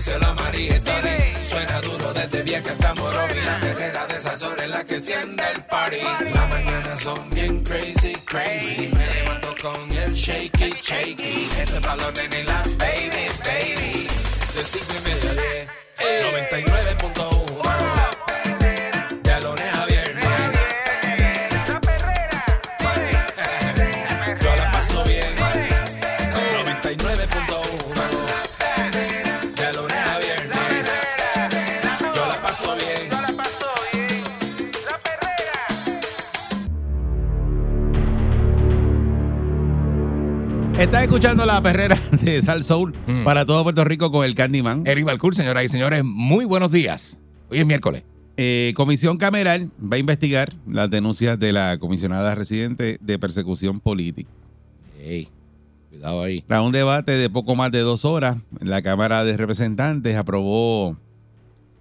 [0.00, 0.80] díselo a María.
[1.46, 3.38] Suena duro desde vieja hasta Morovi.
[3.44, 6.00] La perrera de esas horas en la que enciende el party.
[6.32, 8.88] Las mañanas son bien crazy, crazy.
[8.94, 11.50] Me levanto con el shaky, shaky.
[11.58, 14.08] Este valor de la baby, baby.
[14.54, 15.68] De cinco y media a diez.
[16.48, 18.19] 99.1
[40.80, 43.24] Estás escuchando la perrera de Sal Soul Mm.
[43.24, 44.86] para todo Puerto Rico con el Candyman.
[44.86, 47.18] Eric Balcour, señoras y señores, muy buenos días.
[47.50, 48.02] Hoy es miércoles.
[48.36, 54.30] Eh, Comisión Cameral va a investigar las denuncias de la comisionada residente de persecución política.
[54.98, 55.28] Ey,
[55.90, 56.42] cuidado ahí.
[56.46, 60.96] Tras un debate de poco más de dos horas, la Cámara de Representantes aprobó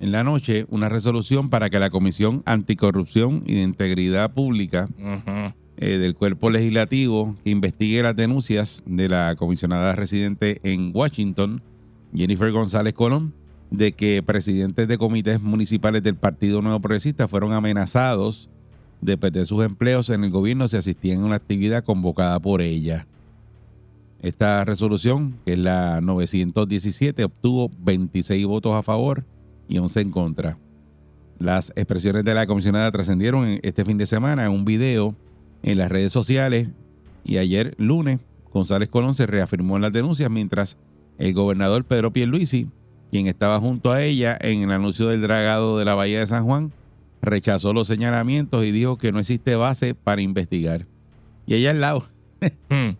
[0.01, 4.89] en la noche una resolución para que la Comisión Anticorrupción y de Integridad Pública.
[5.81, 11.61] Eh, del cuerpo legislativo que investigue las denuncias de la comisionada residente en Washington,
[12.13, 13.33] Jennifer González Colón,
[13.71, 18.49] de que presidentes de comités municipales del Partido Nuevo Progresista fueron amenazados
[19.01, 23.07] de perder sus empleos en el gobierno si asistían a una actividad convocada por ella.
[24.21, 29.23] Esta resolución, que es la 917, obtuvo 26 votos a favor
[29.69, 30.57] y 11 en contra.
[31.37, 35.15] Las expresiones de la comisionada trascendieron en- este fin de semana en un video
[35.63, 36.67] en las redes sociales
[37.23, 38.19] y ayer lunes
[38.51, 40.77] González Colón se reafirmó en las denuncias mientras
[41.17, 42.67] el gobernador Pedro Pierluisi,
[43.11, 46.45] quien estaba junto a ella en el anuncio del dragado de la Bahía de San
[46.45, 46.71] Juan,
[47.21, 50.85] rechazó los señalamientos y dijo que no existe base para investigar.
[51.45, 52.07] Y ella al lado,
[52.69, 52.91] Hmm.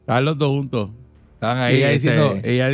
[0.00, 0.90] estaban los dos juntos.
[1.34, 1.76] Estaban ahí.
[1.76, 2.68] ella, este, diciendo, ella,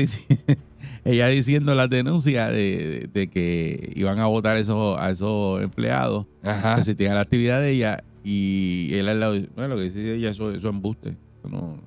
[1.07, 6.27] ella diciendo las denuncias de, de- de que iban a votar esos, a esos empleados
[6.43, 6.75] Ajá.
[6.75, 9.85] que asistían a la actividad de ella y él al lado, dice, bueno, lo que
[9.91, 11.11] dice ella, eso, eso es embuste.
[11.11, 11.79] Eso no,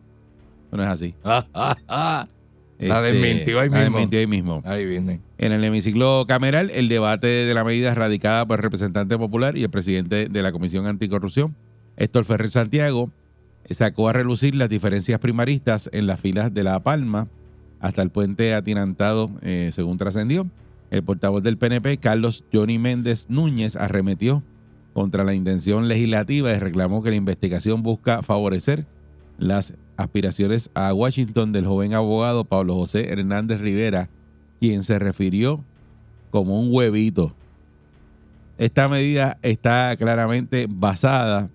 [0.67, 1.13] eso no es así.
[2.79, 3.91] La Este, desmintió ahí la mismo.
[3.97, 4.61] desmintió ahí mismo.
[4.65, 5.19] Ahí viene.
[5.37, 9.63] En el hemiciclo cameral, el debate de la medida radicada por el representante popular y
[9.63, 11.55] el presidente de la Comisión Anticorrupción,
[11.97, 13.11] Héctor Ferrer Santiago,
[13.69, 17.27] sacó a relucir las diferencias primaristas en las filas de La Palma
[17.79, 20.47] hasta el puente atinantado, eh, según trascendió.
[20.91, 24.43] El portavoz del PNP, Carlos Johnny Méndez Núñez, arremetió
[24.93, 28.85] contra la intención legislativa y reclamó que la investigación busca favorecer
[29.37, 34.09] las aspiraciones a Washington del joven abogado Pablo José Hernández Rivera,
[34.59, 35.63] quien se refirió
[36.31, 37.33] como un huevito.
[38.57, 41.49] Esta medida está claramente basada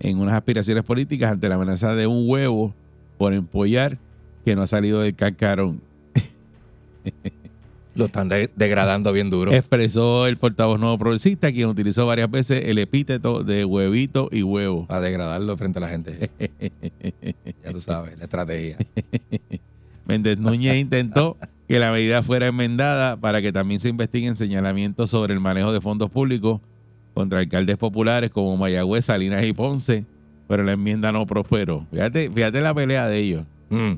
[0.00, 2.74] en unas aspiraciones políticas ante la amenaza de un huevo
[3.18, 3.98] por empollar
[4.44, 5.80] que no ha salido del cascarón.
[7.94, 9.52] Lo están de- degradando bien duro.
[9.52, 14.86] Expresó el portavoz nuevo progresista, quien utilizó varias veces el epíteto de huevito y huevo.
[14.86, 16.28] Para degradarlo frente a la gente.
[17.62, 18.78] ya tú sabes, la estrategia.
[20.06, 21.36] Méndez Núñez intentó
[21.68, 25.80] que la medida fuera enmendada para que también se investiguen señalamientos sobre el manejo de
[25.80, 26.60] fondos públicos
[27.14, 30.04] contra alcaldes populares como Mayagüez, Salinas y Ponce,
[30.48, 31.86] pero la enmienda no prosperó.
[31.92, 33.44] Fíjate, fíjate la pelea de ellos.
[33.70, 33.92] Mm.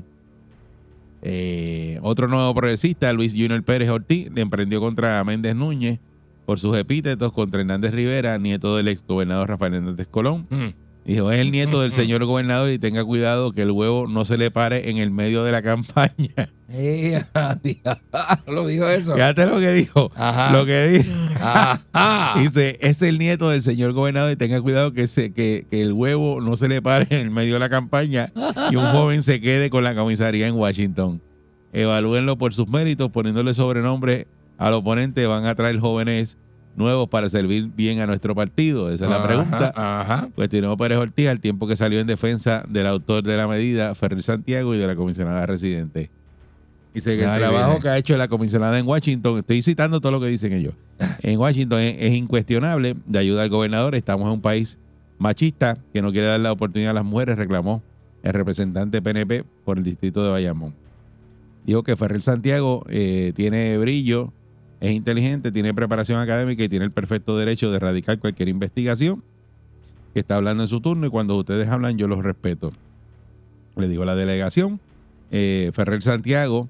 [1.21, 5.99] Eh, otro nuevo progresista, Luis Junior Pérez Ortiz, le emprendió contra Méndez Núñez
[6.45, 10.47] por sus epítetos contra Hernández Rivera, nieto del ex gobernador Rafael Hernández Colón.
[10.49, 10.86] Mm.
[11.07, 14.37] Dijo, es el nieto del señor gobernador y tenga cuidado que el huevo no se
[14.37, 16.13] le pare en el medio de la campaña.
[16.69, 17.23] Eh,
[18.45, 19.13] lo dijo eso.
[19.13, 20.11] Fíjate lo que dijo.
[20.15, 20.51] Ajá.
[20.51, 21.09] Lo que dijo.
[21.39, 22.33] Ajá.
[22.41, 25.93] Dice, es el nieto del señor gobernador y tenga cuidado que, se, que, que el
[25.93, 28.33] huevo no se le pare en el medio de la campaña
[28.69, 31.21] y un joven se quede con la comisaría en Washington.
[31.71, 34.27] Evalúenlo por sus méritos, poniéndole sobrenombre
[34.57, 36.37] al oponente, van a traer jóvenes
[36.77, 38.89] nuevos para servir bien a nuestro partido.
[38.91, 39.73] Esa es la Ajá, pregunta.
[39.75, 40.29] Ajá.
[40.35, 44.23] Cuestionó Pérez Ortiz al tiempo que salió en defensa del autor de la medida, Ferrer
[44.23, 46.09] Santiago, y de la comisionada residente.
[46.93, 47.81] Dice que el trabajo viene.
[47.81, 50.73] que ha hecho la comisionada en Washington, estoy citando todo lo que dicen ellos,
[51.21, 53.93] en Washington es, es incuestionable de ayuda al gobernador.
[53.93, 54.77] Estamos en un país
[55.19, 57.83] machista que no quiere dar la oportunidad a las mujeres, reclamó
[58.23, 60.73] el representante PNP por el distrito de Bayamón.
[61.65, 64.31] Dijo que Ferrer Santiago eh, tiene brillo
[64.79, 69.23] es inteligente, tiene preparación académica y tiene el perfecto derecho de erradicar cualquier investigación
[70.13, 72.71] que está hablando en su turno y cuando ustedes hablan yo los respeto.
[73.75, 74.79] Le digo a la delegación,
[75.31, 76.69] eh, Ferrer Santiago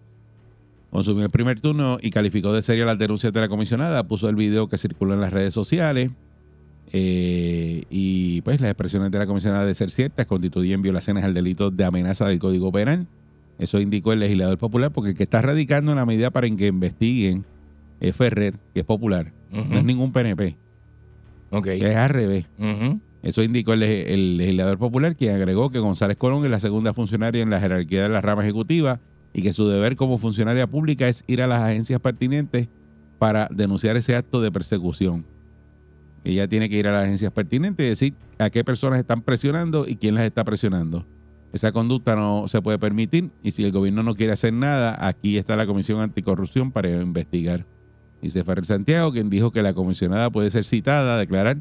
[0.89, 4.36] consumió el primer turno y calificó de seria las denuncias de la comisionada, puso el
[4.36, 6.12] video que circuló en las redes sociales
[6.94, 11.71] eh, y pues las expresiones de la comisionada de ser ciertas constituyen violaciones al delito
[11.71, 13.07] de amenaza del Código Penal.
[13.59, 17.44] Eso indicó el legislador popular porque el que está radicando una medida para que investiguen
[18.00, 20.56] es Ferrer, que es popular, no es ningún PNP,
[21.52, 21.64] Ok.
[21.66, 22.46] que es al revés.
[23.24, 27.42] Eso indicó el, el legislador popular, quien agregó que González Colón es la segunda funcionaria
[27.44, 29.00] en la jerarquía de la rama ejecutiva
[29.34, 32.68] y que su deber como funcionaria pública es ir a las agencias pertinentes
[33.20, 35.26] para denunciar ese acto de persecución.
[36.24, 39.88] Ella tiene que ir a las agencias pertinentes y decir a qué personas están presionando
[39.88, 41.06] y quién las está presionando.
[41.54, 45.38] Esa conducta no se puede permitir y si el gobierno no quiere hacer nada, aquí
[45.38, 47.66] está la Comisión Anticorrupción para investigar.
[48.22, 51.58] Dice Ferrer Santiago, quien dijo que la comisionada puede ser citada a declarar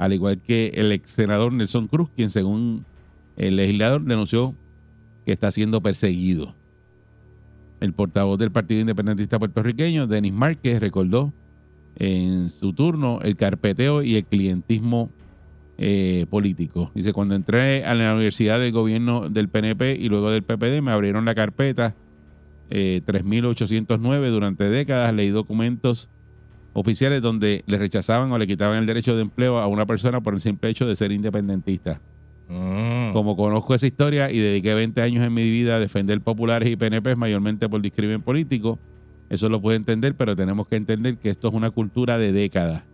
[0.00, 2.86] al igual que el ex senador Nelson Cruz, quien según
[3.36, 4.54] el legislador denunció
[5.26, 6.54] que está siendo perseguido.
[7.80, 11.34] El portavoz del Partido Independentista Puertorriqueño, Denis Márquez, recordó
[11.96, 15.10] en su turno el carpeteo y el clientismo
[15.76, 16.90] eh, político.
[16.94, 20.92] Dice, cuando entré a la universidad del gobierno del PNP y luego del PPD, me
[20.92, 21.94] abrieron la carpeta
[22.70, 26.08] eh, 3809 durante décadas, leí documentos
[26.72, 30.34] oficiales donde le rechazaban o le quitaban el derecho de empleo a una persona por
[30.34, 32.00] el simple hecho de ser independentista.
[32.48, 33.12] Mm.
[33.12, 36.76] Como conozco esa historia y dediqué 20 años en mi vida a defender populares y
[36.76, 38.78] PNP mayormente por discrimen político,
[39.28, 42.84] eso lo puede entender, pero tenemos que entender que esto es una cultura de décadas.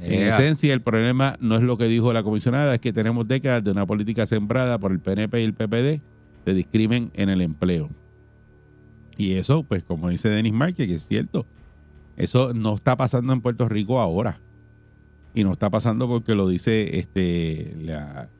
[0.00, 3.64] En esencia, el problema no es lo que dijo la comisionada, es que tenemos décadas
[3.64, 6.00] de una política sembrada por el PNP y el PPD
[6.44, 7.90] de discrimen en el empleo.
[9.18, 11.44] Y eso, pues como dice Denis Márquez, que es cierto,
[12.16, 14.40] eso no está pasando en Puerto Rico ahora.
[15.34, 18.30] Y no está pasando porque lo dice este la,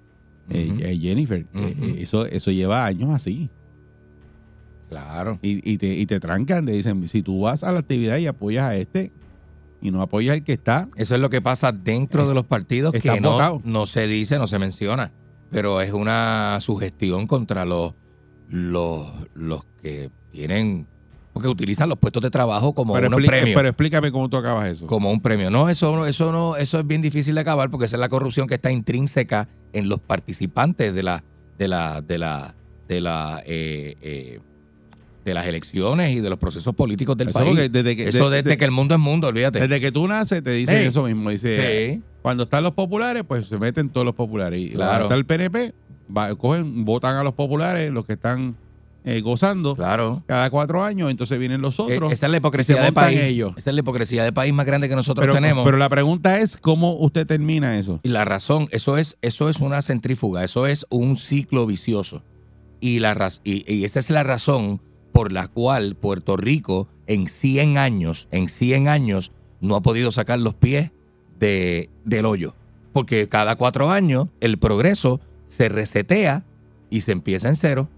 [0.51, 1.41] eh, eh, Jennifer.
[1.53, 3.51] Eh, eh, eso, eso lleva años así.
[4.89, 5.39] Claro.
[5.43, 8.27] Y, y te, y te trancan, te dicen, si tú vas a la actividad y
[8.27, 9.13] apoyas a este
[9.83, 12.95] y no apoyas al que está, Eso es lo que pasa dentro de los partidos
[12.95, 15.11] Está que no, no se dice, no se menciona.
[15.51, 17.95] Pero es una sugestión contra los,
[18.49, 20.87] los, los que tienen,
[21.33, 23.55] porque utilizan los puestos de trabajo como pero, unos premios.
[23.57, 24.87] pero explícame cómo tú acabas eso.
[24.87, 25.51] como un premio.
[25.51, 28.09] No, eso, no- eso no, eso es bien difícil de acabar porque esa es la
[28.09, 31.23] corrupción que está intrínseca en los participantes de la,
[31.59, 32.55] de la, de la,
[32.89, 34.41] de la, eh, eh,
[35.25, 37.71] de las elecciones y de los procesos políticos del Eso país.
[37.71, 39.61] desde que- eso de- desde de- que el mundo es mundo, olvídate.
[39.61, 40.89] Desde que tú naces te dicen Sí.
[40.89, 41.29] eso mismo.
[41.31, 42.03] Dice, Sí.
[42.23, 44.59] cuando están los populares, pues se meten todos los populares.
[44.61, 44.91] Y Claro.
[44.91, 45.75] cuando está el PNP,
[46.17, 48.57] va- cogen, votan a los populares, los que están
[49.09, 50.23] eh, gozando, Claro.
[50.27, 52.13] cada cuatro años, entonces vienen los Eh, otros.
[52.13, 53.19] Esa es la hipocresía de país.
[53.21, 53.55] ellos.
[53.57, 55.65] Esa es la hipocresía de país más grande que nosotros pero, tenemos.
[55.65, 58.01] pero la pregunta es, ¿cómo usted termina eso?
[58.03, 62.23] Y la razón, eso es, eso es una centrífuga, eso es un ciclo vicioso.
[62.81, 64.81] Y, la, y, y esa es la razón
[65.13, 70.39] por la cual Puerto Rico en 100 años, en 100 años, no ha podido sacar
[70.39, 70.93] los pies
[71.41, 72.55] de, del hoyo.
[72.93, 75.21] Porque cada cuatro años el progreso
[75.51, 76.45] se resetea
[76.91, 77.89] y se empieza en cero.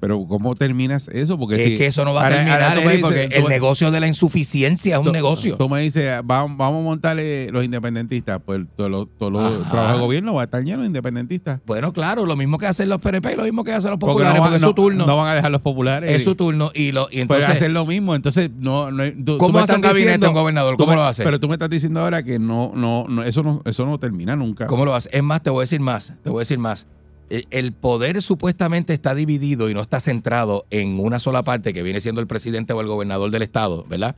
[0.00, 1.38] Pero ¿cómo terminas eso?
[1.38, 3.02] Porque es si- que eso no va a ahora- terminar, ahora tú me Eric, dices-
[3.02, 5.56] porque tú el me- negocio de la insuficiencia es un tú- negocio.
[5.56, 9.70] Tú me dices, vamos, vamos a montarle los independentistas, pues todos los, todos los Ajá.
[9.70, 11.60] trabajos de gobierno va a estar lleno de independentistas.
[11.66, 14.12] Bueno, claro, lo mismo que hacen los PNP y lo mismo que hacen los Porque
[14.12, 15.06] populares, no, van- porque es no- su turno.
[15.06, 16.10] no van a dejar los populares.
[16.12, 16.70] es su turno.
[16.74, 19.60] Y, lo, y Pueden entonces, hacer lo mismo, entonces no, no tú- tú ¿cómo me
[19.64, 20.76] hace un gabinete diciendo- un gobernador?
[20.76, 21.24] tú ¿Cómo me- lo hace?
[21.24, 24.36] Pero tú me estás diciendo ahora que no, no, no, eso no, eso no termina
[24.36, 24.66] nunca.
[24.66, 25.08] ¿Cómo lo hace?
[25.12, 26.86] Es más, te voy a decir más, te voy a decir más.
[27.30, 31.82] El- El poder supuestamente está dividido y no está centrado en una sola parte que
[31.82, 34.14] viene siendo el presidente o el gobernador del estado, ¿verdad?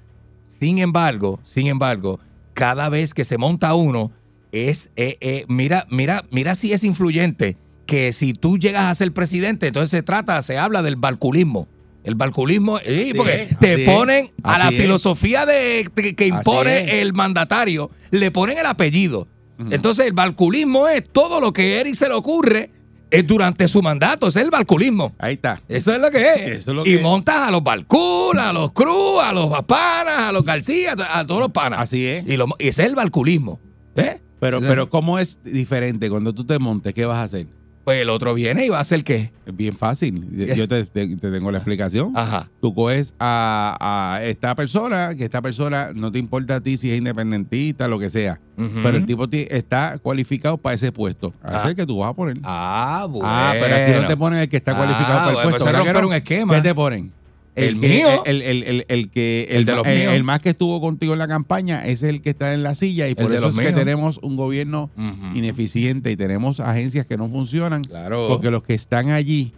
[0.61, 2.19] Sin embargo, sin embargo,
[2.55, 4.11] cada vez que se monta uno
[4.53, 9.13] es, eh, eh, mira, mira, mira si es influyente que si tú llegas a ser
[9.13, 11.69] presidente, entonces se trata, se habla del balculismo.
[12.05, 12.79] El balculismo,
[13.17, 14.77] porque es, te es, ponen a la es.
[14.81, 19.27] filosofía de, que, impone el mandatario, le ponen el apellido.
[19.71, 22.71] Entonces, el balculismo es todo lo que Eric se le ocurre
[23.11, 24.29] eh, durante su mandato.
[24.29, 25.13] Ese es el balculismo.
[25.19, 25.61] Ahí está.
[25.69, 26.41] Eso es lo que es.
[26.59, 30.19] Eso es lo y que- montas a los Balcul, a los Cruz, a los Panas,
[30.19, 31.81] a los García, a todos los panas.
[31.81, 32.25] Así es.
[32.27, 33.61] Y, lo- y ese es el balculismo.
[33.97, 34.21] ¿eh?
[34.41, 36.95] Pero, pero ¿cómo es diferente cuando tú te montes?
[36.95, 37.47] ¿Qué vas a hacer?
[37.89, 39.33] Pues el otro viene y va a hacer qué.
[39.47, 40.29] Es bien fácil.
[40.55, 42.13] Yo te, te- te tengo la explicación.
[42.15, 42.51] Ajá.
[42.61, 43.79] Tú coges a,
[44.19, 47.99] a esta persona, que esta persona no te importa a ti si es independentista, lo
[47.99, 48.43] que sea.
[48.57, 51.29] Pero el tipo ti- está cualificado para ese puesto.
[51.43, 51.63] Así Ah.
[51.63, 52.37] es el que tú vas a poner.
[52.43, 53.27] Ah, bueno.
[53.27, 55.51] Ah, pero aquí no te ponen el que está Ah, cualificado para el bueno, puesto.
[55.51, 56.55] pues eso es ¿verdad que romper un esquema.
[56.57, 57.13] ¿Qué te ponen?
[57.59, 58.23] El que- mío.
[58.25, 60.13] El, el, el, el que, El de los el, míos.
[60.15, 63.09] el más que estuvo contigo en la campaña es el que está en la silla
[63.09, 64.91] y por eso los es que tenemos un gobierno
[65.35, 68.29] ineficiente y tenemos agencias que no funcionan Claro.
[68.29, 69.53] porque los que están allí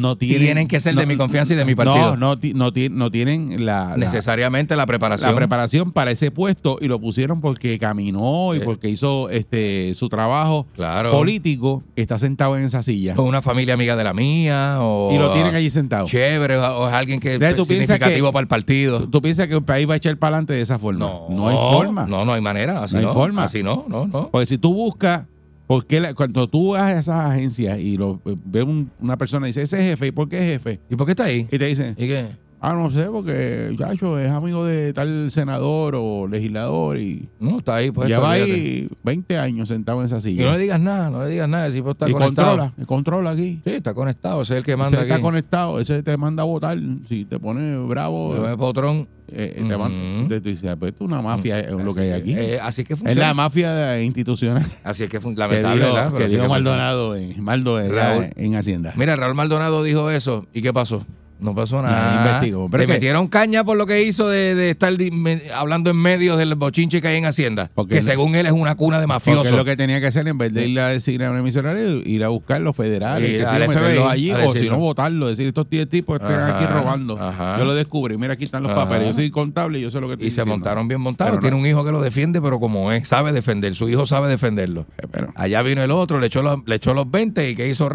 [0.00, 2.16] no tienen Tienen que ser de no- mi confianza y de mi no, partido.
[2.16, 5.30] no, no, no tienen la, Necesariamente la preparación.
[5.30, 8.62] la preparación para ese puesto y lo pusieron porque caminó y Eh.
[8.64, 11.10] porque hizo este su trabajo claro.
[11.12, 14.76] político que está sentado en esa silla O una familia amiga de la mía.
[14.80, 16.06] O y lo tienen allí sentado.
[16.06, 16.56] Chévere.
[16.58, 19.00] O es alguien que es piensas significativo que- para el partido.
[19.00, 20.98] ¿Tú, tú piensas que el país va a echar para adelante de esa forma?
[21.28, 22.06] No, hay forma.
[22.06, 22.82] No, no hay manera.
[22.82, 23.44] Así No no, hay forma.
[23.44, 24.28] Así no, no, no.
[24.30, 25.26] Porque si tú buscas,
[25.66, 29.50] porque la- cuando tú vas a esas agencias y lo ve un- una persona y
[29.50, 30.80] dice, ese es jefe, ¿y por qué es jefe?
[30.90, 31.48] ¿Y por qué está ahí?
[31.50, 32.28] Y te dicen, ¿Y qué?
[32.70, 37.76] Ah, no sé, porque Chacho es amigo de tal senador o legislador y No, está
[37.76, 37.90] ahí.
[37.90, 40.52] Pues, lleva ahí 20 años sentado en esa Y no silla.
[40.52, 41.66] le digas nada, no le digas nada.
[41.66, 42.48] El tipo está Y conectado.
[42.48, 43.60] controla, y controla aquí.
[43.64, 44.42] Sí, está conectado.
[44.42, 45.22] Ese es el que Ese manda está aquí.
[45.22, 46.78] conectado, ese te manda a votar.
[47.08, 49.06] Si te pone bravo, Eh, Potrón.
[49.28, 50.28] eh, te manda- Ujú.
[50.28, 52.34] te- tú dices, pues esto es una mafia, es lo que hay aquí.
[52.34, 53.28] Eh, así que es funciona.
[53.28, 56.12] la mafia institucional Así es que lamentable, ¿verdad?
[56.12, 56.48] Que dijo.
[56.48, 58.26] Maldonado, en, Maldo en- Raúl.
[58.36, 58.92] en Hacienda.
[58.96, 60.46] Mira, Raúl Maldonado dijo eso.
[60.52, 61.04] ¿Y qué pasó?
[61.44, 62.26] No pasó Nada, nada.
[62.26, 62.68] investigó.
[62.70, 65.42] Pero Le es que- metieron caña por lo que hizo de, de estar di- me-
[65.54, 67.70] hablando en medios del bochinche que hay en Hacienda.
[67.74, 69.46] Porque que no- según él es una cuna de Porque mafiosos.
[69.48, 71.74] es lo que tenía que hacer en vez de ir a decir a una emisora,
[71.78, 74.54] ir a buscar los federales, Sí, que al sí, meterlos FBI, allí, a o si
[74.54, 74.72] decirlo.
[74.76, 77.20] no, votarlo, decir estos tíos tipos están Ajá, aquí robando.
[77.20, 77.58] ajá.
[77.58, 78.84] Yo lo descubrí, mira, aquí están los Ajá.
[78.84, 80.54] papeles, yo soy contable y yo sé lo que estoy y se diciendo.
[80.54, 81.32] montaron bien montados.
[81.32, 83.74] Pero Tiene un hijo que lo defiende, pero como es, sabe defender.
[83.74, 84.86] Su hijo sabe defenderlo.
[84.98, 87.68] Eh, pero- Allá vino el otro, le echó los, le echó los 20 y ¿qué
[87.68, 87.88] hizo?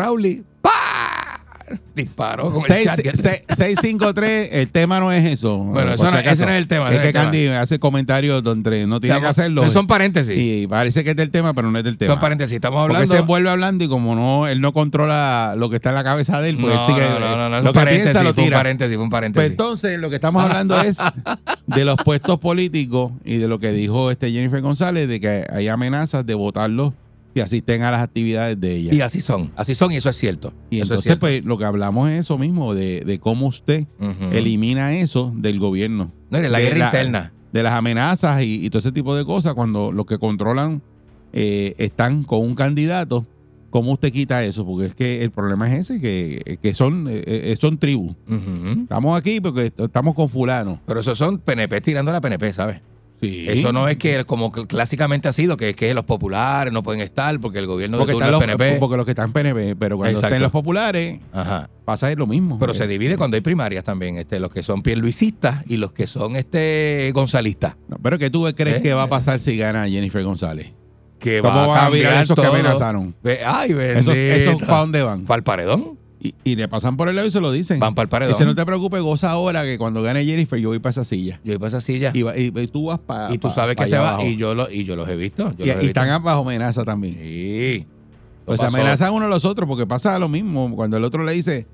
[0.61, 0.68] ¡Pah!
[1.95, 3.15] Disparó con el Seis- chat.
[3.15, 5.57] seis- 653, el tema no es eso.
[5.57, 7.23] Bueno, eso no- ese no es el tema, Es que tema.
[7.25, 9.69] Candy hace comentarios donde no tiene que hacerlo.
[9.69, 10.35] Son paréntesis.
[10.37, 12.13] Y parece que es del tema, pero no es del tema.
[12.13, 12.55] Son paréntesis.
[12.55, 13.15] Estamos Porque hablando.
[13.15, 16.41] se vuelve hablando y como no, él no controla lo que está en la cabeza
[16.41, 18.43] de él, pues él no, sigue, no, no, no, lo que paréntesis, piensa lo fue
[18.43, 18.57] un tira.
[18.57, 19.51] paréntesis, fue un Pues paréntesis.
[19.51, 20.97] entonces lo que estamos hablando es
[21.67, 25.67] de los puestos políticos y de lo que dijo este Jennifer González, de que hay
[25.67, 26.93] amenazas de votarlos
[27.33, 28.93] si asisten a las actividades de ella.
[28.93, 30.51] y así son, así son y eso es cierto.
[30.69, 31.19] Y eso entonces, cierto.
[31.21, 33.85] pues, lo que hablamos es eso mismo, de, de cómo usted
[34.31, 36.11] elimina eso del gobierno.
[36.29, 37.33] No, era la de guerra la- interna.
[37.51, 40.83] De las amenazas y, y todo ese tipo de cosas, cuando los que controlan
[41.33, 43.25] eh, están con un candidato,
[43.71, 44.63] ¿cómo usted quita eso?
[44.65, 48.13] Porque es que el problema es ese, que, que son, eh, eh, son tribus.
[48.83, 50.79] Estamos aquí porque estamos con fulano.
[50.85, 52.81] Pero eso son PNP tirando a la PNP, ¿sabes?
[53.21, 53.45] Sí.
[53.49, 57.01] Eso no es que como que clásicamente ha sido, que, que los populares no pueden
[57.01, 58.77] estar porque el gobierno porque, de turno los, es PNP.
[58.79, 60.27] porque los que están PNP, pero cuando Exacto.
[60.35, 61.69] estén los populares, Ajá.
[61.83, 62.57] pasa lo mismo.
[62.59, 65.91] Pero Eh, se divide cuando hay primarias también, este, los que son pierluisistas y los
[65.91, 67.75] que son este gonzalistas.
[67.89, 68.81] no, pero que tú crees ¿Eh?
[68.81, 70.71] que va a pasar si gana Jennifer González.
[71.19, 73.13] Que ¿Cómo va van a virar esos que amenazaron?
[73.45, 74.13] Ay, bendito.
[74.13, 75.25] Esos, esos ¿para dónde van?
[75.25, 75.98] ¿Para el paredón?
[76.21, 77.79] Y, y le pasan por el lado y se lo dicen.
[77.79, 78.33] Van para el paredón.
[78.33, 81.39] Dice, no te preocupes, goza ahora que cuando gane Jennifer yo voy para esa silla.
[81.45, 82.11] Yo voy para esa silla.
[82.13, 84.21] Y, va- y- y tú vas para Y tú sabes que se va.
[84.25, 85.53] Y yo, lo, y yo los he visto.
[85.57, 86.01] Yo Y, los he y visto.
[86.01, 87.13] están bajo amenaza también.
[87.15, 87.85] Sí.
[88.45, 88.75] Pues Pasó.
[88.75, 90.75] amenazan uno a los otros porque pasa lo mismo.
[90.75, 91.67] Cuando el otro le dice,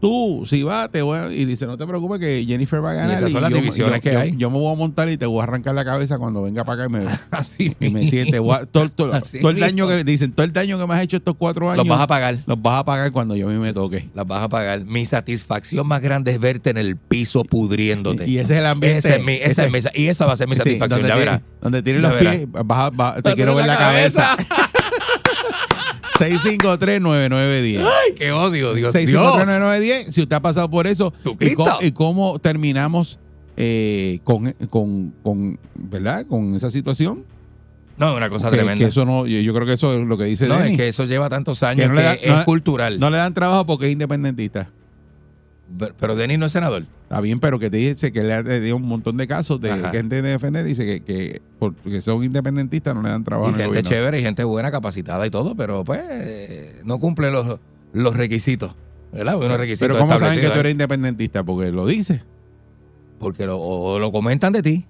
[0.00, 1.32] tú, si vas, te voy a...
[1.32, 3.16] Y dice, no te preocupes que Jennifer va a ganar.
[3.16, 4.36] esas son las yo, divisiones yo- que yo- hay.
[4.36, 6.84] Yo me voy a montar y te voy a arrancar la cabeza cuando venga para
[6.84, 8.38] acá y me, Así y me siente.
[8.38, 10.94] voy a- todo, todo- Así todo el daño que dicen, todo el daño que me
[10.94, 12.38] has hecho estos cuatro años, Los vas a pagar.
[12.46, 14.08] los vas a pagar cuando yo a mí me toque.
[14.14, 14.84] Las vas a pagar.
[14.84, 18.28] Mi satisfacción más grande es verte en el piso pudriéndote.
[18.28, 18.98] Y ese es el ambiente.
[19.08, 21.00] Esa es mi- Ese- es mi y esa va a ser mi Sí, satisfacción.
[21.02, 21.40] donde ya verás.
[21.60, 24.36] Donde tiene Ya los pies, vas a- vas- te quiero ver la cabeza.
[26.20, 27.78] 653-9910.
[27.84, 29.20] Ay, qué odio, Dios mío.
[29.20, 30.10] 653-9910.
[30.10, 33.18] Si usted ha pasado por eso, y, co- y cómo terminamos
[33.56, 36.26] eh, con, con, con, ¿verdad?
[36.26, 37.24] Con esa situación.
[37.98, 38.82] No, una cosa que, tremenda.
[38.82, 40.70] que eso no, yo, yo creo que eso es lo que dice no, Denny.
[40.72, 42.98] es que eso lleva tantos años Que no que, da- es no- cultural.
[42.98, 44.70] No le dan trabajo porque es independentista.
[45.78, 46.84] Pero- Pero Denis no es senador.
[47.04, 49.70] Está bien, pero que te dice que le ha dio un montón de casos de
[49.72, 49.90] Ajá.
[49.90, 53.66] gente de defender dice que, que porque son independentistas no le dan trabajo Y gente
[53.66, 53.88] gobierno.
[53.90, 57.58] chévere y gente buena, capacitada y todo, pero pues eh, no cumple los,
[57.92, 58.74] los requisitos.
[59.12, 59.36] ¿Verdad?
[59.38, 61.42] Unos requisitos Pero ¿cómo saben que tú eres independentista?
[61.42, 62.22] Porque lo dice.
[63.18, 64.86] Porque lo, o lo comentan de ti.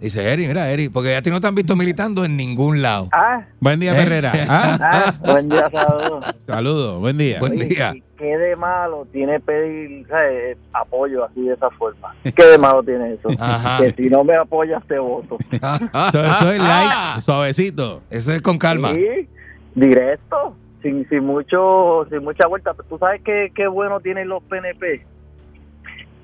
[0.00, 3.08] Dice Eri, mira, Eri, porque a ti no te han visto militando en ningún lado.
[3.12, 3.96] Ah, Buen día, Eh.
[4.02, 4.32] Ferrera.
[4.48, 4.78] ¿Ah?
[4.82, 6.24] ah, buen día, saludos.
[6.44, 7.38] Saludos, buen día.
[7.38, 7.94] Buen Oye, día.
[8.22, 10.56] ¿Y ¿Qué de malo tiene pedir ¿sabes?
[10.72, 12.14] apoyo así de esa forma?
[12.22, 13.28] ¿Qué de malo tiene eso?
[13.38, 13.78] Ajá.
[13.78, 15.36] Que si no me apoyas te voto.
[15.50, 18.02] Eso, eso es light, suavecito.
[18.10, 18.92] Eso es con calma.
[18.92, 19.28] Sí,
[19.74, 22.74] directo, sin, sin mucho sin mucha vuelta.
[22.88, 25.04] Tú sabes qué, qué bueno tienen los PNP,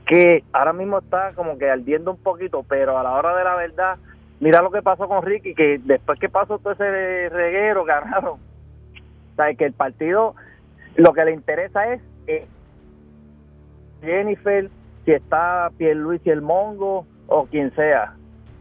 [0.06, 3.56] que ahora mismo está como que ardiendo un poquito, pero a la hora de la
[3.56, 3.96] verdad,
[4.40, 8.38] mira lo que pasó con Ricky, que después que pasó todo ese reguero ganaron.
[8.38, 10.34] O sea, que el partido
[10.98, 12.46] lo que le interesa es eh,
[14.02, 14.68] Jennifer,
[15.04, 18.14] si está Pierluisi el Mongo o quien sea.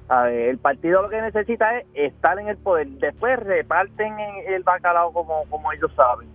[0.10, 2.88] Ver, el partido lo que necesita es estar en el poder.
[2.88, 6.30] Después reparten en el bacalao como, como ellos saben.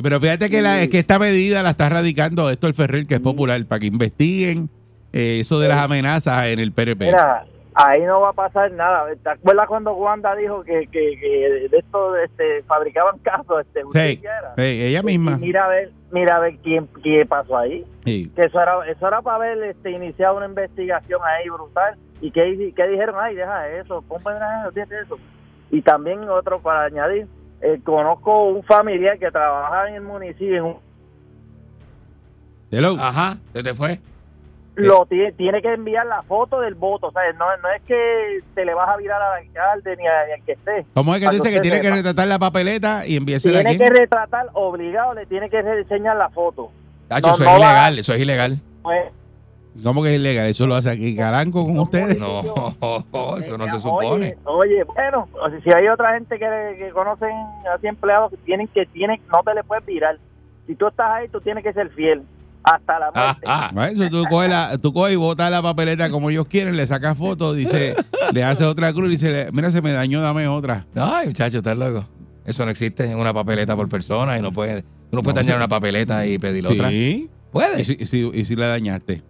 [0.00, 0.88] Pero fíjate que, la, Sí.
[0.90, 4.68] que esta medida la está radicando esto el Ferrer, que es popular, para que investiguen
[5.12, 7.06] eh, eso de las amenazas en el PRP.
[7.06, 7.46] Mira,
[7.76, 9.06] ahí no va a pasar nada.
[9.22, 13.60] ¿Te acuerdas cuando Wanda dijo que, que, que de esto este, fabricaban casos?
[13.66, 14.22] Este, Sí,
[14.56, 15.32] sí, ella misma.
[15.32, 17.84] Y mira a ver, mira a ver quién, quién pasó ahí.
[18.04, 18.32] Sí.
[18.34, 21.96] Que eso era, eso era para haber este, iniciado una investigación ahí brutal.
[22.20, 23.16] ¿Y qué, qué dijeron?
[23.18, 24.32] Ay, deja eso, ponme
[25.02, 25.18] eso.
[25.70, 27.26] Y también otro para añadir,
[27.60, 30.76] eh, conozco un familiar que trabaja en el municipio, en un-
[32.70, 32.96] Hello.
[32.98, 33.98] Ajá, ¿se te fue?
[34.76, 38.40] Lo tiene, tiene que enviar la foto del voto, o sea, no, no es que
[38.54, 40.86] te le vas a virar al alcalde ni, a- ni al que esté.
[40.94, 43.78] ¿Cómo es que dice que tiene que retratar la papeleta y enviársela Tiene aquí?
[43.78, 46.70] que retratar, obligado, le tiene que enseñar la foto.
[47.08, 48.58] Tacho, No, eso no es va- ilegal, eso es ilegal.
[48.82, 49.04] Pues,
[49.84, 50.46] ¿Cómo que es ilegal?
[50.46, 52.18] Eso lo hace aquí Caranco con ustedes.
[52.18, 52.40] No,
[53.38, 54.36] eso no se Oye, supone.
[54.44, 57.30] Oye, bueno, o sea, si hay otra gente que, que conocen
[57.74, 60.16] así empleados que tienen que tienen, no te le puedes virar.
[60.66, 62.22] Si tú estás ahí, tú tienes que ser fiel
[62.66, 63.46] hasta la Ah, muerte.
[63.46, 63.70] ah.
[63.74, 66.86] Ah, Eso tú coges, la, tú coges y botas la papeleta como ellos quieren, le
[66.86, 67.94] sacas fotos, dice,
[68.34, 70.86] le hace otra cruz y dice, mira, se me dañó, dame otra.
[70.94, 72.04] Ay, muchacho, estás loco.
[72.44, 75.40] Eso no existe en una papeleta por persona y no puedes, tú no puedes No,
[75.42, 75.56] dañar sí.
[75.56, 76.88] una papeleta y pedir otra.
[76.90, 77.30] Sí.
[77.78, 79.22] Y si, y si- y si la dañaste.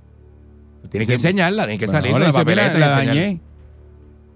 [0.91, 3.41] Tienes que enseñarla, tienes que Bueno, salir con la papeleta y la dañé.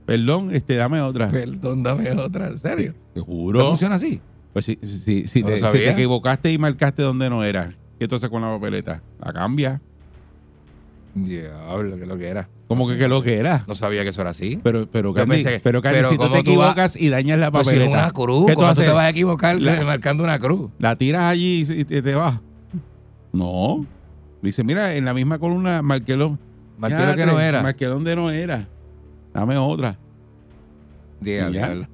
[0.07, 1.29] Perdón, este, dame otra.
[1.29, 2.95] Perdón, dame otra, ¿en serio?
[3.15, 3.69] Te ¿No juro.
[3.69, 4.21] funciona así?
[4.53, 7.75] Pues si, si, si No te, lo si te equivocaste y marcaste donde no era,
[8.01, 9.01] ¿qué tú haces con la papeleta?
[9.25, 9.81] La cambia.
[11.15, 12.49] Diablo, que lo que era.
[12.69, 13.65] Como que, que lo que era.
[13.69, 14.61] No sabía que eso era así.
[14.63, 17.09] Pero, pero, Yo Candy, pensé- pero, Candy, pero si tú ¿cómo te tú equivocas y
[17.09, 19.09] dañas la Pues si es papeleta, una cruz, ¿qué tú ¿cómo tú te vas a
[19.11, 20.71] equivocar La- marcando una cruz?
[20.79, 22.39] la tiras allí y te, te vas.
[23.33, 23.85] No.
[24.41, 26.39] Dice, mira, en la misma columna marqué lo,
[26.79, 27.63] Marqué lo que no era.
[27.63, 28.67] Marqué donde no era.
[29.35, 29.99] Dame otra.
[31.21, 31.87] Diablo.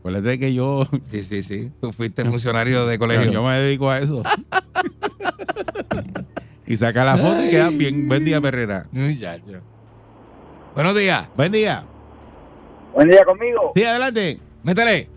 [0.00, 1.70] Acuérdate que yo, Sí, sí, sí.
[1.80, 3.42] Tú fuiste funcionario de yo, colegio.
[3.44, 4.22] me dedico a eso.
[6.66, 8.06] y saca la foto y queda bien.
[8.06, 8.86] Buen día, Perrera.
[8.92, 9.60] Muchacho.
[10.74, 11.28] Buenos días.
[11.36, 11.84] Buen día.
[12.94, 13.72] Buen día conmigo.
[13.74, 14.38] Sí, adelante.
[14.62, 15.08] Métele.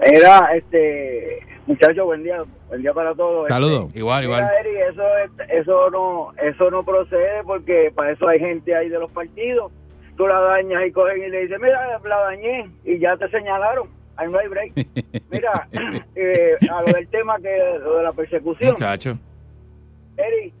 [0.00, 3.48] Era, este, muchachos, buen día, buen día para todos.
[3.48, 3.90] Saludos.
[3.94, 4.42] Igual, igual.
[4.42, 8.88] Mira, Eri, eso, es- eso no, eso no procede porque para eso hay gente ahí
[8.88, 9.72] de los partidos.
[10.16, 13.88] Tú la dañas y cogen y le dicen, mira, la dañé y ya te señalaron.
[14.16, 14.72] Ahí no hay break.
[15.30, 15.68] Mira,
[16.14, 19.18] eh, a lo del tema que lo de la persecución, Muchacho.
[20.16, 20.52] Eri,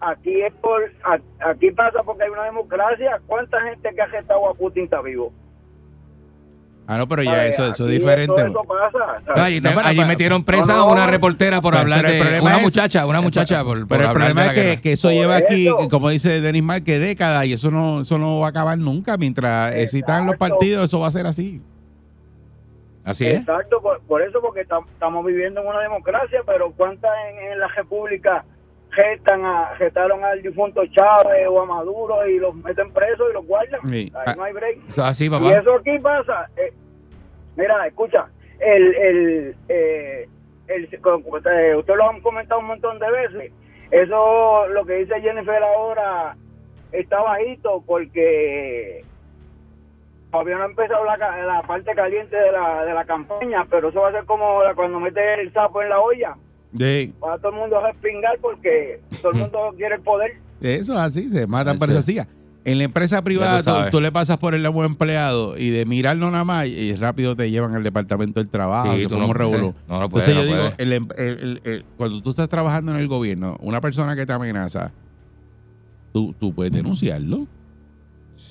[0.00, 3.20] aquí es por, a- aquí pasa porque hay una democracia.
[3.26, 5.32] ¿Cuánta gente que ha gestado a Putin está vivo?
[6.86, 8.34] Ah, no, pero ya eso, eso es diferente.
[8.34, 9.22] Eso, eso pasa.
[9.24, 9.62] ¿sabes?
[9.62, 12.62] No, allí, No, metieron presa No, a una reportera por hablar de problema una es-
[12.64, 16.10] muchacha, una muchacha por, por Pero el problema es que, eso Por lleva aquí, como
[16.10, 19.16] dice Denis Marque, décadas y eso no, eso no va a acabar nunca.
[19.16, 21.62] Mientras existan los partidos, eso va a ser así.
[23.04, 23.40] Así es.
[23.40, 27.58] Exacto, por, por eso, porque tam- estamos viviendo en una democracia, pero ¿cuántas en, en
[27.58, 28.44] la República
[28.92, 33.46] gestan a, gestaron al difunto Chávez o a Maduro y los meten presos y los
[33.46, 33.80] guardan?
[33.86, 34.12] Sí.
[34.14, 34.78] Ahí no hay break.
[34.98, 35.50] Así, Y papá.
[35.50, 36.48] eso aquí pasa.
[36.56, 36.72] eh,
[37.56, 38.26] mira, escucha,
[38.60, 40.28] el, el, eh,
[40.68, 43.52] el, eh, usted lo han comentado un montón de veces.
[43.90, 46.36] Eso, lo que dice Jennifer ahora,
[46.92, 49.04] está bajito porque
[50.32, 54.08] todavía no ha empezado la, parte caliente de la, de la campaña, pero eso va
[54.08, 56.36] a ser como la- cuando mete el sapo en la olla.
[56.76, 57.14] Sí.
[57.22, 60.32] Va a todo el mundo a respingar porque todo el mundo quiere el poder.
[60.62, 62.26] Eso es así, se matan por esa silla.
[62.64, 66.44] En la empresa privada, tú le pasas por el buen empleado y de mirarlo nada
[66.44, 68.92] más y rápido te llevan al departamento del trabajo.
[68.94, 69.50] Sí, tú no puedes.
[69.60, 72.92] No, no Entonces puedes, yo no digo, em- el- el- el- cuando tú estás trabajando
[72.92, 74.92] en el gobierno, una persona que te amenaza,
[76.12, 77.48] tú, tú puedes denunciarlo.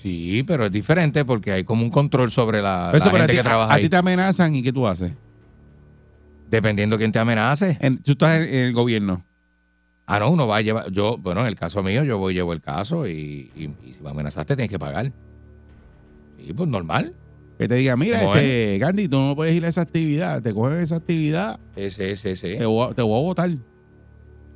[0.02, 3.38] Sí, pero es diferente porque hay como un control sobre la, Eso, a gente ti,
[3.38, 3.84] que trabaja a ahí.
[3.84, 5.14] ti te amenazan y ¿qué tú haces?
[6.50, 7.78] Dependiendo quién te amenace.
[7.82, 9.24] En- tú estás en, en el gobierno.
[10.08, 10.92] Ah, no, uno va a llevar.
[10.92, 13.94] Yo, bueno, en el caso mío, yo voy y llevo el caso y, y- y
[13.94, 15.12] si me amenazaste, tienes que pagar.
[16.40, 17.14] Y pues normal.
[17.60, 20.42] Que te diga, mira, ¿Cómo este, Gandhi, tú no puedes ir a esa actividad.
[20.42, 22.58] Te cogen esa actividad, Sí, sí, sí, sí.
[22.58, 23.52] te voy, a- te voy a votar.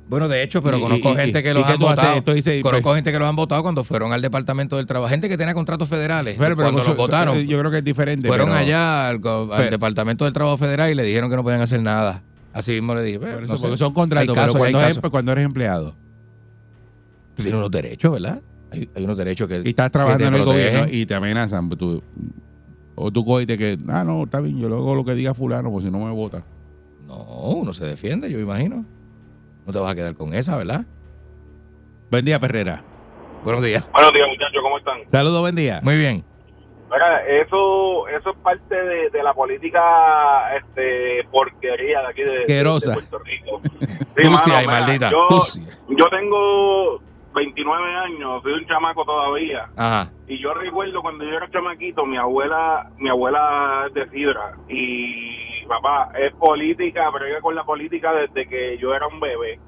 [0.08, 2.14] Bueno, de hecho, pero conozco y- gente que ¿y los han votado.
[2.14, 5.10] Esto dice, conozco pues- gente que los han votado cuando fueron al Departamento del Trabajo.
[5.10, 6.36] Gente que tenía contratos federales.
[6.38, 8.28] Pero, pero cuando los votaron, Yo creo que es diferente.
[8.28, 11.60] fueron pero- allá al, pero- Departamento del Trabajo Federal y le dijeron que no podían
[11.60, 12.22] hacer nada.
[12.52, 13.18] Así mismo le dije.
[13.18, 13.62] "Pues, eso, no sé".
[13.62, 15.96] porque son contratos, Hay casos, pero cuando, es- cuando eres empleado
[17.34, 18.40] Tú tienes unos derechos, ¿verdad?
[18.70, 19.60] Hay, hay unos derechos que.
[19.64, 22.02] y estás trabajando en el gobierno y te amenazan, pues tú,
[22.94, 25.84] o tú coges que, ah, no, está bien, yo luego lo que diga fulano, pues
[25.84, 26.44] si no me vota.
[27.06, 27.16] No,
[27.50, 28.84] uno se defiende, yo imagino.
[29.66, 30.82] No te vas a quedar con esa, ¿verdad?
[32.10, 32.82] Buen día, Perrera.
[33.44, 33.86] Buenos días.
[33.92, 35.08] Buenos días, muchachos, ¿cómo están?
[35.08, 35.80] Saludos, buen día.
[35.82, 36.24] Muy bien.
[36.90, 42.40] Mira, eso, eso es parte de, de la política este, porquería de aquí de, de-
[42.42, 42.90] Asquerosa.
[42.90, 43.60] de Puerto Rico.
[44.16, 45.10] Sucia y mira, maldita.
[45.10, 45.28] Yo,
[45.90, 47.00] yo tengo
[47.34, 49.68] 29 años, soy un chamaco todavía.
[49.76, 50.10] Ajá.
[50.28, 55.45] Y yo recuerdo cuando yo era chamaquito, mi abuela, mi abuela es de Sidra y
[55.66, 59.58] papá es política, brega con la política desde que yo era un bebé.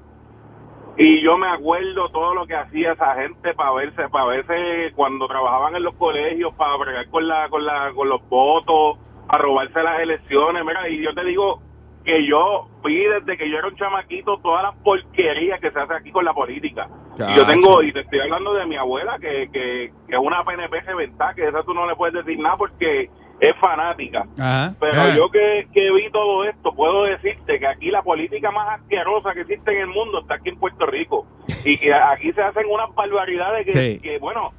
[0.97, 5.27] Y yo me acuerdo todo lo que hacía esa gente para verse, para verse cuando
[5.27, 8.97] trabajaban en los colegios, para bregar con la, con la, con los votos,
[9.29, 11.61] a robarse las elecciones, mira, y yo te digo
[12.03, 15.93] que yo vi desde que yo era un chamaquito todas las porquerías que se hace
[15.93, 16.89] aquí con la política.
[17.17, 20.43] Y yo tengo, y te estoy hablando de mi abuela, que, que, que es una
[20.43, 24.25] PNP reventada, que esa tú no le puedes decir nada porque es fanática.
[24.39, 24.73] Ajá.
[24.79, 29.33] Pero yo que, que vi todo esto, puedo decirte que aquí la política más asquerosa
[29.33, 31.25] que existe en el mundo está aquí en Puerto Rico.
[31.65, 34.01] Y que aquí se hacen unas barbaridades que, Sí.
[34.01, 34.51] que, bueno,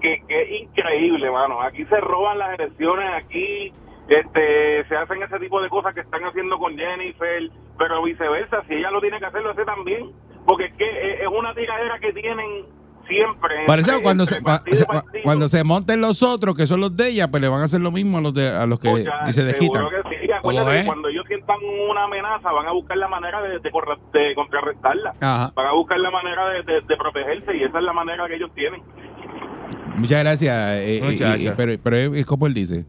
[0.00, 1.60] que, que es increíble, mano.
[1.62, 3.72] Aquí se roban las elecciones, aquí
[4.08, 7.42] este se hacen ese tipo de cosas que están haciendo con Jennifer,
[7.76, 10.10] pero viceversa, si ella lo tiene que hacer, lo hace también.
[10.46, 12.64] Porque es que es- es una tiradera que tienen
[13.08, 13.54] siempre.
[13.66, 15.22] Parece entre- que cuando entre se, partido partido.
[15.24, 17.80] cuando se monten los otros, que son los de ella, pues le van a hacer
[17.80, 18.88] lo mismo a los de a los que
[19.28, 19.86] y se desquitan.
[19.88, 20.30] que sí.
[20.32, 21.56] Acuérdate que cuando ellos sientan
[21.90, 25.14] una amenaza, van a buscar la manera de, de, corre- de contrarrestarla.
[25.20, 25.52] Ajá.
[25.56, 28.36] Van a buscar la manera de, de- de protegerse y esa es la manera que
[28.36, 28.82] ellos tienen.
[29.96, 30.78] Muchas gracias.
[30.78, 31.36] eh, Muchacha.
[31.38, 32.84] y- y- pero, pero es, es como él dice,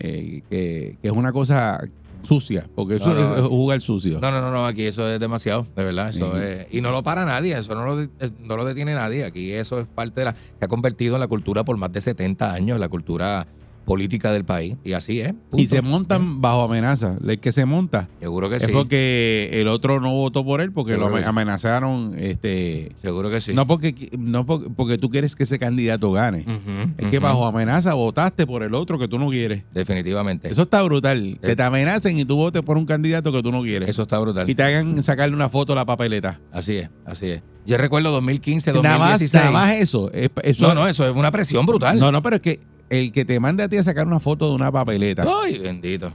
[0.00, 1.78] eh, que, que es una cosa
[2.22, 4.20] sucia, porque eso No, no, es jugar sucio.
[4.20, 6.08] No, no, no, no, aquí eso es demasiado, de verdad.
[6.08, 8.08] Eso es, y no lo para nadie, eso no lo, eh,
[8.40, 9.24] no lo detiene nadie.
[9.24, 10.32] Aquí eso es parte de la.
[10.58, 13.46] Se ha convertido en la cultura por más de 70 años, la cultura
[13.90, 14.76] política del país.
[14.84, 15.32] Y así es.
[15.32, 15.58] punto.
[15.58, 17.16] y se montan bajo amenaza.
[17.26, 18.70] El que se monta Seguro que es sí.
[18.72, 21.24] porque el otro no votó por él, porque lo Seguro sí.
[21.28, 22.14] amenazaron.
[22.16, 23.52] este Seguro que sí.
[23.52, 26.46] No porque no porque, porque tú quieres que ese candidato gane.
[26.98, 29.64] Es que bajo amenaza votaste por el otro que tú no quieres.
[29.74, 30.48] Definitivamente.
[30.50, 31.38] Eso está brutal.
[31.42, 31.56] Que Eh.
[31.56, 33.88] te amenacen y tú votes por un candidato que tú no quieres.
[33.88, 34.48] Eso está brutal.
[34.48, 36.38] Y te hagan sacarle una foto a la papeleta.
[36.52, 37.42] Así es, así es.
[37.66, 39.44] Yo recuerdo 2015, Nada más, 2016.
[39.44, 40.10] nada más eso.
[40.12, 41.98] Es- eso- no, no, eso es una presión brutal.
[41.98, 44.48] No, no, pero es que el que te mande a ti a sacar una foto
[44.48, 46.08] de una papeleta, Ay, bendito.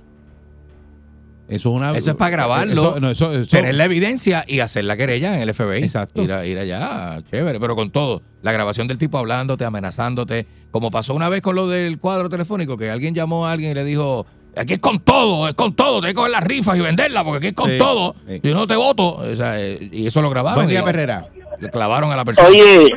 [1.47, 1.95] eso es una.
[1.97, 5.35] Eso es para grabarlo, Eso, no, eso, eso- Tener la evidencia y hacer la querella
[5.35, 5.83] en el FBI.
[5.83, 6.21] Exacto.
[6.23, 8.21] Ir, a- ir allá, chévere, pero con todo.
[8.41, 10.45] La grabación del tipo hablándote, amenazándote.
[10.71, 13.73] Como pasó una vez con lo del cuadro telefónico, que alguien llamó a alguien y
[13.75, 14.25] le dijo,
[14.57, 17.37] aquí es con todo, es con todo, tengo que coger las rifas y venderlas porque
[17.37, 18.15] aquí es con Sí, todo.
[18.27, 18.39] sí.
[18.43, 19.15] Si no te voto.
[19.17, 20.57] O sea, eh, y eso lo grabaron.
[20.65, 21.27] Buen día, Perrera.
[21.59, 22.47] Le clavaron a la persona.
[22.49, 22.89] Oye,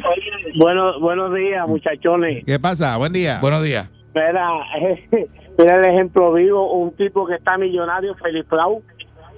[0.57, 2.45] bueno, buenos días, muchachones.
[2.45, 2.97] ¿Qué pasa?
[2.97, 3.39] Buen día.
[3.41, 3.89] Buenos días.
[4.15, 4.49] Mira,
[5.59, 8.83] mira el ejemplo vivo, un tipo que está millonario, Felipe Flau.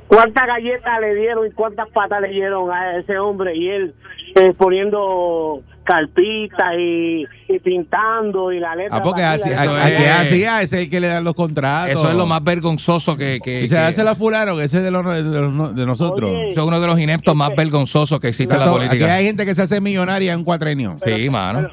[0.06, 3.56] ¿Cuántas galletas le dieron y cuántas patas le dieron a ese hombre?
[3.56, 3.94] Y él
[4.34, 8.98] eh, poniendo carpitas y, y pintando y la letra.
[8.98, 11.34] ah, porque así, a- a- es- que hacía ese es el que le dan los
[11.34, 11.90] contratos.
[11.98, 13.40] Eso es lo más vergonzoso que...
[13.42, 16.30] que, Y se que- hace la fularon, ese es de, los, de, los- de nosotros.
[16.30, 18.88] Oye, eso es uno de los ineptos más vergonzosos que existe en la Exacto, Aquí
[18.88, 19.14] política.
[19.14, 20.98] hay gente que se hace millonaria en un cuatrenio.
[21.04, 21.68] Sí, mano.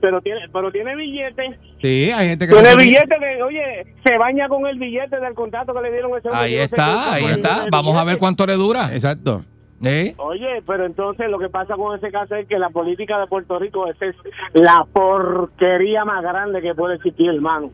[0.00, 1.58] Pero tiene, pero tiene billete.
[1.80, 5.18] Sí, hay gente que Tiene hace mi- billete que, oye, se baña con el billete
[5.18, 6.44] del contrato que le dieron a ese hombre.
[6.44, 7.50] Ahí está, ahí está.
[7.54, 7.68] billete.
[7.70, 8.90] Vamos a ver cuánto le dura.
[8.92, 9.44] Exacto.
[9.86, 10.14] ¿Eh?
[10.18, 13.58] Oye, pero entonces lo que pasa con ese caso es que la política de Puerto
[13.58, 14.16] Rico esa es
[14.52, 17.70] la porquería más grande que puede existir, hermano.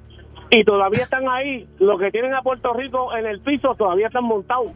[0.51, 4.25] Y todavía están ahí, los que tienen a Puerto Rico en el piso todavía están
[4.25, 4.73] montados.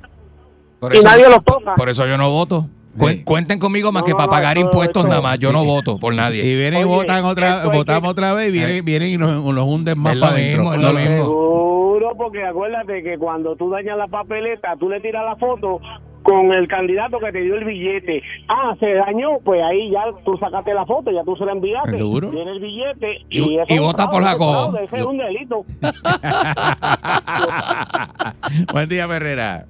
[0.78, 1.74] Por Y nadie los toca.
[1.74, 2.66] Por eso yo no voto.
[2.96, 3.24] Sí.
[3.24, 5.36] Cuenten conmigo más No, que para no, pagar impuestos nada más.
[5.40, 6.42] Yo no voto por Y nadie.
[6.42, 9.98] vienen y votan otra, votamos que- otra vez y vienen, vienen y nos, nos hunden
[9.98, 10.62] más Es lo para adentro.
[10.62, 11.16] mismo, es lo mismo.
[11.24, 15.80] Seguro, porque acuérdate que cuando tú dañas la papeleta, tú le tiras la foto
[16.24, 18.20] con el candidato que te dio el billete.
[18.48, 21.98] Ah, se dañó, pues ahí ya tú sacaste la foto, ya tú se la enviaste.
[21.98, 22.30] ¿Seguro?
[22.30, 24.52] Tiene el billete Y- y, eso y es vota por Jacobo.
[24.72, 25.64] fraude, Ese es un delito.
[28.72, 29.64] Buen día, Herrera.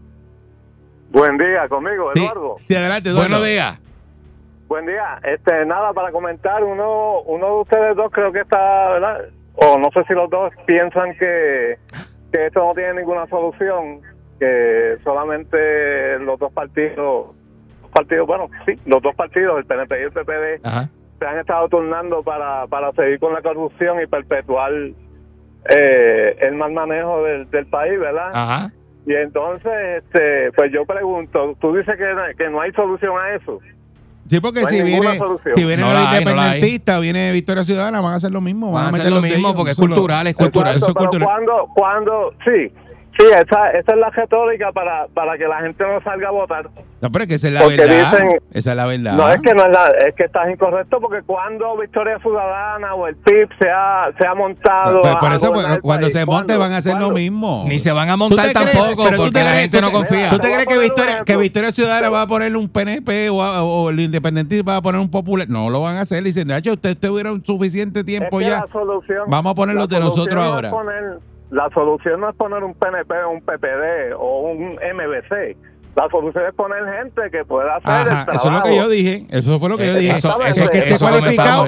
[1.11, 2.57] Buen día, conmigo, Sí, Eduardo.
[2.67, 3.29] sí, adelante, Eduardo.
[3.29, 3.79] Buenos días.
[4.69, 5.21] Buen día.
[5.23, 9.21] Este, nada, para comentar, uno, uno de ustedes dos creo que está, ¿verdad?
[9.57, 11.77] O no sé si los dos piensan que,
[12.33, 14.01] que esto no tiene ninguna solución,
[14.45, 17.29] que solamente los dos partidos,
[17.93, 20.89] partidos, bueno, sí, los dos partidos, el PNP y el PPD, Ajá.
[21.19, 24.73] se han estado turnando para, para seguir con la corrupción y perpetuar
[25.71, 28.31] eh, el mal manejo del, del país, ¿verdad?
[28.35, 28.71] Ajá.
[29.07, 33.61] Y entonces, este, pues yo pregunto, tú dices que, que no hay solución a eso.
[34.29, 35.19] Sí, porque No si viene,
[35.55, 36.49] si viene No los la hay, no la hay.
[36.49, 38.73] independentistas, viene Victoria Ciudadana, van a hacer lo mismo.
[38.73, 39.57] Van a hacer meter lo los de mismo ellos.
[39.57, 40.77] porque es lo- cultural, es cultural.
[40.79, 41.29] Eso es pero cultural.
[41.29, 42.73] cuando, cuando, sí,
[43.17, 46.69] Sí, esa, esa es la retórica para, para que la gente no salga a votar.
[47.01, 48.11] No, pero es que esa es la Porque verdad.
[48.11, 49.13] dicen- esa es la verdad.
[49.13, 53.07] No es que no es, la- es que estás incorrecto porque cuando Victoria Ciudadana o
[53.07, 56.27] el PIB se ha, se ha montado Pues a- por eso, pues, cuando país, se
[56.27, 56.59] monte ¿cuándo?
[56.59, 57.65] van a hacer lo mismo.
[57.69, 58.73] Ni se van a ¿Tú montar crees?
[58.73, 60.31] tampoco Pero tú porque te la crees- gente no confía.
[60.31, 63.63] ¿Tú te crees que Victoria, que Victoria Ciudadana va a poner un PNP o, a-
[63.63, 65.49] o el independentismo va a poner un popular?
[65.49, 66.23] No lo van a hacer.
[66.25, 68.61] Dicen, Nacho, ustedes tuvieron suficiente Es tiempo que ya.
[68.63, 70.71] la solución- Vamos a poner los de nosotros no ahora.
[70.71, 71.19] poner-
[71.55, 75.57] la solución no es poner un PNP o un PPD o un MBC.
[75.95, 78.31] La solución es poner gente que pueda hacer el trabajo.
[78.33, 79.27] eso es lo que yo dije.
[79.31, 80.15] Eso fue lo que yo Eh, dije.
[80.17, 81.65] eso- es eso- que esté cualificado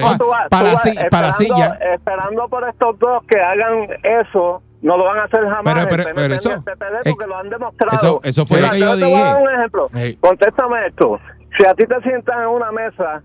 [0.49, 1.79] para, si- para la esperando- silla.
[1.93, 5.63] Esperando por estos dos que hagan eso, no lo van a hacer jamás.
[5.63, 7.95] Pero- el pero- PNP pero eso- el PPD es- porque lo han demostrado.
[7.95, 9.43] eso- eso fue Mira, lo que yo te voy a dar dije.
[9.43, 9.87] un ejemplo.
[9.93, 10.17] Hey.
[10.19, 11.19] Contéstame esto.
[11.57, 13.23] Si a ti te sientas en una mesa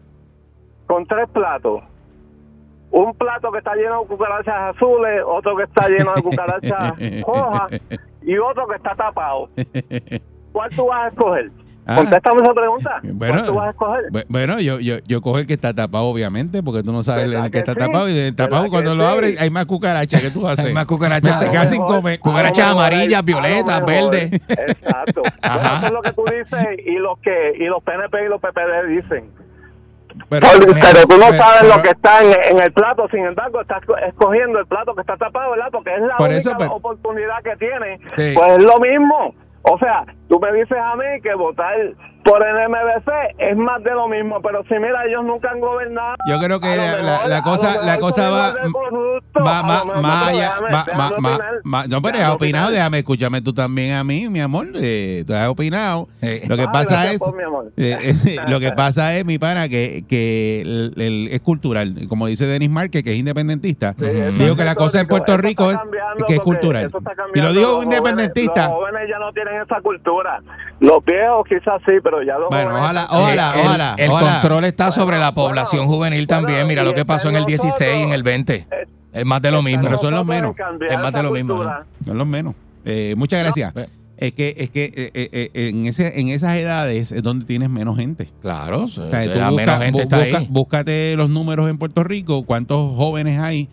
[0.87, 1.83] con tres platos,
[2.93, 6.95] un plato que está lleno de cucarachas azules, otro que está lleno de cucarachas
[7.27, 7.81] rojas
[8.23, 9.49] y otro que está tapado.
[10.53, 11.51] ¿Cuál tú vas a escoger?
[11.85, 11.97] Ah.
[11.97, 13.01] Contéstame esa pregunta.
[13.03, 14.05] Bueno, ¿Cuál tú vas a escoger?
[14.13, 17.25] Bu- Bueno, yo, yo, yo cojo el que está tapado, obviamente, porque tú no sabes
[17.25, 17.79] el, ¿Verdad el que que está sí?
[17.79, 18.09] tapado.
[18.09, 19.13] Y el tapado, ¿Verdad cuando lo sí?
[19.17, 20.67] abres, hay más cucarachas que tú haces.
[20.67, 21.41] Hay más cucarachas.
[21.41, 22.21] Te mejor- comer.
[22.21, 24.33] Cucarachas amarillas, violetas, verdes.
[24.49, 25.23] Exacto.
[25.43, 25.59] Ajá.
[25.59, 28.41] Bueno, Eso es lo que tú dices y los que y los PNP y los
[28.41, 29.31] PPD dicen.
[30.29, 33.09] Pero, Pero, pero- tú no pero- sabes pero- lo que está en, en el plato,
[33.11, 35.69] sin embargo, estás co- escogiendo el plato que está tapado, ¿verdad?
[35.73, 37.99] Porque es la Por única eso, pero- oportunidad que tiene.
[38.17, 38.35] Sí.
[38.37, 39.35] Pues es lo mismo.
[39.63, 41.75] O sea, tú me dices a mí que votar
[42.25, 46.15] por el MBC es más de lo mismo, pero si mira, ellos nunca han gobernado.
[46.29, 49.59] Yo creo que la, mejor- la- la a lo cosa, la cosa va, corruptos, va
[49.59, 50.53] a más, lo mejor, más allá.
[50.63, 51.39] va- va- va-
[51.75, 52.35] va- no, pero Déjame has opinado,
[52.67, 52.71] opinar.
[52.71, 54.67] déjame escúchame tú también a mí, mi amor.
[54.75, 56.09] Eh, tú has opinado.
[56.21, 56.43] Eh.
[56.49, 57.19] Lo que Ah, pasa es.
[57.19, 57.73] por mi amor.
[57.77, 62.07] eh, eh, lo que pasa es, mi pana, que, que el- el- es cultural.
[62.09, 64.07] Como dice Denis Márquez, que es independentista, Sí,
[64.39, 65.79] dijo que la cosa en Puerto Rico es
[66.27, 66.91] que es cultural.
[67.35, 68.69] Y lo dijo un jóvenes- independentista.
[68.69, 70.41] Los jóvenes ya no tienen esa cultura.
[70.81, 73.95] Los viejos quizás sí, pero ya Bueno, ojalá, están- ojalá, el, ojalá.
[73.99, 74.33] el ojalá.
[74.33, 76.67] control está sobre la población bueno, juvenil bueno, también.
[76.67, 78.55] Mira lo que pasó en el en 16 y en el 20.
[78.55, 78.67] Eh,
[79.13, 79.83] Es más de lo mismo.
[79.85, 80.55] Pero son los menos.
[80.91, 81.63] Es más de lo mismo.
[82.07, 82.55] Son los menos.
[82.85, 83.75] Eh, muchas gracias.
[83.75, 83.83] No.
[84.17, 87.69] Es que, es que eh, eh, eh, en, ese, en esas edades es donde tienes
[87.71, 88.29] menos gente.
[88.41, 90.47] Claro, O sea, tú la busca- menos gente bu- está busca- ahí.
[90.49, 93.69] búscate los números en Puerto Rico, cuántos jóvenes hay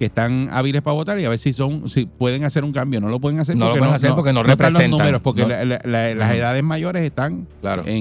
[0.00, 3.02] que están hábiles para votar y a ver si son si pueden hacer un cambio.
[3.02, 4.90] No lo pueden hacer No lo porque pueden hacer porque no los representan.
[4.92, 5.48] números, porque No.
[5.48, 7.82] la- la- la- las edades mayores están Claro.
[7.84, 7.98] en,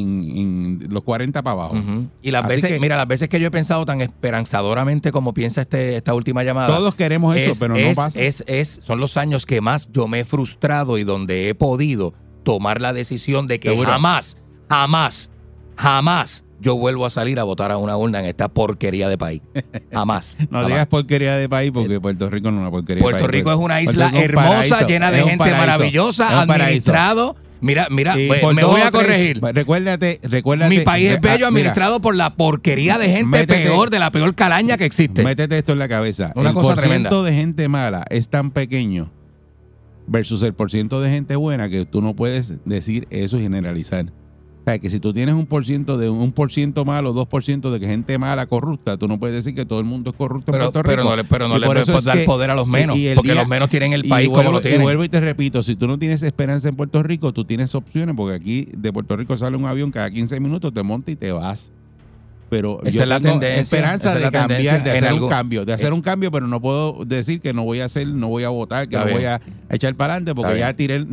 [0.79, 1.75] en los 40 para abajo.
[2.21, 5.33] Y las Así veces, que- mira, las veces que yo he pensado tan esperanzadoramente como
[5.33, 6.67] piensa este, esta última llamada.
[6.67, 8.17] Todos queremos eso, es, pero no es- pasa.
[8.17, 12.13] es- es- son los años que más yo me he frustrado y donde he podido
[12.43, 13.89] tomar la decisión de que Seguro.
[13.91, 14.37] jamás,
[14.69, 15.29] jamás,
[15.75, 19.41] jamás yo vuelvo a salir a votar a una urna en esta porquería de país.
[19.91, 20.37] Jamás.
[20.49, 20.67] no jamás.
[20.67, 23.39] digas porquería de país porque Puerto Rico no es una porquería Puerto de país.
[23.39, 27.35] Rico es una Puerto isla es hermosa, paraíso, llena de gente paraíso, maravillosa, administrado.
[27.61, 29.41] Mira, mira, pues, me voy a tres- corregir.
[29.41, 30.69] Recuérdate, recuérdate.
[30.69, 33.99] Mi país es ah, bello, mira, administrado por la porquería de gente Métete- peor, de
[33.99, 35.23] la peor calaña que existe.
[35.23, 36.31] Métete esto en la cabeza.
[36.35, 37.09] Una el cosa tremenda.
[37.21, 39.11] de gente mala es tan pequeño
[40.07, 44.05] versus el porciento de gente buena que tú no puedes decir eso y generalizar.
[44.61, 47.27] O sea, que si tú tienes un por ciento de un por ciento malo, dos
[47.27, 50.11] por ciento de que gente mala, corrupta, tú no puedes decir que todo el mundo
[50.11, 51.09] es corrupto Pero, en Puerto pero Rico.
[51.09, 52.95] no le, pero no Y le por puedes es dar que- poder a los menos,
[52.97, 54.81] y porque día- los menos tienen el y país vuelvo, como lo Y tienen.
[54.81, 58.13] vuelvo y te repito, si tú no tienes esperanza en Puerto Rico, tú tienes opciones,
[58.15, 61.31] porque aquí de Puerto Rico sale un avión cada 15 minutos, te monta y te
[61.31, 61.71] vas.
[62.51, 65.29] Pero Esa yo es la tengo tendencia, esperanza es de cambiar, tendencia de hacer un
[65.29, 68.27] cambio, de hacer un cambio, pero no puedo decir que no voy a hacer, no
[68.27, 71.05] voy a votar, que no voy a echar para adelante, porque Está ya tiré.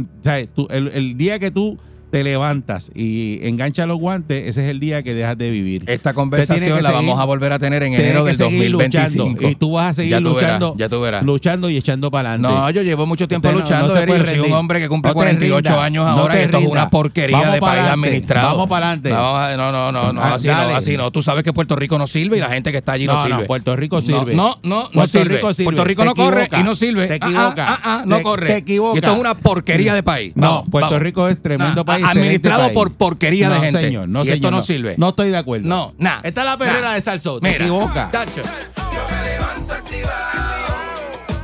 [0.54, 1.78] Tú- el, el día que tú
[2.16, 5.84] te levantas y enganchas los guantes, ese es el día que dejas de vivir.
[5.86, 9.24] Esta conversación la seguir- vamos a volver a tener en enero del seguir 2025.
[9.26, 11.22] luchando, y tú vas a seguir Ya tú verás, luchando, ya tú verás.
[11.24, 12.56] luchando y echando para adelante.
[12.56, 15.10] No, yo llevo mucho tiempo Usted no- luchando, no Yo soy un hombre que cumple
[15.10, 17.60] No te 48 rinda, años no ahora te y esto es una porquería Vamos de
[17.60, 18.48] país adelante, administrado.
[18.48, 19.10] vamos para adelante.
[19.10, 20.72] No, no, no, no, no, así dale.
[20.72, 21.10] no, así no.
[21.10, 23.22] Tú sabes que Puerto Rico no sirve y la gente que está allí no, No,
[23.24, 23.40] sirve.
[23.42, 24.34] no, Puerto Rico No, sirve.
[24.34, 25.38] No, no, no, sirve.
[25.40, 27.08] Puerto Rico no corre y no sirve.
[27.08, 27.80] Te Ah, ah, equivoca.
[27.84, 28.46] ah, no corre.
[28.46, 28.94] te equivoca.
[28.94, 30.32] Y esto es una porquería de país.
[30.34, 30.98] No, Puerto.
[30.98, 32.05] Rico es tremendo país.
[32.10, 32.96] Administrado excelente por país.
[32.98, 33.80] porquería de No, gente.
[33.80, 34.94] señor, no, y señor, esto no sirve.
[34.98, 35.68] No estoy de acuerdo.
[35.68, 36.20] No, nada.
[36.24, 36.94] Esta es la perrera Nah.
[36.94, 37.40] de Salsón.
[37.40, 38.08] Te Mira, equivoca.
[38.10, 38.42] tacho.
[38.42, 40.66] Yo me levanto activado,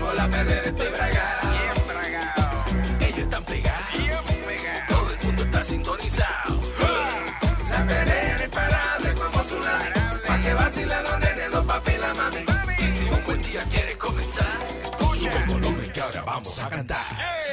[0.00, 1.48] con la perrera estoy bragado.
[3.00, 3.86] Ellos están pegados,
[4.88, 6.60] todo el mundo está sintonizado.
[7.70, 9.90] La perrera imparable como tsunami,
[10.26, 12.86] pa' que vacilan los nenes, los papi y la mami.
[12.86, 14.46] Y si un buen día quieres comenzar,
[15.14, 16.98] sube el volumen que ahora vamos a cantar.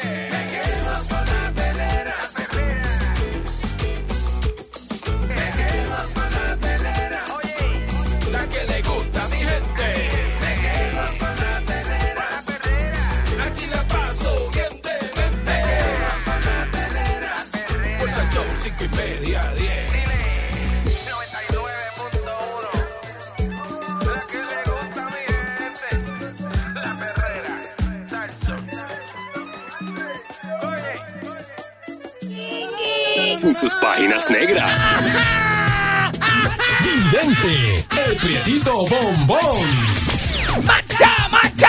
[0.03, 1.51] Me quedo con la
[33.59, 34.73] sus páginas negras.
[36.81, 39.59] Vidente, el prietito bombón.
[40.63, 41.68] ¡Macha, macha!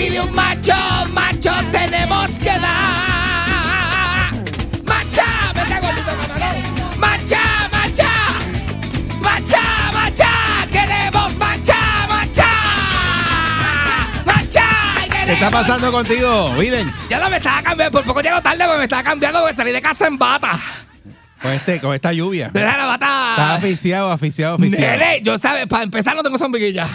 [0.00, 0.72] Pide un macho,
[1.12, 4.32] macho tenemos que dar.
[4.84, 6.56] Macha, me cago en tu camarón.
[6.98, 8.08] Macha, macha.
[9.20, 10.30] ¡Macha, macha!
[10.70, 11.76] ¡Queremos macha,
[12.08, 12.48] macha!
[14.24, 14.66] ¡Macha!
[15.26, 16.90] ¿Qué está pasando contigo, Vident?
[17.10, 19.72] Ya no me estaba cambiando, por poco llego tarde porque me estaba cambiando porque salí
[19.72, 20.58] de casa en bata.
[21.42, 22.50] Con, este, con esta lluvia.
[22.52, 23.54] Deja la Está bata.
[23.54, 24.96] aficiado, aficiado, aficiado.
[24.96, 26.88] Nene, yo sabes, para empezar no tengo sombrilla.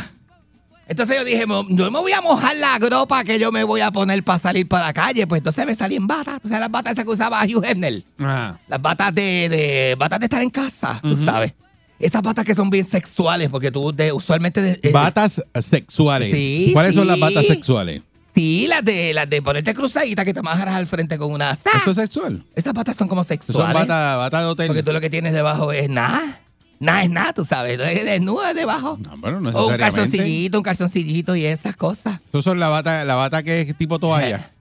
[0.88, 3.92] Entonces yo dije, yo me voy a mojar la gropa que yo me voy a
[3.92, 5.26] poner para salir para la calle.
[5.26, 6.40] Pues entonces me salí en bata.
[6.40, 8.04] Tú sabes las batas esas que usaba Hugh Hefner.
[8.20, 8.60] Ajá.
[8.68, 11.54] Las batas de, de batas de estar en casa, tú sabes.
[11.98, 14.62] Esas batas que son bien sexuales, porque tú de, usualmente...
[14.62, 16.30] de- eh, Batas sexuales.
[16.36, 18.02] Sí, ¿Cuáles son las batas sexuales?
[18.36, 21.52] Sí, las de, las de ponerte cruzadita que te amarras al frente con una...
[21.52, 22.44] ¿Eso es sexual?
[22.54, 23.64] Esas batas son como sexuales.
[23.64, 24.68] son batas bata de hotel.
[24.68, 26.42] Porque tú lo que tienes debajo es nada.
[26.80, 27.80] Nada es nada, tú sabes.
[27.80, 28.98] Es desnudo debajo.
[29.04, 32.20] No, bueno, no o un calzoncillito, un calzoncillito y esas cosas.
[32.30, 34.52] Eso son la bata, la bata que es tipo toalla.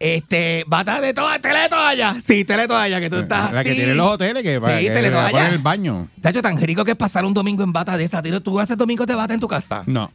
[0.00, 2.16] Este, bata de toalla, tele de toalla.
[2.24, 3.78] Sí, tele de toalla, que tú estás la que así.
[3.80, 6.08] tienen los hoteles que, para Sí, que el baño.
[6.22, 8.22] Tacho, tan rico que es pasar un domingo en bata de esa.
[8.22, 9.82] ¿Tú haces domingo de bata en tu casa?
[9.86, 10.12] No.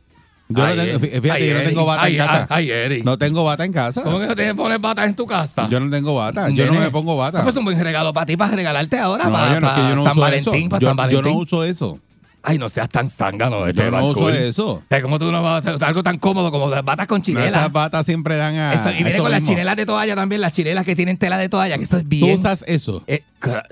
[0.50, 2.48] Yo Ay, no tengo, fíjate, Ay, yo no tengo bata Ay, en casa.
[2.50, 3.02] ay, Eri.
[3.04, 4.04] No tengo bata en casa.
[4.04, 5.68] ¿Cómo que no te pones bata en tu casa?
[5.70, 6.50] Yo no tengo bata.
[6.50, 7.40] Yo no me pongo bata.
[7.40, 9.74] Ah, Pues un buen regalo para ti, para regalarte ahora, No, para, yo no, es
[9.74, 10.70] que yo no San uso Valentín, eso.
[10.70, 11.32] para Yo, San yo Valentín.
[11.34, 12.00] no uso eso.
[12.46, 13.66] Ay, no seas tan zángano.
[13.68, 14.84] Este Yo no uso eso.
[15.02, 17.48] ¿Cómo tú no vas a hacer algo tan cómodo como las batas con No, chinela?
[17.48, 18.74] esas batas siempre dan a.
[18.74, 21.48] Esto- y viene con las chinelas de toalla también, las chinelas que tienen tela de
[21.48, 22.38] toalla, que esto es ¿Tú bien.
[22.38, 23.02] usas eso?
[23.08, 23.66] Eh, cra-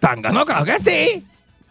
[0.00, 1.24] zángano, claro que sí.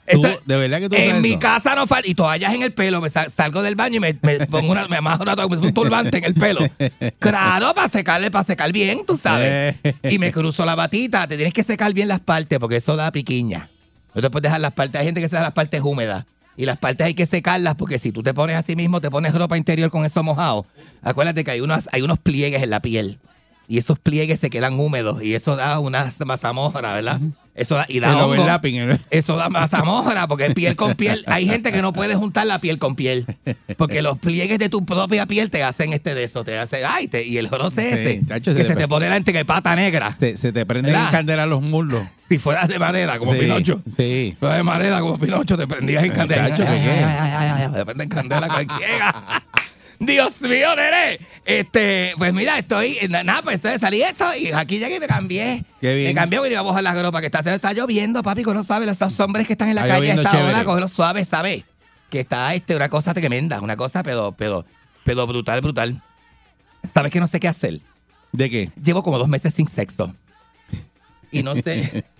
[0.10, 1.39] ¿Tú, Esto- ¿De verdad que tú en mi eso?
[1.39, 2.08] casa no falta.
[2.08, 3.02] Y toallas en el pelo.
[3.02, 5.67] Me salgo del baño y me, me pongo una, me amarro una toalla, me pongo
[5.67, 6.62] un turbante en el pelo.
[7.20, 9.76] Claro, para secarle, para secar bien, tú sabes.
[9.84, 9.93] Eh.
[10.04, 11.28] Y me cruzo la batita.
[11.28, 13.70] Te tienes que secar bien las partes porque eso da piquiña.
[14.13, 15.00] No te puedes dejar las partes.
[15.00, 16.26] Hay gente que se da las partes húmedas.
[16.56, 19.34] Y las partes hay que secarlas porque si tú te pones así mismo, te pones
[19.36, 20.65] ropa interior con eso mojado.
[21.04, 23.20] Acuérdate que hay unos, hay unos pliegues en la piel.
[23.69, 25.21] Y esos pliegues se quedan húmedos.
[25.21, 27.19] Y eso da una mazamorra, ¿verdad?
[27.53, 28.27] Eso da, y da El hongo.
[28.36, 28.75] overlapping.
[28.75, 31.23] el- Eso da mazamorra, porque piel con piel.
[31.27, 33.25] Hay gente que no puede juntar la piel con piel.
[33.77, 36.43] Porque los pliegues de tu propia piel te hacen este de eso.
[36.45, 38.21] Te hace, ay, te- y el roce Sí, ese.
[38.25, 40.15] chacho, que se se le- te pone la pata negra.
[40.19, 42.03] Se, se te prenden en candela los muslos.
[42.30, 43.82] Si fueras de madera, como Sí, Pinocho.
[43.97, 44.36] Sí.
[44.39, 46.49] Fueras de madera, como Pinocho, te prendías en candela.
[46.49, 49.43] chacho, Ay, ay, ay, ay, ay, ay, te prende en candela cualquiera.
[50.00, 51.20] Dios mío, nene.
[51.46, 55.08] Este, pues mira, estoy, na- nada, pues entonces salí eso y aquí llegué y me
[55.08, 55.64] cambié.
[55.82, 56.10] Qué bien.
[56.10, 57.56] Me cambié y iba a bajar la gropa que está haciendo.
[57.56, 60.16] Está lloviendo, papi, que no sabes, estos hombres que están en la Está calle a
[60.16, 60.50] esta chévere.
[60.54, 61.64] hora, cógelo suave, ¿sabes?
[62.10, 64.66] Que está este, una cosa tremenda, una cosa, pero, pero,
[65.04, 66.02] pero brutal, brutal.
[66.94, 67.80] ¿Sabes que no sé qué hacer?
[68.32, 68.72] ¿De qué?
[68.82, 70.14] Llevo como dos meses sin sexo.
[71.32, 72.06] Y no sé.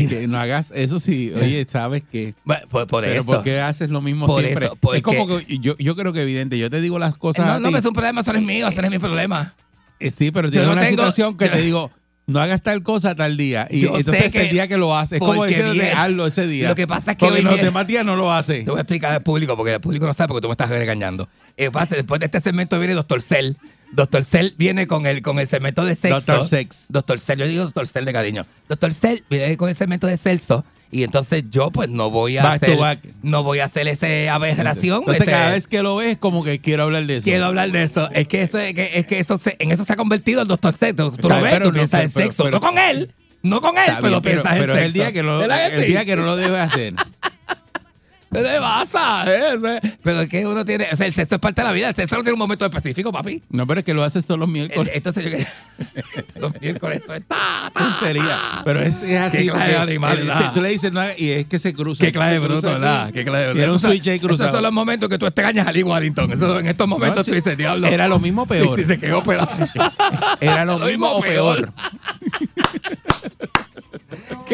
[0.00, 1.32] Que, que no hagas eso sí.
[1.36, 2.34] Oye, ¿sabes qué?
[2.44, 3.26] Bueno, por, por Pero eso.
[3.26, 4.66] ¿por qué haces lo mismo Por siempre?
[4.66, 7.46] eso, porque- es como que yo, yo creo que evidente, yo te digo las cosas
[7.46, 7.74] no, a no, ti.
[7.76, 9.54] es un problema, eso no es mío, eso no es mi problema.
[10.00, 11.90] Eh, Sí, pero tiene no una tengo- situación que yo- te digo,
[12.26, 13.66] no hagas tal cosa tal día.
[13.70, 15.14] Y Yo entonces el que- día que lo haces.
[15.14, 16.68] Es como viene- hazlo ese día.
[16.68, 18.64] Lo que pasa es que Porque hoy los viene- demás días no lo haces.
[18.64, 20.68] Te voy a explicar al público, porque el público no sabe porque tú me estás
[20.70, 21.28] regañando.
[21.56, 23.54] Eh, pasa, después de este segmento viene Doctor Cell.
[23.92, 26.20] Doctor Cell viene con el, con el segmento de sexo.
[26.20, 26.48] Dr.
[26.48, 26.86] Sex.
[26.88, 28.46] Doctor Cell, yo digo Doctor Cell de cariño.
[28.68, 30.64] Doctor Cell viene con el segmento de sexo.
[30.90, 34.98] Y entonces yo pues no voy a Back hacer, no voy a hacer esa aberración.
[35.00, 37.24] Entonces este, cada vez que lo ves, como que quiero hablar de eso.
[37.24, 38.10] Quiero hablar de eso.
[38.12, 40.48] Es que eso, es que, es que eso se- en eso se ha convertido el
[40.48, 40.94] Doctor Cell.
[40.94, 42.44] Tú, lo ves, pero tú piensas en pero- sexo.
[42.44, 43.10] pero- no con él.
[43.42, 44.80] No con él, pero piensas en pero sexo.
[44.80, 46.94] es el día que, lo, ¿Verdad el día que no lo debes hacer.
[48.32, 49.24] ¿Qué te pasa?
[49.26, 51.88] Eh, Pero es que uno tiene, o sea, el sexo es parte de la vida,
[51.90, 53.42] el sexo no tiene un momento específico, papi.
[53.50, 54.92] No, pero es que lo haces todos los miércoles.
[54.94, 55.46] Entonces
[56.36, 58.24] los miércoles eso es ta, ta, tontería.
[58.26, 58.62] ta.
[58.64, 59.38] Pero es, es así.
[59.38, 60.52] Qué clase de animal, el- ¿verdad?
[60.54, 62.04] tú le dices, no, y es que se cruza.
[62.04, 62.66] Qué clase de bruto.
[62.68, 63.12] ¿verdad?
[63.12, 63.62] Qué clase de bruto.
[63.62, 64.44] Era un switch ahí cruzado.
[64.44, 66.32] Esos son los momentos que tú extrañas a Lee Warrington.
[66.32, 67.86] Esos- en estos momentos tú dices, diablo.
[67.86, 68.80] Era lo mismo peor.
[68.80, 69.50] Y se quedó pelado.
[70.40, 71.72] Era lo mismo o peor.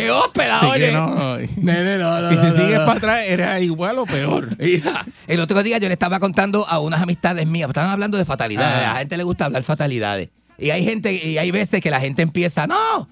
[0.02, 0.92] Así que oye.
[0.92, 1.36] no, no.
[1.56, 2.84] Nene, no, no, Y si no, sigues no.
[2.86, 4.56] para atrás, era igual o peor.
[4.58, 8.24] Mira, el otro día yo le estaba contando a unas amistades mías, estaban hablando de
[8.24, 8.90] fatalidades, Ah.
[8.90, 10.28] a la gente le gusta hablar fatalidades.
[10.58, 13.08] Y hay gente, y hay veces que la gente empieza, no,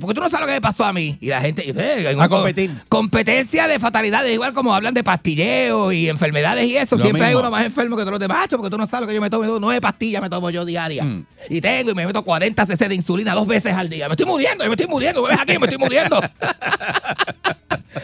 [0.00, 1.16] porque tú no sabes lo que me pasó a mí.
[1.20, 2.70] Y la gente, eh, A competir.
[2.88, 6.96] Competencia de fatalidades, igual como hablan de pastilleo y enfermedades y eso.
[6.96, 9.02] Lo Siempre hay uno más enfermo que todos los demás, "Acho, porque tú no sabes
[9.02, 9.58] lo que yo me tomo.
[9.58, 11.04] Nueve pastillas me tomo yo diaria.
[11.04, 11.24] Mm.
[11.48, 14.08] Y tengo y me meto 40 cc de insulina dos veces al día.
[14.08, 15.22] Me estoy muriendo, yo me estoy muriendo.
[15.22, 15.58] ¿Ves aquí?
[15.58, 16.20] Me estoy muriendo.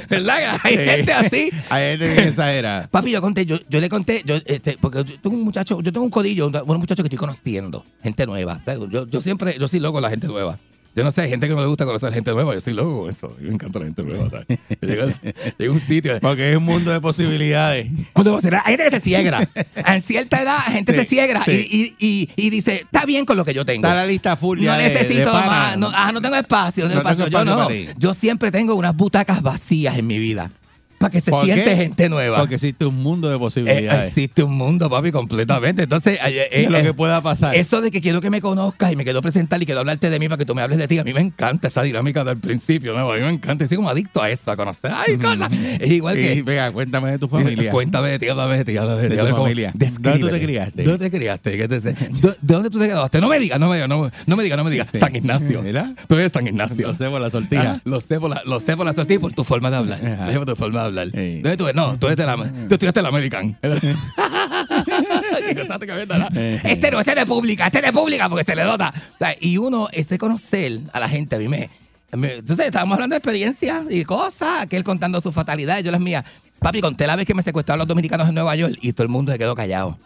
[0.09, 0.59] ¿Verdad?
[0.63, 1.51] Hay gente así.
[1.69, 2.89] Hay gente que exagera.
[2.91, 5.93] Papi, yo conté, yo, yo le conté, yo, este, porque yo tengo un muchacho, yo
[5.93, 8.61] tengo un codillo, un, un muchacho que estoy conociendo, gente nueva.
[8.91, 10.59] Yo, yo siempre, yo soy loco con la gente nueva.
[10.97, 13.03] Yo no sé, hay gente que no le gusta conocer gente nueva, yo soy loco
[13.21, 14.31] con mí me encanta la gente nueva.
[14.31, 14.47] ¿sabes?
[14.81, 15.07] Llego,
[15.59, 16.21] llego a un sitio.
[16.21, 17.87] Porque es un mundo de posibilidades.
[18.15, 18.55] ¿Cómo te voy a decir?
[18.65, 19.49] Hay gente que se ciegra.
[19.87, 21.69] En cierta edad, gente Sí, se ciegra sí.
[21.71, 23.87] y, y, y, y dice, está bien con lo que yo tengo.
[23.87, 25.77] Está la lista full ya No de- necesito de más.
[25.77, 26.85] No, ah, no tengo espacio.
[26.85, 27.55] No tengo No tengo espacio.
[27.87, 27.93] No.
[27.99, 30.51] Yo siempre tengo unas butacas vacías en mi vida.
[30.99, 31.77] Para que se ¿Por siente qué?
[31.77, 32.39] gente nueva.
[32.39, 34.09] Porque existe un mundo de Eh, posibilidades.
[34.09, 35.83] existe un mundo, papi, completamente.
[35.83, 37.55] Entonces, eh, eh, lo eh, que pueda pasar.
[37.55, 40.19] eso de que quiero que me conozcas y me quiero presentar y quiero hablarte de
[40.19, 42.39] mí para que tú me hables de ti, a mí me encanta esa dinámica del
[42.39, 43.11] principio, ¿no?
[43.11, 44.91] A mí me encanta, estoy como adicto a esto, a conocer.
[44.95, 45.51] Ay, cosas.
[45.53, 46.43] Es igual Y, que.
[46.43, 47.71] venga, cuéntame de tu familia.
[47.71, 49.17] Cuéntame de ti, háblame de ti, háblame de ti.
[49.17, 49.73] De tu familia.
[49.75, 50.83] ¿Dónde tú te criaste?
[50.83, 51.57] ¿Dónde te criaste?
[51.57, 51.95] ¿Qué te sé?
[52.21, 53.21] ¿Dó- ¿De dónde tú te quedaste?
[53.21, 54.89] No me digas, no me digas, no, no me digas, no me digas.
[54.93, 54.99] Sí.
[54.99, 55.63] San Ignacio.
[55.63, 55.91] ¿Verdad?
[56.09, 56.87] Tú eres San Ignacio.
[56.87, 57.73] Lo sé por la sortija.
[57.77, 59.77] Ah, Lo sé por la, lo sé por la sortija y por tu forma de
[59.77, 60.01] hablar.
[60.05, 60.27] Ajá.
[60.27, 61.09] Lo sé por tu forma de hablar.
[61.15, 61.41] Sí.
[61.41, 61.77] ¿Dónde tú eres?
[61.77, 63.59] No, tú eres de la, tú estudiaste la American.
[63.63, 63.75] ¿no?
[66.65, 68.93] Este no, este es de pública, este es de pública porque se le nota.
[69.41, 71.71] Y uno, este conocer a la gente, a mí me,
[72.13, 76.25] Entonces, estábamos hablando de experiencias y cosas, que él contando sus fatalidades, yo las mías.
[76.61, 79.11] Papi, conté la vez que me secuestraron los dominicanos en Nueva York y todo el
[79.11, 79.99] mundo se quedó callado.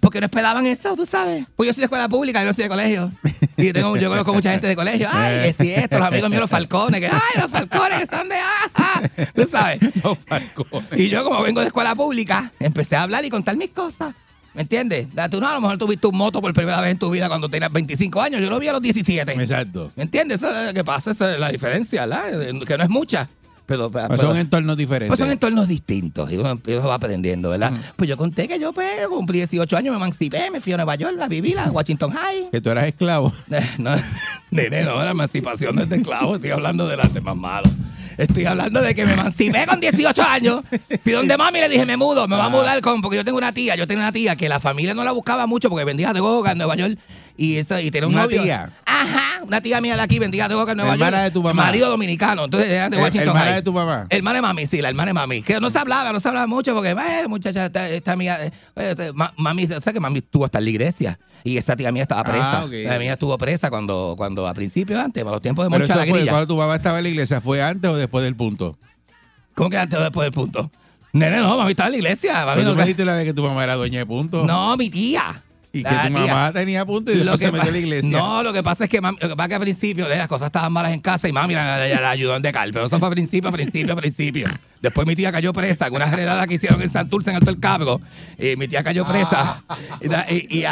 [0.00, 1.44] Porque no esperaban eso, tú sabes.
[1.54, 3.12] Pues yo soy de escuela pública, yo no soy de colegio.
[3.56, 5.08] Y tengo, yo conozco mucha gente de colegio.
[5.12, 7.00] Ay, es cierto, los amigos míos, los falcones.
[7.00, 8.36] Que, ay, los falcones que están de.
[8.36, 9.02] Ah, ah".
[9.34, 9.78] Tú sabes.
[10.02, 10.88] Los falcones.
[10.96, 14.14] Y yo, como vengo de escuela pública, empecé a hablar y contar mis cosas.
[14.54, 15.08] ¿Me entiendes?
[15.30, 17.48] Tú no, a lo mejor tuviste un moto por primera vez en tu vida cuando
[17.48, 18.40] tenías 25 años.
[18.40, 19.32] Yo lo vi a los 17.
[19.32, 19.92] Exacto.
[19.94, 20.38] ¿Me entiendes?
[20.38, 22.66] Eso es lo que pasa, esa es la diferencia, ¿verdad?
[22.66, 23.28] Que no es mucha.
[23.70, 25.08] Pero, pero- son entornos diferentes.
[25.08, 27.72] pues son entornos distintos y uno, y uno va aprendiendo, ¿verdad?
[27.94, 30.96] Pues yo conté que yo pues, cumplí 18 años, me emancipé, me fui a Nueva
[30.96, 32.50] York, la viví, la Washington High.
[32.50, 33.32] Que tú eras esclavo.
[33.78, 33.92] No,
[34.50, 37.70] nene, no, la emancipación no es de esclavo, estoy hablando del arte más malo.
[38.18, 40.62] Estoy hablando de que me emancipé con 18 años.
[41.04, 43.24] Fui donde mami y le dije, me mudo, me va a mudar con, porque yo
[43.24, 45.84] tengo una tía, yo tengo una tía que la familia no la buscaba mucho porque
[45.84, 46.98] vendía droga en Nueva York.
[47.42, 48.42] Y, esa- y tenía un ¿Una novio.
[48.42, 48.70] tía?
[48.84, 51.24] Ajá, una tía mía de aquí vendía droga en Nueva Hermana York.
[51.24, 51.62] de tu mamá.
[51.64, 53.54] Marido dominicano, entonces eran de Eh, Washington hermana High.
[53.54, 54.06] de tu mamá.
[54.10, 55.42] Hermana de mami, sí, la hermana de mami.
[55.42, 58.50] Que no se hablaba, no se hablaba mucho porque, eh, muchacha, esta, esta mía, eh,
[58.76, 61.18] eh, ma- mami, o sea que mami estuvo hasta en la iglesia.
[61.42, 62.58] Y esa tía mía estaba presa.
[62.60, 62.72] Ah, ok.
[62.84, 65.94] La mía estuvo presa cuando, cuando a principios, antes, para los tiempos de Pero Moncha
[65.94, 67.40] eso la fue cuando tu mamá estaba en la iglesia.
[67.40, 68.76] ¿Fue antes o después del punto?
[69.54, 70.70] ¿Cómo que antes o después del punto?
[71.14, 72.34] Nene, no, mami estaba en la iglesia.
[72.44, 74.44] Mami Pero no, tú me dijiste una vez que tu mamá era dueña de punto.
[74.46, 75.42] no, mi tía.
[75.72, 76.34] Y que La tu tía.
[76.34, 78.10] mamá tenía punto y después se metió a la iglesia.
[78.10, 80.46] No, lo que pasa es que, mami, lo que pasa que al principio las cosas
[80.46, 82.72] estaban malas en casa y mami la, la- la ayudó en decal.
[82.72, 84.48] Pero eso fue a principio, a principio, a principio.
[84.82, 87.60] Después mi tía cayó presa en una redada que hicieron en Santurce, en Alto el
[87.60, 88.00] Cabro.
[88.38, 89.62] Y mi tía cayó presa.
[90.30, 90.64] Y, y-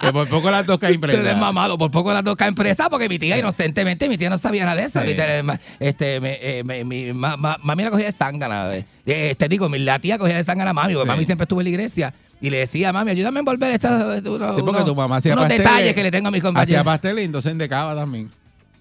[0.00, 1.36] Que por poco las dos caen presas.
[1.38, 4.64] mamado, por poco las dos caen presa porque mi tía inocentemente, mi tía no sabía
[4.64, 5.00] nada de eso.
[5.00, 5.08] Sí.
[5.08, 8.74] Mi tía, ma- este, me- eh, me- mi ma- ma- mami la cogía de zángana.
[8.74, 8.84] eh.
[9.06, 11.08] Eh, te digo, mi- la tía cogía de zángana a mami, porque Sí.
[11.20, 14.16] Mami siempre estuvo en la iglesia y le decía, mami, ayúdame a envolver esta, unos,
[14.16, 15.64] Sí, porque unos- tu mamá hacía unos pasteles.
[15.66, 16.84] detalles que le tengo a mis Hacía compañeros.
[16.84, 18.30] pasteles y entonces endecaba también.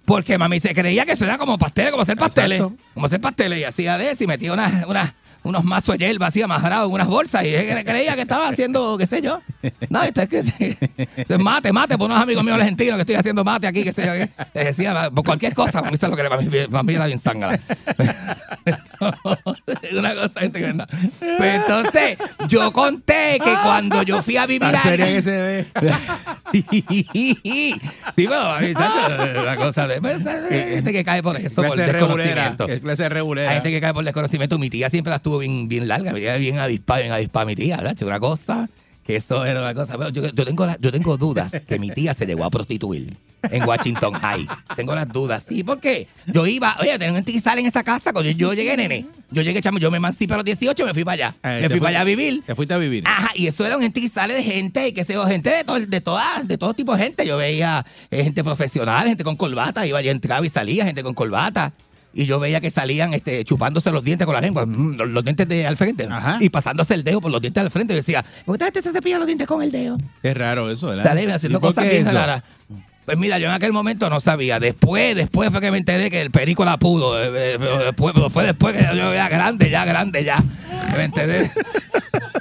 [0.05, 2.61] Porque mami se creía que eso era como pasteles, como hacer pasteles.
[2.61, 2.81] Exacto.
[2.95, 3.59] Como hacer pasteles.
[3.59, 4.73] Y hacía de eso y metía unas,
[5.43, 7.43] unos mazos de hierba así amarrados en unas bolsas.
[7.45, 9.39] Y ella creía que estaba haciendo, qué sé yo.
[9.89, 13.67] No, esto es que mate, mate, por unos amigos míos argentinos que estoy haciendo mate
[13.67, 14.13] aquí, qué sé yo.
[14.13, 14.29] qué.
[14.55, 17.59] Les decía, por cualquier cosa, mami, sabe lo que le mami, mami era bien sangra.
[19.97, 20.41] Una cosa
[20.73, 20.85] no.
[21.37, 22.17] Pues entonces,
[22.47, 25.65] yo conté que cuando yo fui a vivir La a- serie que se ve.
[26.51, 30.01] sí, bueno, mami, chacho, la cosa de.
[30.01, 32.49] pues, hay gente que cae por eso, por Clase regulera.
[32.49, 32.67] desconocimiento.
[32.81, 33.53] Clase Hay regulera.
[33.53, 34.57] gente que cae por desconocimiento.
[34.59, 37.95] Mi tía siempre la estuvo bien, bien larga, bien avispada, bien avispada, mi tía, ¿verdad?
[38.03, 38.69] Una cosa
[39.09, 39.97] que esto era una cosa.
[40.11, 43.17] Yo, yo tengo la- yo tengo dudas que mi tía se llegó a prostituir
[43.49, 44.47] en Washington High.
[44.75, 45.47] Tengo las dudas.
[45.49, 45.63] ¿Sí?
[45.63, 46.07] ¿Por qué?
[46.27, 48.13] Yo iba, oye, tenía un tizal en esa casa.
[48.13, 49.07] Cuando yo llegué, nene.
[49.31, 51.35] Yo llegué, chamo, yo me emancipé a los 18 me fui para allá.
[51.41, 52.43] Eh, me fui para allá a vivir.
[52.45, 53.03] Te fuiste a vivir.
[53.07, 56.01] Ajá, y eso era un sale de gente, y sé yo, gente de todo, de
[56.01, 57.25] todas, de todo tipo de gente.
[57.25, 61.15] Yo veía eh, gente profesional, gente con corbata, iba y entraba y salía, gente con
[61.15, 61.73] corbata.
[62.13, 65.47] Y yo veía que salían este, chupándose los dientes con la lengua, mm, los, dientes
[65.47, 66.37] de al frente, Ajá.
[66.41, 67.93] y pasándose el dedo por los dientes al frente.
[67.93, 69.97] Y decía, ¿por qué esta gente se cepilla los dientes con el dedo?
[70.23, 71.03] Es raro eso, ¿verdad?
[71.03, 72.43] Dale, haciendo ¿Y por cosas bien raras.
[73.05, 74.59] Pues mira, yo en aquel momento no sabía.
[74.59, 77.19] Después, después fue que me enteré que el perico la pudo.
[77.19, 80.43] eh, eh, pero después, pero fue después que yo ya grande, ya grande, ya.
[80.95, 81.49] Me enteré.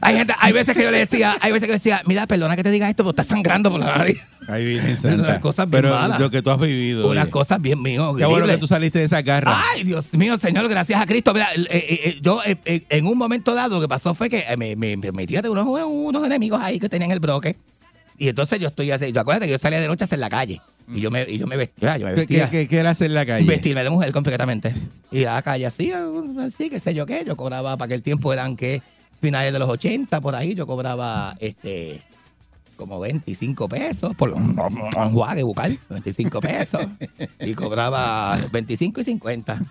[0.00, 2.56] Hay gente, hay veces que yo le decía, hay veces que yo decía, mira, perdona
[2.56, 4.22] que te diga esto, pero estás sangrando por la nariz.
[4.48, 5.22] Ahí viene Santa.
[5.22, 6.20] Unas cosas bien Pero malas.
[6.20, 7.08] lo que tú has vivido.
[7.08, 7.30] Unas oye.
[7.30, 8.14] cosas bien mío.
[8.14, 9.62] Qué bueno que tú saliste de esa garra.
[9.72, 11.32] Ay, Dios mío, Señor, gracias a Cristo.
[11.32, 14.44] Mira, eh, eh, eh, yo eh, en un momento dado lo que pasó fue que
[14.58, 17.56] me, me, me metí de unos, unos enemigos ahí que tenían el bloque.
[18.18, 19.12] Y entonces yo estoy así.
[19.12, 20.60] Yo acuérdate que yo salía de noche a hacer la calle.
[20.92, 21.96] Y yo me, y yo me vestía.
[21.96, 22.50] Yo me ¿Qué, vestía.
[22.50, 23.46] qué, qué, qué él hace en la calle?
[23.46, 24.74] Vestirme de mujer completamente.
[25.10, 27.24] Y a la calle así, así, qué sé yo qué.
[27.24, 28.82] Yo cobraba, para aquel tiempo eran que
[29.20, 32.02] finales de los 80, por ahí, yo cobraba este
[32.74, 34.58] como 25 pesos por un
[34.96, 36.80] enjuague bucal, 25 pesos.
[37.40, 39.62] Y cobraba 25 y 50.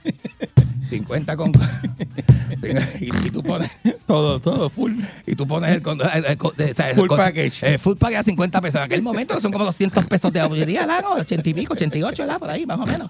[0.89, 1.51] 50 con...
[3.01, 3.69] Y, y tú pones...
[4.05, 4.93] Todo, todo, full.
[5.25, 5.81] Y tú pones el...
[5.85, 7.73] el- el- el- Full el- package.
[7.73, 8.75] eh, full package a 50 pesos.
[8.75, 11.01] En aquel momento son como 200 pesos de ¿verdad?
[11.01, 11.13] ¿no?
[11.15, 12.39] 80 y pico, 88, ¿verdad?
[12.39, 13.09] Por ahí, más o menos.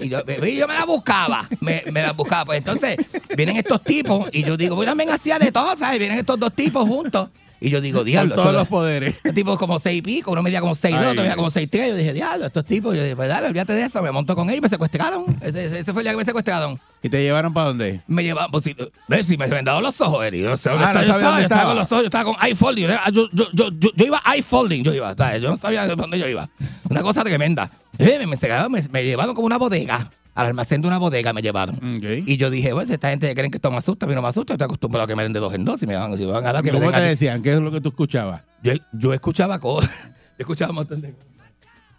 [0.00, 2.46] Y yo, y yo me la buscaba, me, me la buscaba.
[2.46, 2.96] Pues entonces
[3.36, 5.98] vienen estos tipos y yo digo, bueno, ven hacía de todo, ¿sabes?
[5.98, 7.28] Vienen estos dos tipos juntos.
[7.64, 8.34] Y yo digo, Con diablo.
[8.34, 9.14] todos los poderes.
[9.34, 11.90] tipo como seis y pico, uno medía como seis dos, otro medía como seis tres.
[11.90, 12.96] Yo dije, diablo, estos tipos.
[12.96, 14.02] Yo dije, pues dale, olvídate de eso.
[14.02, 15.24] Me monto con ellos y me secuestraron.
[15.40, 16.80] Ese, ese- ese fue el día que me secuestraron.
[17.02, 18.00] ¿Y te llevaron para dónde?
[18.06, 18.76] Me llevaban, pues si,
[19.08, 20.40] ves, si me vendaron los ojos, Eri.
[20.42, 21.70] No sé dónde Ah, estaba, no yo, sabía estaba, dónde yo estaba estaba.
[21.70, 22.86] con los ojos, yo estaba con iFolding.
[22.86, 25.14] Yo, yo, yo, yo, yo iba iFolding, yo iba.
[25.38, 26.48] Yo no sabía de dónde yo iba.
[26.90, 27.70] Una cosa tremenda.
[27.98, 28.36] Eh, me,
[28.68, 30.10] me, me llevaron como una bodega.
[30.34, 31.78] Al almacén de una bodega me llevaron.
[32.00, 34.22] Y yo dije, bueno, si esta gente creen que esto me asusta, a mí no
[34.22, 34.54] me asusta.
[34.54, 35.78] Estoy acostumbrado a que me den de dos en dos.
[35.78, 37.42] Si me van, si me van a dar, que me ¿Cómo den te decían?
[37.42, 38.42] ¿Qué es lo que tú escuchabas?
[38.62, 39.90] yo, yo escuchaba cosas.
[40.38, 41.31] Yo escuchaba un montón de cosas.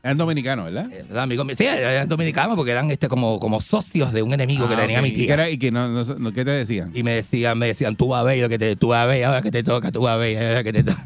[0.06, 0.90] Eran dominicanos, ¿verdad?
[0.92, 4.74] Eh, Amigos sí, eran dominicanos porque eran este como, como socios de un enemigo que
[4.74, 5.34] Ah, tenía mi ¿Y qué, tía.
[5.36, 6.92] era- y qué no, no- qué te decían?
[6.94, 9.06] Y me decían, me decían, tú vas a ver lo que te, tú vas a
[9.06, 11.06] ver, ahora que te toca, tú vas a ver, ahora que te toca.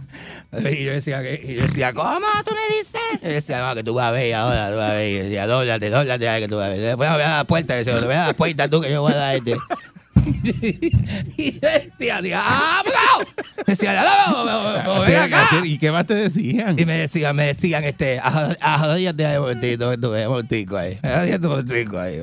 [0.71, 2.09] Y yo decía, y yo decía, ¿cómo
[2.43, 2.99] tú me dices?
[3.21, 5.11] Y yo decía, no, que tú vas a ver ahora, tú vas a ver.
[5.11, 6.79] Y yo decía, dóblate, dóblate, que tú vas a ver.
[6.79, 8.89] Después me voy a la puerta, y yo decía, ve a la puerta tú que
[8.91, 9.55] yo voy a dar este.
[11.37, 12.91] Y decía, diablo.
[13.65, 15.47] Decía, diablo, ven acá.
[15.63, 16.77] ¿Y qué más te decían?
[16.79, 20.77] Y me decían, me decían, este, arrodíllate ahí un momentito, que tú ves un momentico
[20.77, 20.97] ahí.
[21.01, 22.21] Arrodíllate un momentico ahí.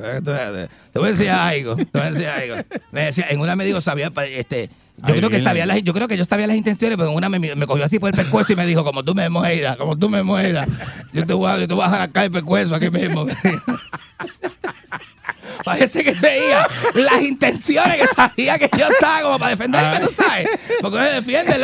[0.93, 2.55] Te voy a decir algo, te voy a decir algo.
[2.91, 6.07] Me decía, en una me dijo, sabía, este, yo creo que sabía las, yo creo
[6.07, 8.53] que yo sabía las intenciones, pero en una me, me cogió así por el pescuezo
[8.53, 10.67] y me dijo, como tú me mueras, como tú me mueras,
[11.13, 13.25] yo te voy a, yo te voy a arrancar el pescuezo aquí mismo.
[15.63, 20.47] Parece que veía las intenciones que sabía que yo estaba como para defenderme, tú sabes.
[20.81, 21.55] Porque me defiende.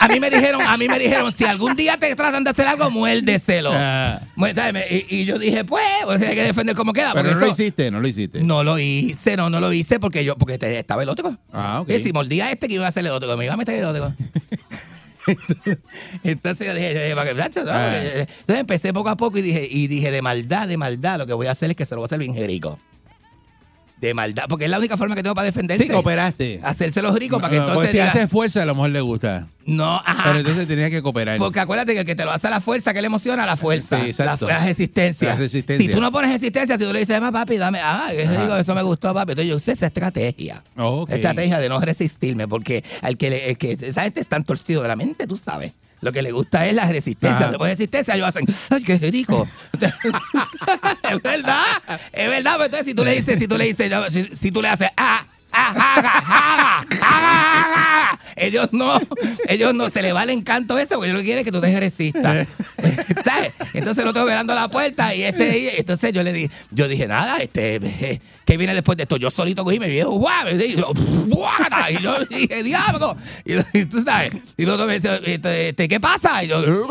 [0.00, 2.66] A mí me dijeron, a mí me dijeron, si algún día te tratan de hacer
[2.66, 3.70] algo, muérdeselo.
[3.72, 4.20] Ah.
[4.90, 7.12] Y, y yo dije, pues, pues hay que defender como queda.
[7.14, 8.40] Pero no lo eso- hiciste, no lo hiciste.
[8.42, 11.36] no lo hice, no, no lo hice porque yo, porque estaba el otro.
[11.52, 11.90] Ah, ok.
[11.90, 13.84] Y si mordía este que iba a hacer el otro, me iba a meter el
[13.84, 14.14] otro.
[15.26, 15.78] Entonces,
[16.22, 17.70] entonces yo dije, para que- ¿no?
[17.72, 17.90] Ah.
[17.94, 21.26] Eh, Entonces empecé poco a poco y dije, y dije, de maldad, de maldad, lo
[21.26, 22.78] que voy a hacer es que se lo voy a hacer bien rico.
[24.00, 25.84] De maldad, porque es la única forma que tengo para defenderse.
[25.84, 26.60] Sí, cooperaste.
[26.62, 27.80] Hacérselos ricos para que No, entonces.
[27.84, 29.46] pues si diga- hace fuerza, a lo mejor le gusta.
[29.64, 30.24] no, ajá.
[30.24, 31.38] Pero entonces tenías que cooperar.
[31.38, 33.56] Porque acuérdate que el que te lo hace a la fuerza, que le emociona, la
[33.56, 33.98] fuerza.
[34.00, 34.46] Sí, exacto.
[34.46, 35.28] La, la resistencia.
[35.30, 35.86] La resistencia.
[35.86, 38.42] Si tú no pones resistencia, si tú le dices, "Ma, papi, dame, ah, Ajá.
[38.42, 39.32] rico, eso me gustó, papi.
[39.32, 40.62] Entonces yo usé esa estrategia.
[40.76, 41.12] Oh, ok.
[41.12, 44.82] Estrategia de no resistirme, porque al que, le, el que esa gente es tan torcido
[44.82, 45.72] de la mente, tú sabes.
[46.04, 47.48] Lo que le gusta es la resistencia.
[47.48, 49.48] Después de resistencia, ellos hacen, ¡ay, qué rico!
[49.80, 51.64] es verdad,
[52.12, 52.52] es verdad.
[52.52, 54.90] Pero entonces, si tú le dices, si tú le dices, si, si tú le haces,
[54.98, 55.24] ¡ah!
[55.50, 57.93] ¡ah, ja, ja, ja, ja, ja!
[58.36, 59.00] Ellos no,
[59.48, 61.78] ellos no, se le va el encanto ese porque ellos lo quieren que tú te
[61.80, 62.46] resistas.
[63.24, 63.52] ¿Sabes?
[63.72, 67.06] Entonces el otro velando la puerta y este, y- entonces yo le dije, yo dije,
[67.06, 69.16] nada, este, eh, ¿qué viene después de esto?
[69.16, 70.92] Yo solito cogí y me viejo, guau, y yo,
[71.90, 73.16] y yo dije, diablo.
[73.44, 76.42] Y, tú sabes, y el otro me dice, este, este, ¿qué pasa?
[76.44, 76.86] Y yo, "Eh,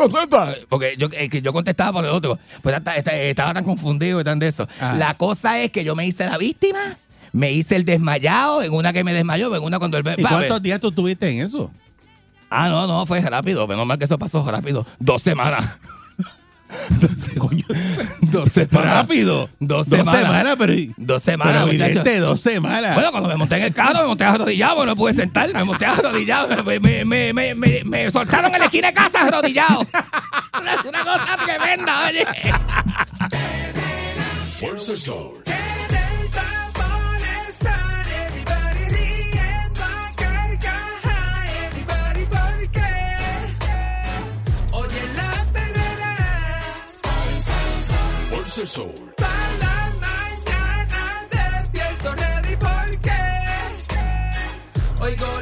[0.70, 2.38] porque yo, eh, yo contestaba por el otro.
[2.62, 4.68] Pues estaba tan confundido y tan de eso.
[4.98, 6.98] La cosa es que yo me hice la víctima.
[7.34, 10.62] Me hice el desmayado, en una que me desmayó, en una cuando el ¿Y cuántos
[10.62, 11.70] días tú estuviste en eso?
[12.50, 13.68] Ah, no, no, fue rápido.
[13.68, 14.86] Menos mal que eso pasó rápido.
[15.00, 15.80] Dos semanas.
[17.38, 17.66] Coño,
[18.22, 18.94] Dos semanas.
[18.94, 19.50] rápido.
[19.60, 20.22] Dos Dos semanas.
[20.22, 20.74] semanas, pero.
[20.98, 21.68] Dos semanas,
[22.04, 22.96] pero dos semanas.
[22.96, 25.86] Bueno, cuando me monté en el carro, me monté arrodillado, no pude sentar, me monté
[25.86, 29.86] arrodillado, me, me, me, me, me, me soltaron en la esquina de casa arrodillado.
[30.62, 32.26] Una, una cosa tremenda, oye.
[48.56, 48.94] El sol.
[49.18, 53.20] para la mañana despierto ready porque
[55.02, 55.33] oigo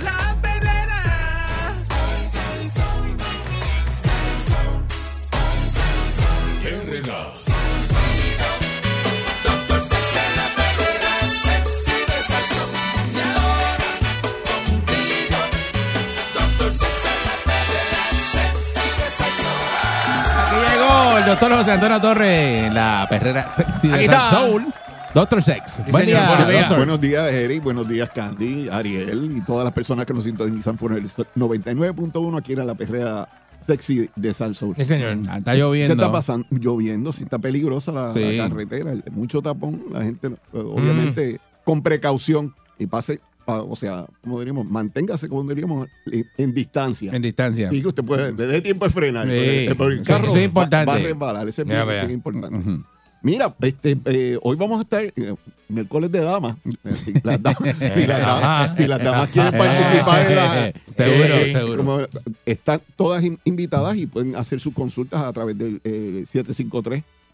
[21.18, 24.30] el doctor José Antonio Torres, la perrera sexy de está.
[24.30, 24.66] Soul.
[25.14, 25.82] Doctor Sex.
[25.90, 26.60] Buen señor, día, buenos días.
[26.62, 26.78] doctor.
[26.78, 27.64] Buenos días, Eric.
[27.64, 32.54] Buenos días, Candy, Ariel y todas las personas que nos sintonizan por el 99.1 aquí
[32.54, 33.28] en la perrera
[33.68, 34.76] sexy de Salsoul.
[34.78, 35.18] Sí, señor.
[35.30, 35.94] Ah, Está ¿Qué lloviendo.
[35.96, 36.48] está pasando?
[36.50, 38.38] Lloviendo, si está peligrosa la, Sí.
[38.38, 44.40] la carretera, mucho tapón, la gente, obviamente, con precaución y pase, pa- o sea, como
[44.40, 47.12] diríamos, manténgase, como diríamos, en, en distancia.
[47.14, 47.70] En distancia.
[47.72, 49.26] Y que usted puede, le dé tiempo de frenar.
[49.28, 49.34] Sí.
[49.34, 50.86] Eh, porque el Eso- carro eso es va- importante.
[50.92, 52.58] Va, a resbalar, ese es Ya bien, importante.
[52.58, 52.84] Ujú.
[53.24, 55.36] Mira, este, eh, hoy vamos a estar eh,
[55.70, 56.56] miércoles de damas.
[56.66, 60.74] Eh, Si las damas, si las damas- si las damas quieren participar en la.
[60.98, 61.78] Seguro, eh, seguro.
[61.78, 62.00] como
[62.46, 66.26] están todas in- invitadas y pueden hacer sus consultas a través del eh,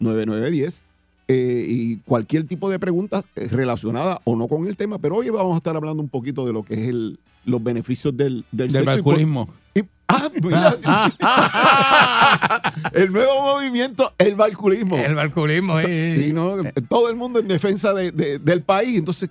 [0.00, 0.80] 753-9910.
[1.28, 5.28] Eh, y cualquier tipo de pregunta eh, relacionada o no con el tema, pero hoy
[5.28, 8.72] vamos a estar hablando un poquito de lo que es el, los beneficios del, del,
[8.72, 10.76] Del sexo y y- ah, mira,
[12.94, 14.96] el nuevo movimiento, el balculismo.
[14.96, 16.22] El balculismo, eh.
[16.24, 16.56] Sí, ¿no?
[16.88, 18.98] Todo el mundo en defensa de- de- del país.
[18.98, 19.28] Entonces,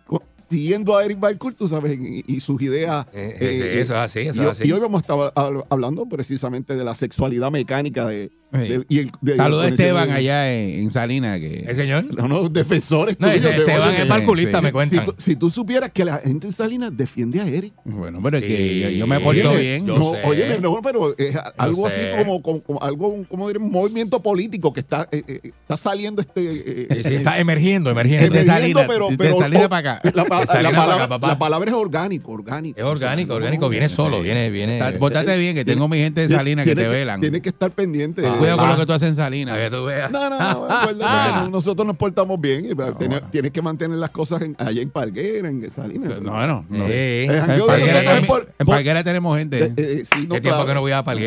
[0.49, 3.05] siguiendo a Eric Balcourt, tú sabes, y, y sus ideas.
[3.13, 4.67] Eh, eso es así, eso y, es así.
[4.67, 9.07] y hoy vamos a estar hab- hablando precisamente de la sexualidad mecánica de, Sí.
[9.21, 11.37] de- Saludos a Esteban allá en, en Salinas.
[11.39, 12.05] Que, ¿El señor?
[12.15, 14.63] No, no, defensores No, tuyos ese de- Esteban es balculista, sí.
[14.63, 15.05] me si, cuentan.
[15.05, 17.73] tú, si tú supieras que la gente en Salinas defiende a Eric.
[17.83, 18.79] bueno, pero es que Sí.
[18.81, 19.85] yo, yo me porto bien.
[19.85, 24.71] no, oye, no, pero es algo así como, como, como algo, como un movimiento político
[24.71, 26.41] que está, eh, eh, está saliendo este.
[26.41, 28.31] eh, Sí, sí, está emergiendo, emergiendo.
[28.33, 30.11] de emergiendo, Salinas, pero- de Salinas oh, para acá.
[30.13, 32.79] La, palabra, acá, la palabra es orgánico, orgánico.
[32.79, 34.79] Es orgánico, O sea, orgánico, no- viene solo, viene, viene.
[34.99, 37.19] Pórtate bien, que tengo mi gente de Salinas que te velan.
[37.19, 38.21] Tiene que estar pendiente.
[38.37, 38.71] Ah, Cuidado con Ah.
[38.73, 39.57] lo que tú haces en Salinas.
[39.57, 40.11] que tú veas.
[40.11, 40.97] No, no, no, acuérdate
[41.29, 42.65] que no- nosotros nos portamos bien.
[42.65, 46.21] y, tiene- Tienes que mantener las cosas en- allá en Parguera, en Salinas.
[46.21, 46.65] No, bueno.
[46.69, 46.85] no.
[46.87, 49.63] Eh, El En Parguera, en- por- en Parguera tenemos gente.
[49.65, 50.65] Eh, eh, sí, no, Qué tiempo claro.
[50.65, 51.19] que no voy a mano,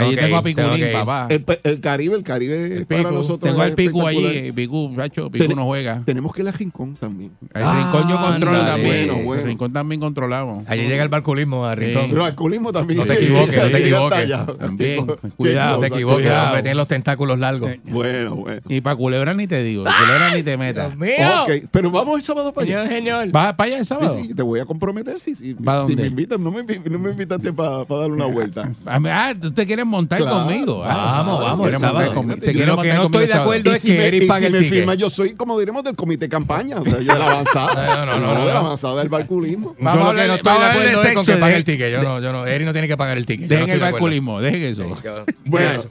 [0.00, 1.26] allí tengo a Piculín, papá.
[1.28, 3.50] El, el Caribe, el Caribe El para nosotros.
[3.50, 4.24] Tengo al Picu allí.
[4.48, 6.02] el Picu, macho, Picu Ten- no juega.
[6.04, 7.32] Tenemos que ir a Rincón también.
[7.54, 9.06] El Rincón yo Ah, controlo también.
[9.06, 9.40] Bueno, bueno.
[9.42, 10.64] El Rincón también controlamos.
[10.68, 12.06] Allí llega el balculismo a Rincón.
[12.10, 12.98] Pero alcoholismo también.
[13.00, 14.32] No te equivoques, no te equivoques.
[15.36, 16.58] Cuidado, No te equivoques, cuidado.
[16.58, 17.70] hombre, tiene los tentáculos largos.
[17.84, 18.60] Bueno, bueno.
[18.68, 19.84] Y para culebra ni te digo.
[19.84, 20.96] Culebra ni te metas.
[20.96, 21.12] mío!
[21.42, 22.82] Ok, pero vamos el sábado para allá.
[22.84, 23.28] Señor, señor.
[23.32, 24.18] ¿Vas para allá el Sí, sábado?
[24.20, 25.18] sí, te voy a comprometer.
[25.20, 25.54] Sí, sí.
[25.54, 26.02] ¿Va Si dónde?
[26.02, 28.70] me invitan, no me, invi- no me invitaste para darle una vuelta.
[28.86, 30.38] Ah, Ah, tú te quieres montar Claro.
[30.46, 30.82] conmigo.
[30.84, 32.14] Ah, Vamos, vamos, el quieres montar sábado.
[32.14, 32.40] conmigo.
[32.40, 33.50] Yo Se lo que montar no conmigo estoy el de sábado.
[33.50, 34.74] acuerdo Y es si que me, Eric y pague si el me ticket.
[34.78, 36.76] firma, yo soy, como diremos, del comité de campaña.
[36.80, 37.72] O sea, yo de la avanzada.
[38.02, 38.66] No, no, no, no, de la no.
[38.66, 39.74] avanzada del balculismo.
[39.78, 41.32] Vamos yo lo que hablar- no estoy de a hablar acuerdo de es con sexo,
[41.32, 41.92] que pague de- el ticket.
[41.92, 42.46] Yo no, yo no.
[42.46, 43.48] Eric no tiene que pagar el ticket.
[43.48, 44.04] Yo no Dejen estoy el de acuerdo.
[44.04, 44.96] balculismo, dejen eso.
[44.96, 45.08] Sí,
[45.46, 45.90] Bueno, eso.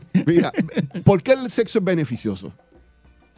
[1.03, 2.51] ¿por qué el sexo es beneficioso?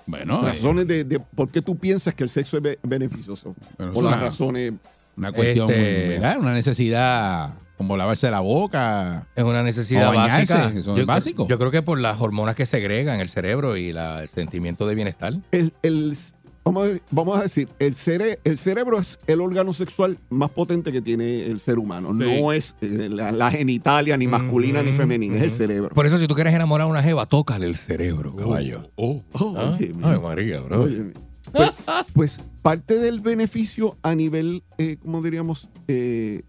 [0.05, 3.55] Bueno, eh, Razones de, de por qué tú piensas que el sexo es be- beneficioso.
[3.77, 4.73] Pero O las una- razones.
[5.15, 6.37] una cuestión, Este- ¿verdad?
[6.39, 9.27] Una necesidad como lavarse la boca.
[9.35, 10.79] Es una necesidad O bañarse, básica.
[10.79, 11.47] eso es básico.
[11.47, 14.95] Yo creo que por las hormonas que segregan el cerebro y la- el sentimiento de
[14.95, 15.33] bienestar.
[15.51, 16.15] El, el-
[16.63, 20.91] vamos, a, vamos a decir, el, cere- el cerebro es el órgano sexual más potente
[20.91, 22.13] que tiene el ser humano.
[22.13, 25.89] No es eh, la, la genitalia, ni masculina, ni femenina, es el cerebro.
[25.93, 28.89] Por eso, si tú quieres enamorar a una jeva, tócale el cerebro, caballo.
[28.95, 29.75] Oh, ¿Ah?
[29.77, 29.93] oye.
[30.03, 30.83] Ay, María, bro.
[30.83, 31.13] Óyeme.
[31.51, 31.71] Pues,
[32.13, 35.67] pues parte del beneficio a nivel, eh, ¿cómo diríamos?
[35.87, 36.41] Eh,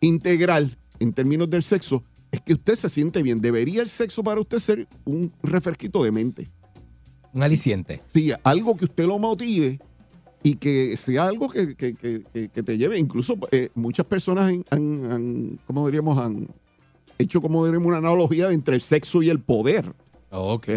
[0.00, 3.40] integral en términos del sexo es que usted se siente bien.
[3.40, 6.48] Debería el sexo para usted ser un refresquito de mente.
[7.36, 8.00] Un aliciente.
[8.14, 9.78] Sí, algo que usted lo motive
[10.42, 12.22] y que sea algo que, que- que-
[12.62, 12.98] te lleve.
[12.98, 16.16] Incluso eh, muchas personas han, han- han, ¿cómo diríamos?
[16.18, 16.48] Han
[17.18, 19.92] hecho, como diríamos, una analogía entre el sexo y el poder.
[20.30, 20.68] Ok.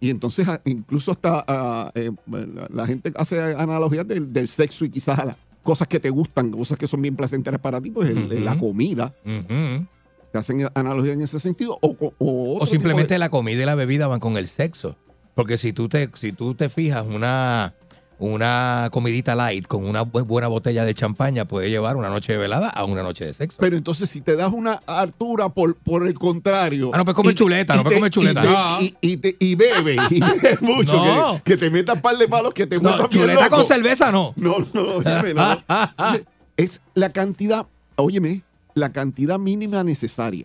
[0.00, 4.84] Y entonces a- incluso hasta ah, eh, la, la gente hace analogías del, del sexo
[4.84, 7.90] y quizás a las cosas que te gustan, cosas que son bien placenteras para ti,
[7.90, 8.44] pues el- Ujú.
[8.44, 9.12] la comida.
[9.26, 9.86] Ujú.
[10.32, 11.76] se hacen analogías en ese sentido.
[11.82, 14.94] O, o, simplemente de- la comida y la bebida van con el sexo.
[15.40, 17.72] Porque si tú te, si tú te fijas, una,
[18.18, 22.38] una comidita light con una bu- buena botella de champaña puede llevar una noche de
[22.38, 23.56] velada a una noche de sexo.
[23.58, 26.90] Pero entonces, si te das una altura por, por el contrario.
[26.92, 28.42] Ah, no puedes comer y- chuleta, no puedes te- comer chuleta.
[28.42, 28.46] Y,
[28.92, 28.96] No.
[29.00, 30.92] y, te- y bebe, y bebe mucho.
[30.92, 31.34] No.
[31.42, 33.56] Que, que te metas par de palos que te No, vuelvan bien chuleta loco.
[33.56, 34.34] con cerveza no.
[34.36, 35.58] No, no, no.
[36.58, 37.64] Es la cantidad,
[37.96, 38.42] óyeme,
[38.74, 40.44] la cantidad mínima necesaria.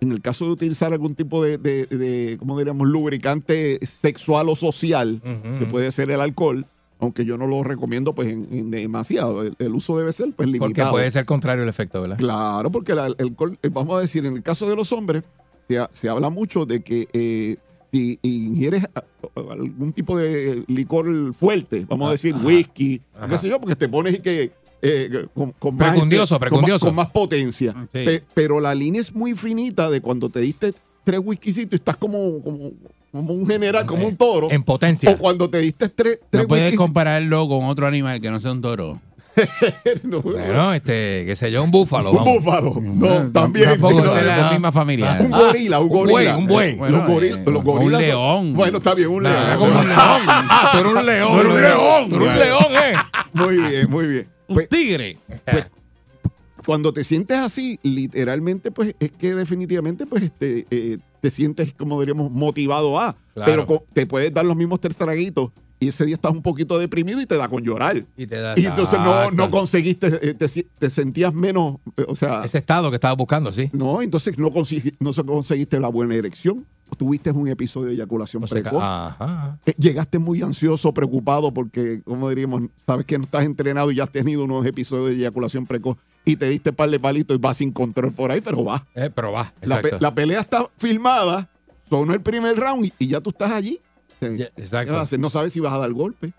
[0.00, 4.56] En el caso de utilizar algún tipo de, de, de, ¿cómo diríamos?, lubricante sexual o
[4.56, 5.20] social,
[5.58, 6.64] que puede ser el alcohol,
[6.98, 9.42] aunque yo no lo recomiendo pues en, en demasiado.
[9.42, 10.92] El, el uso debe ser pues Porque limitado.
[10.92, 12.16] puede ser contrario el efecto, ¿verdad?
[12.18, 15.22] Claro, porque la- el alcohol, eh, vamos a decir, en el caso de los hombres,
[15.68, 17.56] se, ha- se habla mucho de que eh,
[17.92, 22.44] si ingieres a- a- algún tipo de licor fuerte, vamos a decir Ajá.
[22.46, 24.52] whisky, qué sé yo, porque te pones y que
[24.82, 26.86] eh, con, con más, Precundioso, con más- precundioso.
[26.86, 27.72] Con más, potencia.
[27.92, 28.04] Sí.
[28.04, 30.72] Pe- pero la línea es muy finita de cuando te diste
[31.04, 32.70] tres whiskycitos y estás como, como,
[33.12, 34.50] como un general, como un toro.
[34.50, 35.10] En potencia.
[35.10, 38.52] O cuando te diste tres, tres No puedes compararlo con otro animal que no sea
[38.52, 39.00] un toro.
[40.02, 42.10] No, Bueno, este, qué sé yo, un búfalo.
[42.10, 42.74] un búfalo.
[42.82, 43.70] No, también.
[43.70, 44.50] Tampoco no, es de la no.
[44.52, 45.18] misma familia.
[45.20, 46.36] Un gorila, un un buey, gorila.
[46.36, 46.74] un buey.
[46.76, 47.92] Bueno, los, goril- eh, los un gorilas.
[47.92, 48.54] son- león.
[48.54, 49.36] Bueno, está bien, un león.
[49.58, 49.98] como un león.
[50.72, 51.30] Tú eres un león.
[51.32, 52.08] Tú eres un león.
[52.08, 52.94] Tú eres un león, eh.
[53.32, 54.28] Muy bien, muy bien.
[54.50, 55.16] Un Pues, tigre.
[55.50, 55.66] pues,
[56.66, 61.98] cuando te sientes así, literalmente, pues es que definitivamente, pues este, eh, te sientes, como
[62.00, 63.16] diríamos, motivado a.
[63.34, 63.66] Claro.
[63.66, 67.20] Pero te puedes dar los mismos tres traguitos y ese día estás un poquito deprimido
[67.22, 68.04] y te da con llorar.
[68.16, 72.42] Y te da Y entonces no, no conseguiste, eh, te, sentías menos, eh, o sea,
[72.44, 73.70] Ese estado que estabas buscando, sí.
[73.72, 76.66] no, entonces no, consi- no se- conseguiste la buena erección.
[76.96, 78.82] Tuviste un episodio de eyaculación O sea, precoz.
[78.82, 79.58] Ajá.
[79.66, 84.04] Eh, Llegaste muy ansioso, preocupado, porque, como diríamos, sabes que no estás entrenado y ya
[84.04, 87.56] has tenido unos episodios de eyaculación precoz y te diste par de palitos y vas
[87.56, 88.86] sin control por ahí, pero va.
[88.94, 89.98] Eh, pero va, La, pe- exacto.
[90.04, 91.48] la pelea está filmada,
[91.88, 93.80] sonó el primer round y, y ya tú estás allí.
[94.20, 95.18] Eh, Ya, ¿qué exacto.
[95.18, 96.32] No sabes si vas a dar golpe.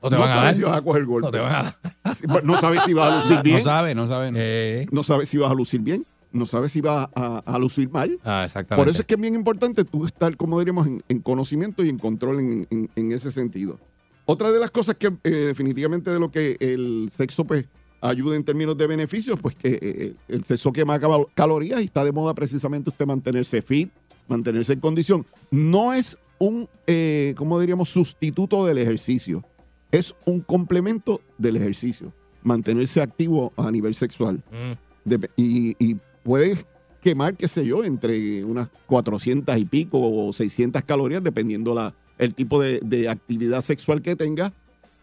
[0.00, 0.54] O te no van a sabes dar.
[0.56, 1.28] si vas a coger golpe.
[1.28, 1.76] O te van a dar.
[2.44, 3.58] No sabes si vas a lucir bien.
[3.58, 4.30] No sabe, no sabe.
[4.32, 4.38] no.
[4.40, 6.04] Eh, No sabes si vas a lucir bien.
[6.32, 8.18] No sabes si vas a, a lucir mal.
[8.24, 8.82] ah, exactamente.
[8.84, 11.88] Por eso es que es bien importante tú estar, como diríamos, en, en conocimiento y
[11.88, 13.78] en control en, en- en ese sentido.
[14.26, 17.64] Otra de las cosas que eh, definitivamente de lo que el sexo pues
[18.02, 22.04] ayuda en términos de beneficios, pues que eh, el sexo quema cal- calorías y está
[22.04, 23.90] de moda precisamente usted mantenerse fit,
[24.28, 25.26] mantenerse en condición.
[25.50, 29.42] No es un, eh, como diríamos, sustituto del ejercicio.
[29.90, 32.12] Es un complemento del ejercicio.
[32.42, 34.42] Mantenerse activo a nivel sexual.
[34.52, 35.14] Mm.
[35.36, 35.96] Y
[36.28, 36.66] puedes
[37.02, 42.34] quemar, qué sé yo, entre unas 400 y pico o 600 calorías, dependiendo la, el
[42.34, 44.52] tipo de, de actividad sexual que tengas,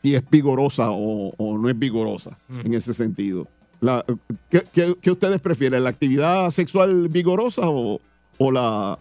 [0.04, 2.60] si es vigorosa o, o no es vigorosa Mm.
[2.66, 3.48] en ese sentido.
[3.82, 4.06] La-
[4.52, 5.84] ¿qué, qué- qué ustedes prefieren?
[5.84, 8.00] ¿La actividad sexual vigorosa o,
[8.38, 9.00] o la...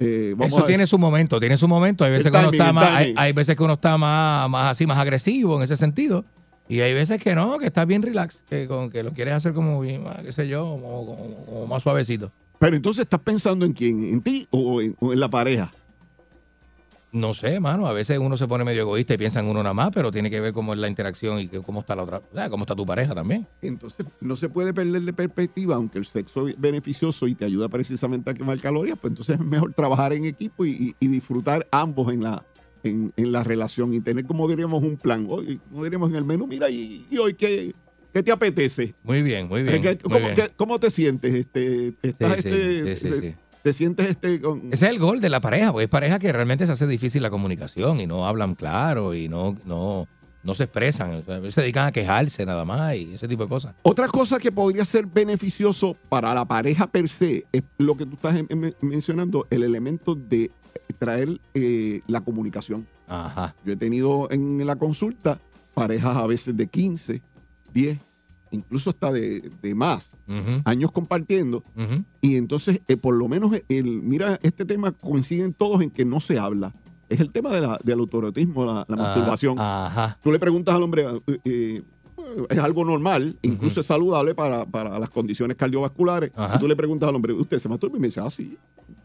[0.00, 2.02] eh, vamos Eso a tiene su momento, tiene su momento.
[2.04, 4.86] Hay veces que uno está más, hay, hay veces que uno está más, más así,
[4.86, 6.24] más agresivo en ese sentido.
[6.68, 9.54] Y hay veces que no, que estás bien relax, que, con, que lo quieres hacer
[9.54, 12.30] como bien, más, qué sé yo, como, como- como más suavecito.
[12.58, 15.72] Pero entonces estás pensando en quién, en ti o en, o en la pareja.
[17.10, 19.72] No sé, mano, a veces uno se pone medio egoísta y piensa en uno nada
[19.72, 22.34] más, pero tiene que ver cómo es la interacción y cómo está la otra, o
[22.34, 23.46] sea, cómo está tu pareja también.
[23.62, 27.70] Entonces, no se puede perder de perspectiva, aunque el sexo es beneficioso y te ayuda
[27.70, 31.66] precisamente a quemar calorías, pues entonces es mejor trabajar en equipo y, y- y disfrutar
[31.70, 32.44] ambos en la,
[32.82, 35.26] en, en la relación y tener, como diríamos, un plan.
[35.28, 37.74] Hoy, como diríamos en el menú, mira, y, y hoy, ¿qué,
[38.12, 38.94] qué te apetece?
[39.02, 39.82] Muy bien, muy bien.
[39.82, 40.34] ¿Qué- muy cómo, bien.
[40.34, 41.34] qué- cómo te sientes?
[41.34, 45.20] Este, estás, Sí, sí, este, sí, sí, te, sientes este con- Ese es el gol
[45.20, 48.26] de la pareja, porque es pareja que realmente se hace difícil la comunicación y no
[48.26, 50.06] hablan claro y no, no,
[50.44, 51.22] no se expresan.
[51.50, 53.74] Se dedican a quejarse nada más y ese tipo de cosas.
[53.82, 58.14] Otra cosa que podría ser beneficioso para la pareja per se es lo que tú
[58.14, 58.34] estás
[58.80, 60.50] mencionando, el elemento de
[60.94, 62.86] traer eh, la comunicación.
[63.06, 63.54] Ajá.
[63.64, 65.38] Yo he tenido en la consulta
[65.74, 67.22] parejas a veces de 15,
[67.72, 67.98] 10,
[68.50, 70.12] incluso hasta de, de más,
[70.64, 71.62] años compartiendo.
[72.20, 76.20] Y entonces, eh, por lo menos, el, mira, este tema coinciden todos en que no
[76.20, 76.74] se habla.
[77.08, 79.58] Es el tema de la- del autoerotismo, la, la Ah, masturbación.
[79.58, 80.18] Ajá.
[80.22, 81.82] Tú le preguntas al hombre, eh, eh,
[82.50, 86.30] es algo normal, incluso es saludable para, para las condiciones cardiovasculares.
[86.54, 87.96] Y tú le preguntas al hombre, ¿usted se masturba?
[87.96, 88.58] Y me dice, ah, sí,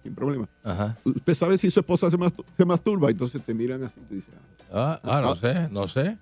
[0.03, 0.47] sin problema.
[0.63, 0.97] Ajá.
[1.03, 3.09] ¿Usted sabe si su esposa se, mastu- se masturba?
[3.09, 4.33] Entonces te miran así y te dicen,
[4.71, 6.17] Ah, ah, no sé, no sé.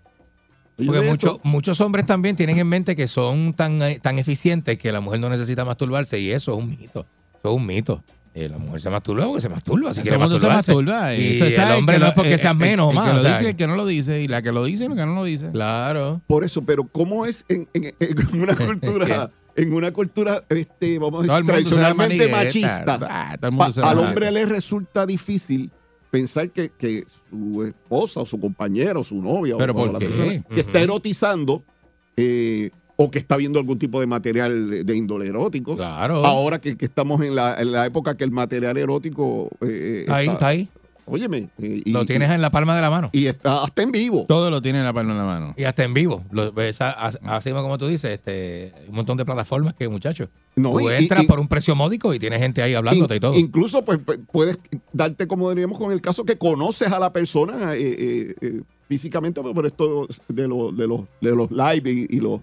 [0.77, 1.41] "Oye, Porque mucho- esto".
[1.43, 5.19] muchos hombres también tienen en mente que son tan, eh, tan eficientes que la mujer
[5.19, 7.05] no necesita masturbarse y eso es un mito.
[7.39, 8.03] Eso es un mito.
[8.34, 9.93] Eh, la mujer se masturba porque se masturba.
[9.93, 11.13] Si Todo el mundo se masturba.
[11.15, 13.07] Y Eso está, el hombre no es porque eh, seas menos o el más.
[13.07, 14.86] que lo o sea, dice, el que no lo dice, y la que lo dice,
[14.86, 15.51] y la que no lo dice.
[15.51, 16.21] Claro.
[16.27, 19.29] Por eso, pero ¿cómo es en, en- en una cultura
[19.64, 23.38] en una cultura, este, vamos a decir, tradicionalmente machista, Ah,
[23.84, 25.72] al hombre le resulta difícil
[26.09, 29.93] pensar que, que su esposa o su compañera o su novia ¿Pero o, por o
[29.93, 30.07] la qué?
[30.07, 31.64] persona que está erotizando
[32.18, 35.76] eh, o que está viendo algún tipo de material de índole erótico.
[35.76, 36.26] Claro.
[36.26, 40.16] Ahora que, que estamos en la, en la época que el material erótico eh, Está
[40.18, 40.70] ahí, está ahí.
[41.14, 43.09] Óyeme, y, Lo tienes en la palma de la mano.
[43.12, 44.26] y está hasta en vivo.
[44.30, 45.53] Todo lo tiene en la palma de la mano.
[45.57, 46.24] Y hasta en vivo.
[46.32, 50.30] Lo, ves a- a- así como tú dices, este, un montón de plataformas que, muchachos.
[50.55, 53.20] No, tú y- entras y- por un precio módico y tienes gente ahí hablándote y
[53.20, 53.38] todo.
[53.38, 54.57] Incluso pues, pues, puedes
[54.93, 59.41] darte, como diríamos con el caso, que conoces a la persona eh, eh, eh, físicamente
[59.41, 62.39] por esto de, los de, los, de los live y, y los,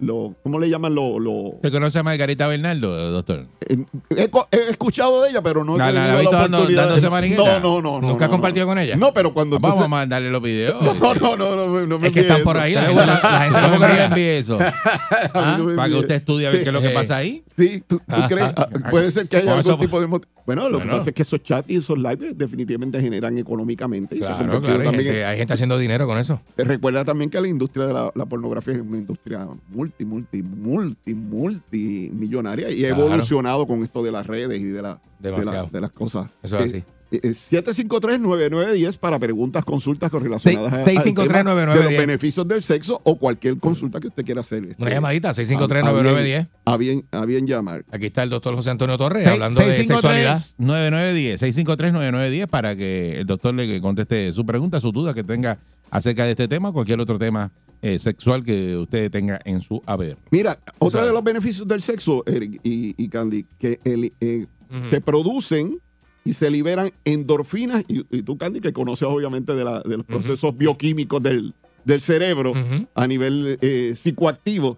[0.00, 0.94] los, ¿cómo le llaman?
[0.94, 3.46] Los, los- ¿Te conoce a Margarita Bernardo, doctor?
[3.68, 3.76] eh,
[4.16, 6.94] he, he escuchado de ella, pero no he La- la- la tenido la, dando- oportunidad.
[6.94, 8.00] de- no, no, no.
[8.00, 8.96] ¿Nunca no, has no, compartido con ella?
[8.96, 10.76] No, pero cuando Vamos entonces- a mandarle los videos.
[11.00, 12.64] No, no, no, no, no me Es que están por eso.
[12.64, 12.74] ahí.
[12.74, 14.04] La ¿Le gente, la gente ¿Cómo los que no envía.
[14.06, 14.58] envíe eso?
[15.34, 17.16] A mí no me Para que usted estudie a ver qué es lo que pasa
[17.16, 17.42] ahí.
[17.56, 18.52] Sí, tú, tú crees.
[18.56, 20.06] ah, Puede ser que haya algún tipo de.
[20.46, 20.98] Bueno, lo que Bueno.
[20.98, 24.16] pasa es que esos chats y esos lives definitivamente generan económicamente.
[24.16, 24.80] Y se Claro, convertido claro.
[24.80, 26.40] Hay también gente, hay gente haciendo dinero con eso.
[26.56, 30.42] en- Recuerda también que la industria de la, la pornografía es una industria multi, multi,
[30.42, 33.06] multi, multimillonaria y ha Claro.
[33.06, 35.68] evolucionado con esto de las redes y de, la, de, la- Demasiado.
[35.70, 36.28] de las cosas.
[36.42, 36.84] Eso es así.
[37.12, 41.74] Eh, eh, 753-9910 para preguntas, consultas con relacionadas a- al 653-9910.
[41.74, 44.62] tema de los beneficios del sexo o cualquier consulta que usted quiera hacer.
[44.62, 46.46] Una Este, llamadita, a- 653-9910.
[46.64, 47.84] A bien, a bien llamar.
[47.90, 50.38] Aquí está el doctor José Antonio Torres hablando de sexualidad.
[50.58, 55.58] 9910 653-9910 para que el doctor le conteste su pregunta, su duda que tenga
[55.90, 57.50] acerca de este tema o cualquier otro tema
[57.82, 60.16] eh, sexual que usted tenga en su haber.
[60.30, 61.08] Mira, otro sabe.
[61.08, 64.46] de los beneficios del sexo, Eric y, y Candy, que el, eh,
[64.90, 65.78] se producen
[66.24, 70.06] y se liberan endorfinas, y, y tú, Candy, que conoces obviamente de, la- de los
[70.06, 71.54] procesos bioquímicos del,
[71.84, 72.52] del cerebro
[72.94, 74.76] a nivel eh, psicoactivo,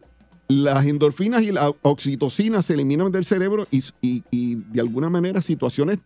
[0.49, 5.43] las endorfinas y la oxitocina se eliminan del cerebro y, y- y de alguna manera
[5.43, 5.99] situaciones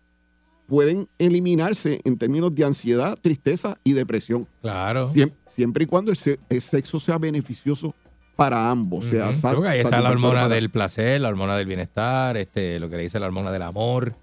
[0.67, 4.47] pueden eliminarse en términos de ansiedad, tristeza y depresión.
[4.63, 5.09] Claro.
[5.13, 7.95] Siem- siempre y cuando el, se- el sexo sea beneficioso
[8.35, 9.05] para ambos.
[9.07, 12.79] sea, Creo que ahí está la hormona para- del placer, la hormona del bienestar, este,
[12.81, 14.15] lo que le dice la hormona del amor,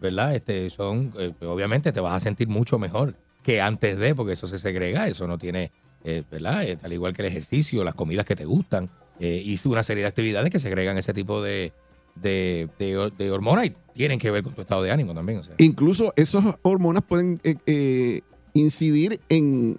[0.00, 0.34] ¿verdad?
[0.34, 4.46] Este, son, eh, obviamente te vas a sentir mucho mejor que antes de, porque eso
[4.46, 5.70] se segrega, eso no tiene,
[6.04, 6.64] eh, ¿verdad?
[6.64, 8.90] Eh, al igual que el ejercicio, las comidas que te gustan,
[9.20, 11.72] eh, y una serie de actividades que segregan ese tipo de,
[12.14, 15.38] de, de- de hormonas y tienen que ver con tu estado de ánimo también.
[15.38, 15.54] O sea.
[15.58, 18.20] Incluso esas hormonas pueden eh, eh,
[18.54, 19.78] incidir en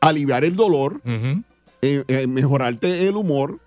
[0.00, 1.42] aliviar el dolor, Ujú.
[1.82, 3.58] eh, eh, mejorarte el humor,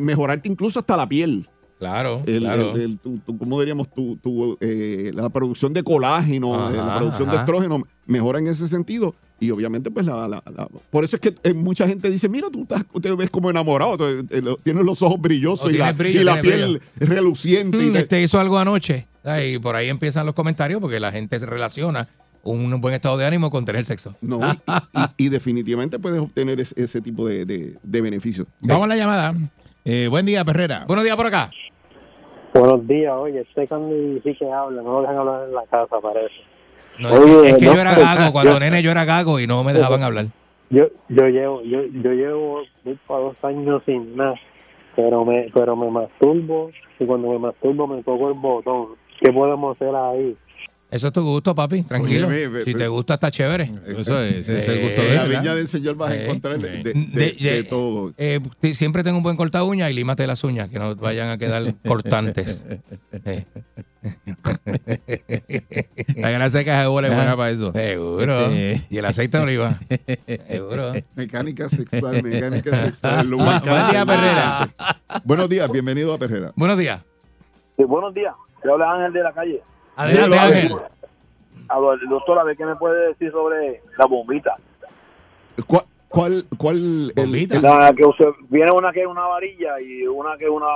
[0.00, 1.48] mejorarte incluso hasta la piel.
[1.78, 2.72] Claro, El, claro.
[2.74, 3.88] el- el- tu- tu- ¿Cómo diríamos?
[3.92, 9.14] Tu, tu, la producción de colágeno, Ajá, la producción de estrógeno mejora en ese sentido.
[9.42, 12.46] Y obviamente, pues, la, la- la- por eso es que eh, mucha gente dice, mira,
[12.48, 15.78] tú estás, te ves como enamorado, te- te- lo- tienes los ojos brillosos Oh, y
[15.78, 17.76] la, tienes brillo, y la tienes piel reluciente.
[17.78, 19.08] y Mm, te- este hizo algo anoche.
[19.44, 22.08] Y por ahí empiezan los comentarios porque la gente se relaciona
[22.44, 24.14] un buen estado de ánimo con tener sexo.
[24.20, 24.52] No, y,
[25.22, 28.46] y- y definitivamente puedes obtener ese, ese tipo de, de- de beneficios.
[28.60, 29.34] Vamos a la llamada.
[29.84, 30.84] Eh, buen día, Perrera.
[30.86, 31.50] Buenos días por acá.
[32.54, 35.96] Buenos días, oye, este Candy sí que habla, no lo dejan hablar en la casa,
[36.00, 36.34] parece.
[36.98, 39.64] No, Oye, es que no, yo era gago, cuando nene yo era gago y no
[39.64, 40.26] me dejaban hablar.
[40.70, 42.62] Yo, yo llevo, yo, yo llevo
[43.06, 44.34] para dos años sin nada,
[44.96, 48.88] pero me, pero me masturbo y cuando me masturbo me toco el botón.
[49.20, 50.36] ¿Qué podemos hacer ahí?
[50.92, 52.28] Eso es tu gusto, papi, tranquilo.
[52.28, 53.72] Oye, si te gusta, está chévere.
[53.86, 56.10] Eso es, ese es el gusto Eh, de En él, la viña del Señor vas
[56.10, 58.12] a Eh, encontrar de, de- de- de- de- de todo.
[58.18, 61.30] Eh, ti- siempre tengo un buen corta uña y límate las uñas, que no vayan
[61.30, 62.66] a quedar cortantes.
[66.16, 67.72] La grasa de caja de bola es buena para eso.
[67.72, 68.50] Seguro.
[68.50, 68.82] Eh.
[68.90, 69.78] Y el aceite de oliva.
[70.48, 70.92] Seguro.
[71.14, 73.28] Mecánica sexual, mecánica sexual.
[73.30, 74.74] Bu- Buen día, Perrera.
[75.24, 76.52] Buenos días, bienvenido a Perrera.
[76.54, 77.00] Buenos días.
[77.78, 78.34] Sí, buenos días.
[78.62, 79.62] Te habla Ángel de la calle.
[79.96, 80.72] Adelante, Ángel.
[81.68, 84.56] A ver, doctor, a ver qué me puede decir sobre la bombita.
[85.66, 87.56] ¿Cuál, cuál, cuál Bombita.
[87.56, 90.66] el- La que usted, viene una que es una varilla y una que es una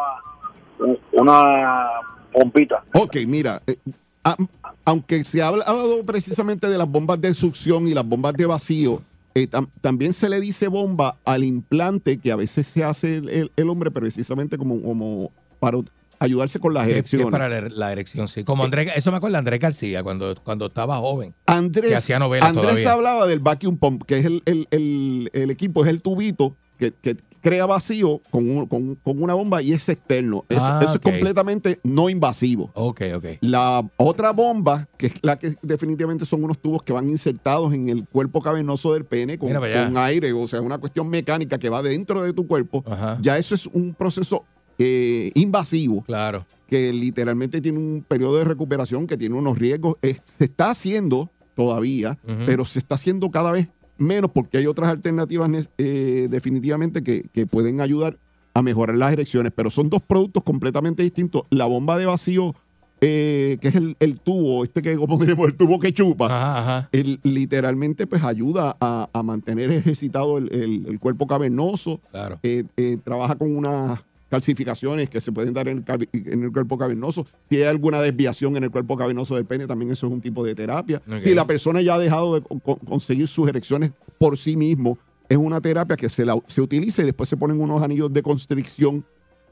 [1.12, 1.86] una
[2.32, 2.84] pompita.
[2.94, 3.76] Ok, mira, eh,
[4.24, 4.36] a-
[4.84, 9.00] aunque se ha hablado precisamente de las bombas de succión y las bombas de vacío,
[9.34, 13.28] eh, tam- también se le dice bomba al implante que a veces se hace el,
[13.30, 15.78] el- el hombre precisamente como, como para
[16.18, 17.30] ayudarse con las Que- que es erecciones.
[17.30, 18.44] para la, la erección, sí.
[18.44, 21.34] Como André, eso me acuerda de Andrés García cuando, cuando estaba joven.
[21.46, 22.92] Andrés, que hacía novelas Andrés todavía.
[22.92, 26.92] hablaba del vacuum pump, que es el, el- el- el equipo, es el tubito que,
[26.92, 30.44] que crea vacío con, un- con- con una bomba y es externo.
[30.48, 32.70] Es- Ah, eso es completamente no invasivo.
[32.74, 33.24] Ok, ok.
[33.40, 37.88] La otra bomba, que es la que definitivamente son unos tubos que van insertados en
[37.88, 41.82] el cuerpo cavernoso del pene con, con aire, o sea, una cuestión mecánica que va
[41.82, 43.16] dentro de tu cuerpo, Ajá.
[43.22, 44.44] ya eso es un proceso
[44.78, 46.44] eh, invasivo, Claro.
[46.68, 49.96] que literalmente tiene un periodo de recuperación, que tiene unos riesgos.
[50.02, 53.68] Es- se está haciendo todavía, pero se está haciendo cada vez
[53.98, 58.18] menos porque hay otras alternativas eh, definitivamente que, que pueden ayudar
[58.52, 61.42] a mejorar las erecciones, pero son dos productos completamente distintos.
[61.50, 62.54] La bomba de vacío,
[63.00, 66.58] eh, que es el, el tubo, este que como diremos, el tubo que chupa, Ajá,
[66.58, 66.88] ajá.
[66.92, 70.52] él literalmente pues ayuda a, a mantener ejercitado el,
[70.88, 72.38] el- cuerpo cavernoso, Claro.
[72.42, 72.64] eh,
[73.04, 77.26] trabaja con unas calcificaciones que se pueden dar en el, en el cuerpo cavernoso.
[77.48, 80.44] Si hay alguna desviación en el cuerpo cavernoso del pene, también eso es un tipo
[80.44, 81.00] de terapia.
[81.22, 84.98] Si la persona ya ha dejado de co- co- conseguir sus erecciones por sí mismo,
[85.28, 88.22] es una terapia que se, la, se utiliza y después se ponen unos anillos de
[88.22, 89.04] constricción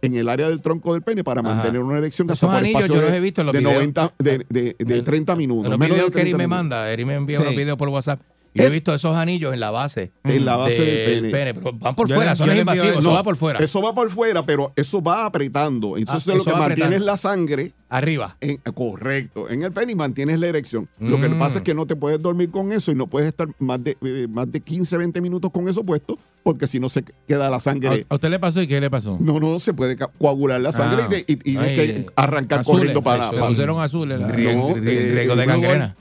[0.02, 1.54] en el área del tronco del pene para Ajá.
[1.54, 3.58] mantener una erección que por anillos espacio yo los de, he visto en los de
[3.60, 3.74] videos.
[3.74, 5.64] 90, de, de- de En- 30 minutos.
[5.64, 7.42] En los menos de videos que Eri 30 me manda, Eri me envía Sí.
[7.44, 8.20] unos videos por WhatsApp.
[8.54, 10.12] Yo he visto esos anillos en la base.
[10.22, 11.54] En la base del pene.
[11.54, 12.98] pero van por Yo fuera, son invasivos, eso.
[13.00, 13.58] eso va por fuera.
[13.58, 15.96] Eso va por fuera, pero eso va apretando.
[15.96, 18.36] Entonces Ah, lo que mantiene es la sangre Arriba.
[18.40, 20.88] en- correcto en el pene y mantienes la erección.
[20.98, 21.38] Lo que Mm.
[21.38, 23.96] pasa es que no te puedes dormir con eso y no puedes estar más de,
[24.02, 27.58] eh, más de 15, 20 minutos con eso puesto porque si no se queda la
[27.60, 28.04] sangre.
[28.08, 29.16] ¿A usted le pasó y qué le pasó?
[29.20, 31.06] No, no, se puede coagular la sangre Ah.
[31.08, 33.32] y, de- y- y Ay, que eh, arrancar Azules, corriendo para...
[33.32, 34.20] le pusieron azules.
[34.20, 35.96] la- Riesgo- riesgo de gangrena.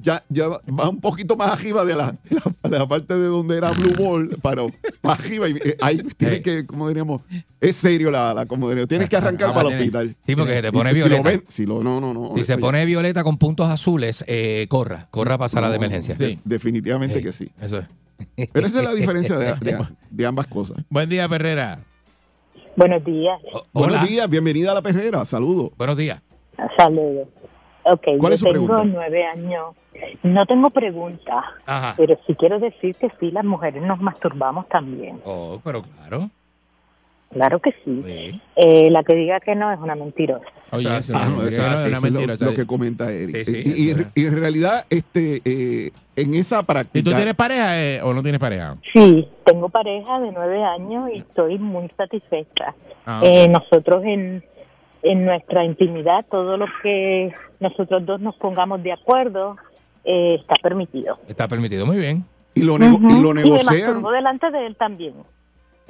[0.00, 2.16] ya, ya va un poquito más arriba de la,
[2.68, 4.62] la, parte de donde era Blue Ball, para
[5.04, 5.48] arriba.
[5.48, 6.42] Y eh, ahí tienes Sí.
[6.42, 7.20] que, como diríamos,
[7.60, 10.16] es serio la, la como diríamos, tienes que arrancar Ah, para el hospital.
[10.26, 11.16] Sí, porque se te Y pone si violeta.
[11.18, 12.34] lo ven, si lo, no, no, no.
[12.36, 15.84] Si se oye, pone violeta con puntos azules, eh, corra, corra para sala de no,
[15.84, 16.14] emergencia.
[16.14, 17.50] de- definitivamente Sí, que sí.
[17.60, 17.86] Eso es.
[18.52, 19.78] Pero esa es la diferencia de, de-
[20.10, 20.78] de ambas cosas.
[20.88, 21.80] Buen día, Perrera.
[22.76, 23.38] Buenos días.
[23.52, 23.64] O-.
[23.72, 25.70] Buenos días, bienvenida a la perrera, saludos.
[25.76, 26.20] Buenos días.
[26.76, 27.28] Saludos.
[27.82, 28.84] Ok, ¿Cuál yo es su tengo pregunta?
[28.94, 29.74] nueve años.
[30.22, 31.94] No tengo pregunta, Ajá.
[31.96, 35.20] pero sí quiero decir que sí, las mujeres nos masturbamos también.
[35.24, 36.30] Oh, pero claro.
[37.32, 38.02] Claro que sí.
[38.04, 38.40] Sí.
[38.56, 40.44] Eh, la que diga que no es una mentirosa.
[40.72, 42.34] Oye, sea, eso, Ah, no, no, eso eso- no es una mentira.
[42.40, 43.44] lo, lo que comenta Eric.
[43.44, 46.98] Sí, sí, y, y- y en realidad, este, eh, en esa práctica.
[46.98, 48.74] ¿Y tú tienes pareja eh, o no tienes pareja?
[48.92, 52.74] Sí, tengo pareja de nueve años y estoy muy satisfecha.
[53.06, 54.44] Ah, Eh, nosotros en,
[55.04, 59.56] en nuestra intimidad, todo lo que nosotros dos nos pongamos de acuerdo
[60.04, 61.18] eh, está permitido.
[61.28, 61.86] Está permitido.
[61.86, 62.24] Muy bien.
[62.54, 63.34] y lo, nego- y lo Ujú.
[63.34, 64.02] me negocian.
[64.02, 65.14] delante de él también.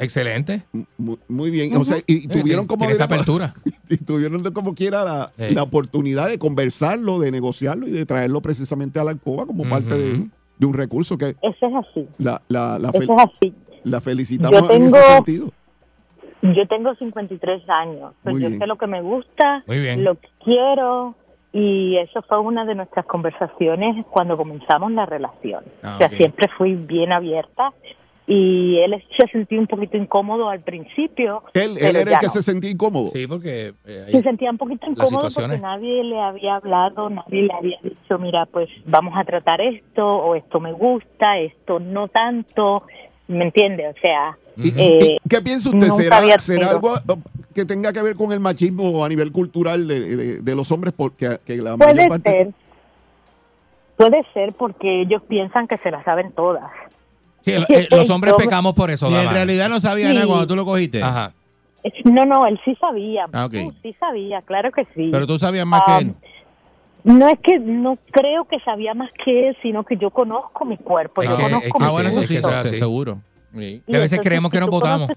[0.00, 0.62] Excelente.
[0.98, 1.76] Muy, muy bien.
[1.76, 2.80] O sea, y, y tuvieron como.
[2.80, 3.52] tiene esa apertura.
[3.88, 5.54] y tuvieron como quiera la, Sí.
[5.54, 9.96] la oportunidad de conversarlo, de negociarlo y de traerlo precisamente a la alcoba como parte
[9.96, 12.06] de, un recurso que Eso es así.
[12.18, 13.54] la, la, la, fel- Eso es así.
[13.84, 15.52] la felicitamos Yo en ese tengo- sentido.
[16.42, 18.14] Yo tengo 53 años.
[18.22, 18.60] Pues Muy yo bien.
[18.60, 20.04] sé lo que me gusta, Muy bien.
[20.04, 21.14] lo que quiero.
[21.52, 25.64] Y eso fue una de nuestras conversaciones cuando comenzamos la relación.
[25.82, 27.72] Ah, o sea, siempre fui bien abierta.
[28.32, 31.42] Y él se sentía un poquito incómodo al principio.
[31.52, 32.32] Él, él era el que no.
[32.32, 33.10] se sentía incómodo.
[33.12, 37.52] Sí, porque eh, Se sentía un poquito incómodo porque nadie le había hablado, nadie le
[37.52, 42.84] había dicho, mira, pues vamos a tratar esto, o esto me gusta, esto no tanto,
[43.26, 43.88] ¿me entiende?
[43.88, 45.88] O sea, ¿Y, eh, y qué piensa usted?
[45.88, 47.00] ¿Será, será algo eh,
[47.52, 50.94] que tenga que ver con el machismo a nivel cultural de, de- de los hombres?
[50.96, 52.30] Porque que la puede mayor parte...
[52.30, 52.50] ser,
[53.96, 56.70] puede ser porque ellos piensan que se la saben todas.
[57.44, 59.10] Sí, el- eh, los hombres pecamos por eso.
[59.10, 60.14] Y en realidad no sabía Sí.
[60.14, 61.02] nada cuando tú lo cogiste.
[61.02, 61.32] Ajá.
[62.04, 63.46] No, no, él sí sabía, Ah.
[63.50, 65.08] Uh, sí sabía, claro que sí.
[65.10, 66.14] Pero tú sabías más Ah, que él.
[67.04, 70.76] No es que no creo que sabía más que él, sino que yo conozco mi
[70.76, 73.18] cuerpo, Es yo que- conozco es que mi Ah, bueno, eso es sí, seguro.
[73.52, 73.82] Sí.
[73.86, 75.10] Que a veces entonces, creemos que si nos tú votamos.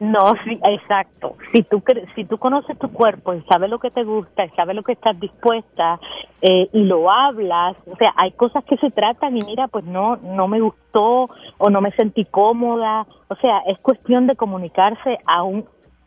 [0.00, 1.36] no, sí, exacto.
[1.52, 1.82] Si tú
[2.14, 4.92] si tú conoces tu cuerpo y sabes lo que te gusta y sabes lo que
[4.92, 5.98] estás dispuesta
[6.42, 10.16] eh, y lo hablas, o sea, hay cosas que se tratan y mira, pues no
[10.16, 15.42] no me gustó o no me sentí cómoda, o sea, es cuestión de comunicarse a
[15.42, 15.64] un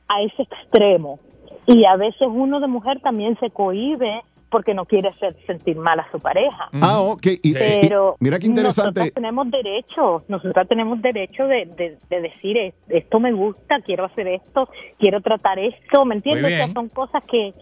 [0.07, 1.19] a ese extremo.
[1.65, 4.21] Y a veces uno de mujer también se cohíbe
[4.55, 6.69] porque no quiere hacer sentir mal a su pareja.
[6.81, 7.25] Ah, ok.
[7.43, 9.01] Y, y- Pero mira qué interesante.
[9.01, 14.05] nosotros tenemos derecho, nosotros tenemos derecho de, de, de decir "Es- esto me gusta, quiero
[14.05, 16.43] hacer esto, quiero tratar esto, ¿me entiendes?
[16.43, 17.53] Muy O sea, son cosas que,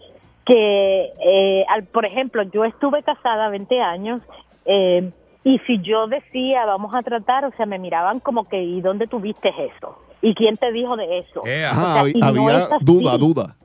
[0.46, 4.22] que eh, al, por ejemplo, yo estuve casada 20 años
[4.66, 5.10] eh,
[5.42, 9.08] y si yo decía vamos a tratar, o sea, me miraban como que ¿y dónde
[9.08, 9.98] tuviste eso?
[10.22, 11.42] ¿Y quién te dijo de eso?
[11.44, 12.84] Eh, Ajá, o sea, y había no es así.
[12.84, 13.56] duda, duda.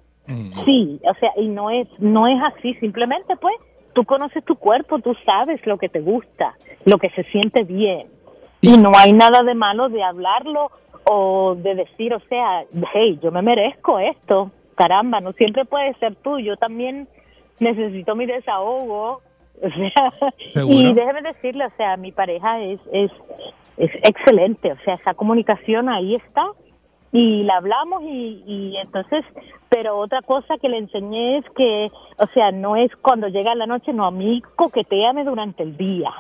[0.66, 3.56] Sí, o sea, y no es no es así, simplemente pues
[3.94, 6.56] tú conoces tu cuerpo, tú sabes lo que te gusta,
[6.86, 8.08] lo que se siente bien.
[8.62, 10.70] Y no hay nada de malo de hablarlo
[11.06, 14.52] o de decir, o sea, hey, yo me merezco esto.
[14.76, 17.08] Caramba, no siempre puede ser tú, yo también
[17.60, 19.22] necesito mi desahogo.
[19.62, 20.14] O sea,
[20.54, 20.74] Seguro.
[20.74, 23.12] y déjeme decirle, o sea, mi pareja es es
[23.76, 26.46] es excelente, o sea, esa comunicación ahí está
[27.12, 29.26] y la hablamos y, y entonces,
[29.70, 33.66] pero otra cosa que le enseñé es que, o sea, no es cuando llega la
[33.66, 36.12] noche, no, a mí coqueteame durante el día.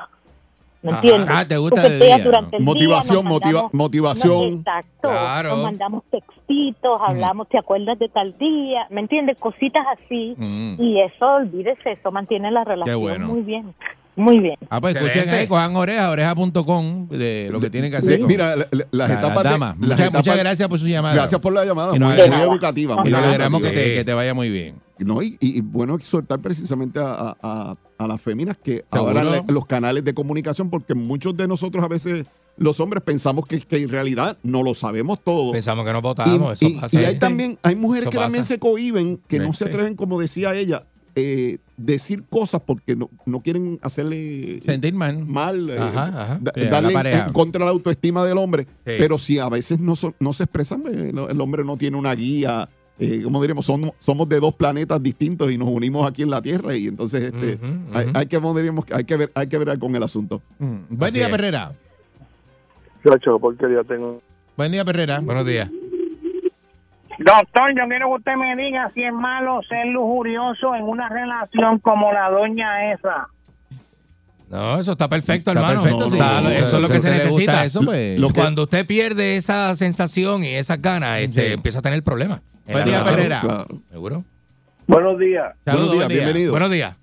[0.81, 1.01] ¿Me Ajá.
[1.01, 1.29] entiendes?
[1.29, 2.25] Ah, te gusta de Coquetea día.
[2.25, 4.53] durante el Motivación, día, motiva- mandamos- motivación.
[4.59, 5.09] exacto.
[5.09, 5.49] Claro.
[5.49, 8.87] Nos mandamos textitos, hablamos, ¿te acuerdas de tal día?
[8.89, 9.37] ¿Me entiendes?
[9.39, 10.35] Cositas así.
[10.37, 10.75] Mm.
[10.81, 13.27] Y eso, olvídese, eso mantiene la relación bueno.
[13.27, 13.73] muy bien.
[14.19, 14.55] Muy bien.
[14.69, 18.17] Ah, pues escuchen ahí, cojan oreja, oreja.com de lo que tienen que hacer.
[18.17, 19.69] Sí, mira, la- la- las La- etapas de- damas.
[19.79, 21.15] las Muchas, etapas- muchas gracias por su llamada.
[21.15, 22.97] Gracias por la llamada, muy, educativa.
[23.05, 24.75] Y nos alegramos que te, que te vaya muy bien.
[24.99, 30.03] No, y, bueno exhortar precisamente a, a- a- a las féminas que le- los canales
[30.03, 32.25] de comunicación, porque muchos de nosotros a veces,
[32.57, 35.53] los hombres, pensamos que, que en realidad no lo sabemos todo.
[35.53, 36.99] Pensamos que no Y, votamos, eso y- pasa.
[37.01, 40.19] y hay también, hay mujeres Eso que también se cohiben, que no se atreven, como
[40.19, 40.83] decía ella,
[41.19, 46.39] eh, decir cosas porque no, no quieren hacerle sentir mal, mal eh, Ajá, ajá.
[46.41, 48.63] da- Sí, a la darle en, contra la autoestima del hombre.
[48.63, 48.69] Sí.
[48.97, 51.97] Pero si a veces no, son- no se expresan, eh, el, el hombre no tiene
[51.97, 52.69] una guía.
[53.01, 56.41] Eh, como diríamos, somos, somos de dos planetas distintos y nos unimos aquí en la
[56.41, 57.57] Tierra y entonces este,
[57.93, 60.41] hay, hay que, como diríamos, hay que ver, hay que ver con el asunto.
[60.59, 60.75] Mm.
[60.89, 61.31] Buen Así día, es.
[61.31, 61.71] Perrera.
[63.07, 64.21] Chacho, porquería tengo.
[64.57, 65.21] Buen día, Perrera.
[65.21, 65.69] Buenos días.
[67.19, 71.79] Doctor, yo quiero que usted me diga si es malo ser lujurioso en una relación
[71.79, 73.27] como la doña esa.
[74.49, 75.83] No, eso está perfecto, Está hermano.
[75.83, 76.17] perfecto, sí.
[76.17, 77.63] Está- Eso- eso es lo que se necesita.
[77.65, 81.53] eso, pues- Cuando usted pierde esa sensación y esas ganas, este, Sí.
[81.53, 82.41] empieza a tener problemas.
[82.65, 83.01] en Buen día.
[83.41, 83.65] Claro.
[83.89, 84.23] ¿Seguro?
[84.85, 85.55] Buenos días.
[85.65, 86.51] Saludos, Buenos días, bienvenido.
[86.51, 86.95] Buenos días.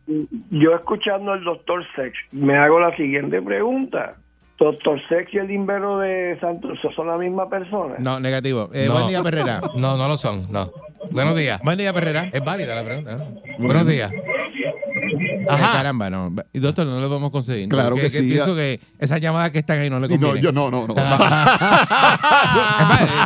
[0.51, 4.15] Yo escuchando al doctor Sex, me hago la siguiente pregunta.
[4.59, 7.97] ¿Doctor Sex y el invero de Santos son la misma persona?
[7.99, 8.71] No, negativo.
[8.73, 8.95] Eh, No.
[8.95, 9.61] Buen día, Perrera.
[9.77, 10.71] No, no lo son, no.
[11.11, 11.61] Buenos días.
[11.63, 12.31] Buen día, Perrera.
[12.33, 13.17] Es válida la pregunta.
[13.17, 13.25] ¿no?
[13.59, 14.11] Buenos días.
[15.47, 15.73] Eh, Ajá.
[15.73, 16.35] caramba, no.
[16.53, 17.69] Y doctor, no lo podemos conseguir.
[17.69, 18.23] Claro que sí.
[18.23, 20.43] Pienso que esas llamadas que están ahí no le Sí, no, convienen.
[20.43, 20.95] yo no, no, no.
[20.97, 21.61] Es más,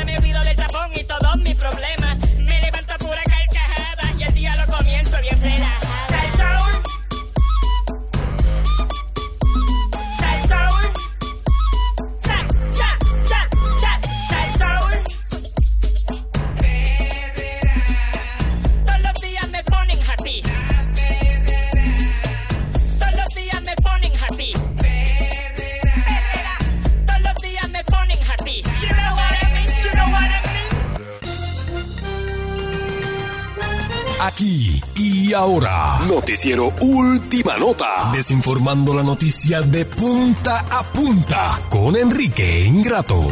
[34.26, 35.98] Aquí y ahora.
[36.08, 38.10] Noticiero Última Nota.
[38.12, 43.28] Desinformando la noticia de punta a punta con Enrique Ingrato.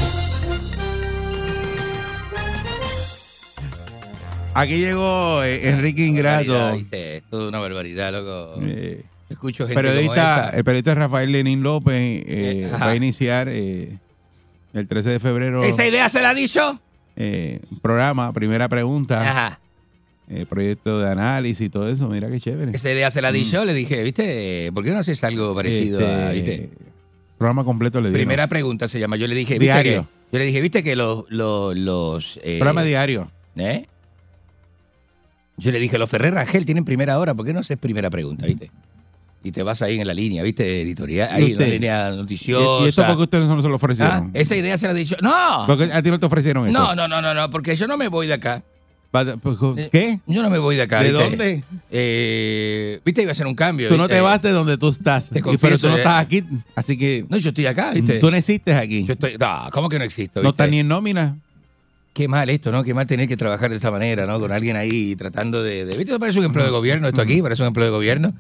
[4.55, 6.73] Aquí llegó eh, Enrique Ingrato.
[6.91, 8.61] Esto es una barbaridad, loco.
[8.63, 10.57] Eh, Escucho gente periodista, como esa.
[10.59, 13.97] el periodista Rafael Lenín López eh, Eh, va a iniciar eh,
[14.75, 16.79] el 13 de febrero ¿Esa idea se la ha dicho?
[17.17, 19.59] eh, programa, primera pregunta, Ajá.
[20.33, 22.09] Eh, proyecto de análisis y todo eso.
[22.09, 22.73] Mira qué chévere.
[22.75, 23.65] Esa idea se la di yo.
[23.65, 24.71] Le dije, ¿viste?
[24.73, 26.71] ¿Por qué no haces algo parecido Este, a, ¿viste?
[27.39, 28.17] Programa completo le digo.
[28.17, 29.17] Primera pregunta se llama.
[29.17, 30.03] Yo le dije, ¿viste Diario.
[30.03, 31.25] que- yo le dije, ¿viste que los...
[31.29, 33.31] los, los eh, Programa diario.
[33.57, 33.87] ¿Eh?
[35.59, 38.47] Yo le dije, los Ferrer Rangel tienen primera hora, ¿por qué no haces primera pregunta,
[38.47, 38.71] viste?
[39.45, 40.83] Y te vas ahí en la línea, ¿viste?
[40.83, 41.73] Editorial, ¿Y ahí en la usted?
[41.75, 42.83] línea noticiosa.
[42.83, 44.31] ¿Y, y esto porque ustedes no se lo Ah, ofrecieron?
[44.35, 45.17] Esa idea se la he dicho.
[45.21, 45.65] ¡No!
[45.67, 46.79] Porque a ti no te ofrecieron esto.
[46.79, 48.63] No, no, no, no, no, porque yo no me voy de acá.
[49.13, 49.29] Pues,
[49.77, 50.21] Eh, ¿Qué?
[50.27, 51.03] Yo no me voy de acá.
[51.03, 51.23] ¿De ¿viste?
[51.25, 51.65] dónde?
[51.91, 53.89] Eh, viste, iba a hacer un cambio.
[53.89, 54.17] Tú no ¿viste?
[54.17, 55.29] te vas de donde tú estás.
[55.29, 55.99] Te pero tú no eh.
[55.99, 56.43] estás aquí.
[56.75, 58.19] Así que No, yo estoy acá, ¿viste?
[58.19, 59.05] tú no existes aquí.
[59.05, 60.43] Yo estoy, no, ¿cómo que no existo?
[60.43, 61.37] No estás ni en nómina.
[62.15, 62.83] Qué mal esto, ¿no?
[62.85, 64.39] Qué mal tener que trabajar de esta manera, ¿no?
[64.41, 65.85] Con alguien ahí tratando de...
[65.87, 66.19] de- ¿Viste?
[66.19, 68.33] Parece un empleo de gobierno esto aquí, parece un empleo de gobierno.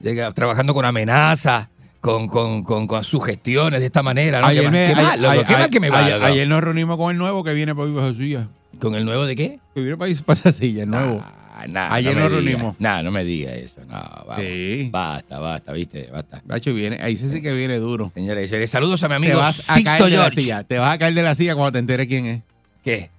[0.00, 1.68] Llega trabajando con amenazas,
[2.00, 4.48] con, con, con, con sugestiones de esta manera, ¿no?
[4.48, 6.96] qué mal, me- qué mal, ayer- qué mal que me va, ayer- ayer nos reunimos
[6.96, 8.48] con el nuevo que viene para Viva Silla.
[8.82, 9.60] ¿Con el nuevo de qué?
[9.74, 11.24] Que viene para para esa silla, el nuevo.
[11.68, 12.74] nah, Ayer no nos reunimos.
[12.80, 13.80] Nah, no me diga eso.
[13.88, 14.36] No, vamos.
[14.40, 14.88] Sí.
[14.90, 16.42] Basta, basta, viste, basta.
[16.44, 18.10] Nacho viene, ahí sí sí que viene duro.
[18.14, 20.40] Señores señores, saludos a mi Te amigo vas a Sixto caer de la George.
[20.40, 20.64] silla.
[20.64, 22.42] Te vas a caer de la silla cuando te enteres quién es.
[22.84, 23.10] ¿Qué?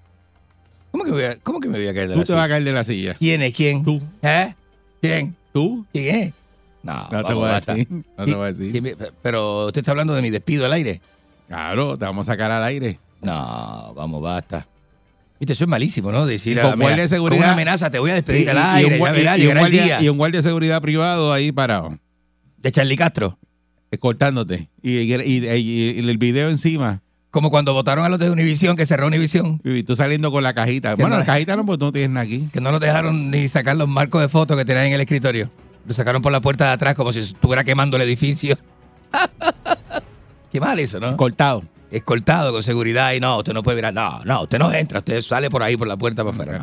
[0.92, 2.42] ¿Cómo que, voy a- ¿Cómo que me voy a caer de Tú la te vas
[2.42, 2.54] a silla?
[2.54, 3.14] caer de la silla.
[3.18, 3.84] ¿Quién es quién?
[3.86, 4.02] Tú.
[4.22, 4.54] ¿Eh?
[5.02, 5.36] ¿Quién?
[5.54, 5.86] ¿Tú?
[5.94, 6.34] ¿Quién es?
[6.84, 7.74] No, No te vamos, voy a basta.
[7.74, 7.88] decir.
[8.18, 8.98] No te voy a decir.
[9.22, 11.00] Pero usted está hablando de mi despido al aire.
[11.48, 13.00] Claro, te vamos a sacar al aire.
[13.22, 14.68] No, vamos, basta.
[15.44, 16.26] Viste, eso es malísimo, ¿no?
[16.26, 17.38] Decir Y a con la- mira, guardia de seguridad.
[17.42, 18.64] Con una amenaza, te voy a despedir Y- al un
[18.98, 20.02] ya verá, y- guardia- día.
[20.02, 21.98] y un guardia de seguridad privado ahí parado,
[22.58, 23.38] De Charlie Castro.
[23.92, 24.70] escoltándote.
[24.82, 27.02] Y, el video encima.
[27.30, 29.60] Como cuando votaron a los de Univisión, que cerró Univisión.
[29.66, 30.96] Y tú saliendo con la cajita.
[30.96, 32.48] Bueno, no- la cajita no, tú no tienes nada aquí.
[32.54, 35.50] Que no nos dejaron ni sacar los marcos de fotos que tenían en el escritorio.
[35.86, 38.58] Lo sacaron por la puerta de atrás como si estuviera quemando el edificio.
[40.54, 41.10] Qué mal eso, ¿no?
[41.10, 41.64] Escoltado.
[41.94, 43.94] Escoltado con seguridad y no, usted no puede mirar.
[43.94, 46.58] No, no, usted no entra, usted sale por ahí por la puerta para afuera.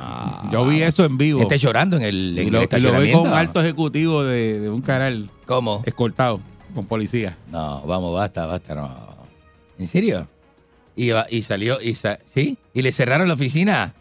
[0.44, 0.52] No.
[0.52, 1.40] Yo vi eso en vivo.
[1.42, 4.24] Esté llorando en el, en Y lo, el y lo vi con un alto ejecutivo
[4.24, 5.82] de, de un canal ¿Cómo?
[5.86, 6.40] escoltado
[6.74, 7.36] con policía.
[7.52, 8.90] No, vamos, basta, basta, no.
[9.78, 10.26] ¿En serio?
[10.96, 11.12] Y,
[11.42, 12.58] salió, y sa- ¿sí?
[12.74, 13.94] Y le cerraron la oficina.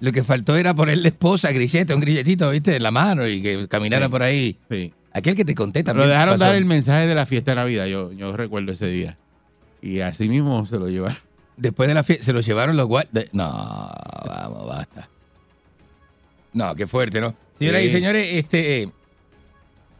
[0.00, 2.76] Lo que faltó era ponerle esposa, grillete, un grilletito, ¿viste?
[2.76, 4.10] En la mano y que caminara Sí.
[4.10, 4.58] por ahí.
[4.70, 4.92] Sí.
[5.12, 6.08] Aquel que te conté también.
[6.08, 6.44] Lo dejaron pasó.
[6.44, 7.86] dar el mensaje de la fiesta de Navidad.
[7.86, 9.16] Yo, yo recuerdo ese día.
[9.82, 11.18] Y así mismo se lo llevaron.
[11.56, 13.26] Después de la fiesta, se lo llevaron los guardias.
[13.32, 13.44] No,
[14.26, 15.08] vamos, basta.
[16.52, 17.34] No, qué fuerte, ¿no?
[17.58, 17.88] Señoras Sí.
[17.88, 18.82] y señores, este.
[18.82, 18.88] eh,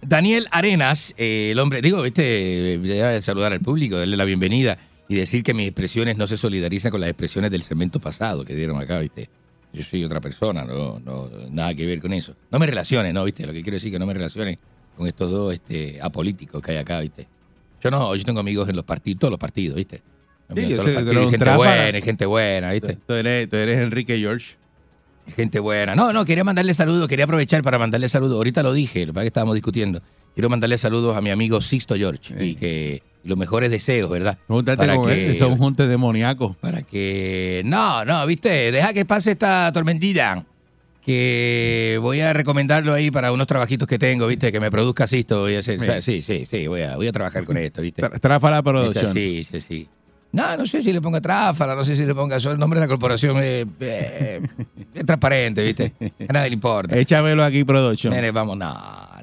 [0.02, 4.78] Daniel Arenas, eh, el hombre, digo, viste, eh, debe saludar al público, darle la bienvenida
[5.08, 8.54] y decir que mis expresiones no se solidarizan con las expresiones del segmento pasado que
[8.54, 9.28] dieron acá, viste.
[9.72, 12.34] Yo soy otra persona, no, no, nada que ver con eso.
[12.50, 14.58] No me relaciones, no, viste, lo que quiero decir que no me relaciones
[14.96, 17.26] con estos dos este, apolíticos que hay acá, viste.
[17.82, 19.98] Yo no, yo tengo amigos en los partidos, todos los partidos, viste.
[20.54, 22.98] Sí, En yo todos sé, los tú partidos, eres un gente buena, gente buena, viste.
[23.06, 24.54] Tú eres, tú eres Enrique George.
[25.34, 25.96] Gente buena.
[25.96, 28.36] No, no, quería mandarle saludos, quería aprovechar para mandarle saludos.
[28.36, 30.00] Ahorita lo dije, lo que estábamos discutiendo.
[30.34, 34.38] Quiero mandarle saludos a mi amigo Sixto George y que los mejores deseos, ¿verdad?
[34.46, 35.36] Júntate Para con que- él.
[35.36, 36.54] Son juntes demoníacos.
[36.58, 37.62] Para que.
[37.64, 40.44] No, no, viste, deja que pase esta tormentilla.
[41.06, 45.42] Que voy a recomendarlo ahí para unos trabajitos que tengo, viste, que me produzca Sisto.
[45.42, 46.20] Voy a hacer, Sí.
[46.20, 48.02] sí, sí, sí, voy a, voy a trabajar con esto, viste.
[48.20, 49.06] Tráfala Es Production.
[49.06, 49.88] así, sí, sí.
[50.32, 52.50] No, no sé si le ponga tráfala, no sé si le ponga eso.
[52.50, 54.40] El nombre de la corporación es, eh,
[54.92, 55.92] es transparente, ¿viste?
[56.28, 56.98] A nadie le importa.
[56.98, 58.12] Échamelo aquí, Production.
[58.12, 58.74] Mire, vamos, no,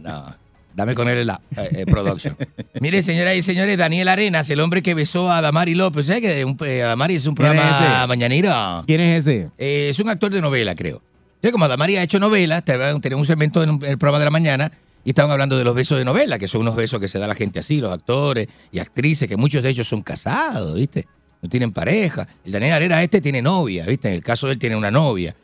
[0.01, 0.35] no.
[0.76, 2.35] Dame con él la eh, eh, production.
[2.80, 6.07] Mire, señoras y señores, Daniel Arenas, el hombre que besó a Damari López.
[6.07, 8.07] ¿Sabes que un, eh, Damari es un ¿Quién es programa ese?
[8.07, 8.84] mañanero?
[8.88, 9.51] ¿Quién es ese?
[9.60, 10.99] Eh, es un actor de novela, creo.
[11.43, 14.31] Ya como Damari ha hecho novelas, te- tenía un segmento en, el programa de la
[14.31, 14.71] mañana
[15.03, 17.27] y estaban hablando de los besos de novela, que son unos besos que se da
[17.27, 21.05] la gente así, los actores y actrices, que muchos de ellos son casados, ¿viste?
[21.41, 22.25] No tienen pareja.
[22.45, 24.07] El Daniel Arenas este tiene novia, ¿viste?
[24.07, 25.35] En el caso de él tiene una novia.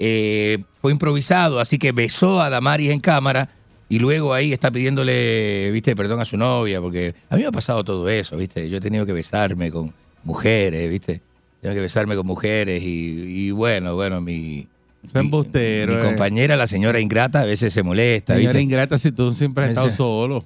[0.00, 3.48] Eh, fue improvisado, así que besó a Damaris en cámara
[3.88, 7.52] y luego ahí está pidiéndole, viste, perdón a su novia, porque a mí me ha
[7.52, 8.68] pasado todo eso, viste.
[8.68, 9.94] Yo he tenido que besarme con
[10.24, 11.22] mujeres, viste.
[11.60, 14.66] Tengo que besarme con mujeres y bueno, bueno, mi,
[15.08, 15.94] Es embustero.
[15.94, 16.04] mi eh.
[16.04, 18.62] compañera, la señora ingrata, a veces se molesta, Señora viste.
[18.62, 20.44] ingrata si tú siempre has estado solo.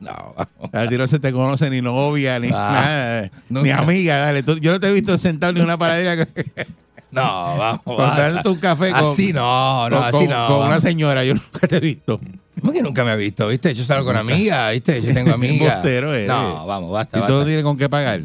[0.00, 0.34] No,
[0.72, 3.22] Al tiro no se te conoce ni novia, ni Ah, nada.
[3.48, 3.78] Ni nunca.
[3.78, 4.42] amiga, dale.
[4.44, 6.24] Tú- yo no te he visto sentado ni en una paradera
[7.10, 7.22] no,
[7.56, 7.82] vamos.
[7.86, 8.48] basta.
[8.50, 10.46] un café con, Así no, no, con- así no.
[10.46, 11.24] con una señora.
[11.24, 12.20] Yo nunca te he visto.
[12.60, 13.72] ¿Cómo que nunca me ha visto, viste?
[13.74, 15.82] Yo salgo con amigas, viste, yo tengo amigas.
[16.26, 17.46] No, vamos, basta, Y tú no basta.
[17.46, 18.22] tienes con qué pagar.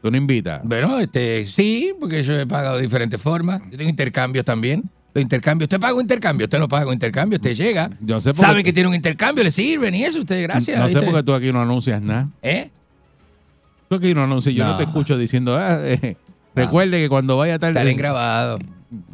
[0.00, 0.62] Tú no invitas.
[0.64, 3.60] Bueno, este, sí, porque yo he pagado de diferentes formas.
[3.70, 4.82] Yo tengo intercambios también.
[5.14, 7.90] Los intercambios, usted paga un intercambio, usted no paga un intercambio, usted llega.
[8.00, 10.78] Yo sé por Sabe qué- que tiene un intercambio, le sirven y eso, usted, gracias.
[10.78, 12.28] No sé por qué tú aquí no anuncias nada.
[12.40, 12.70] ¿Eh?
[13.88, 14.54] Tú aquí no anuncias.
[14.54, 14.76] Yo no, No.
[14.78, 16.16] te escucho diciendo, ah, eh,
[16.54, 17.78] recuerde que cuando vaya tarde.
[17.80, 18.58] Están grabado.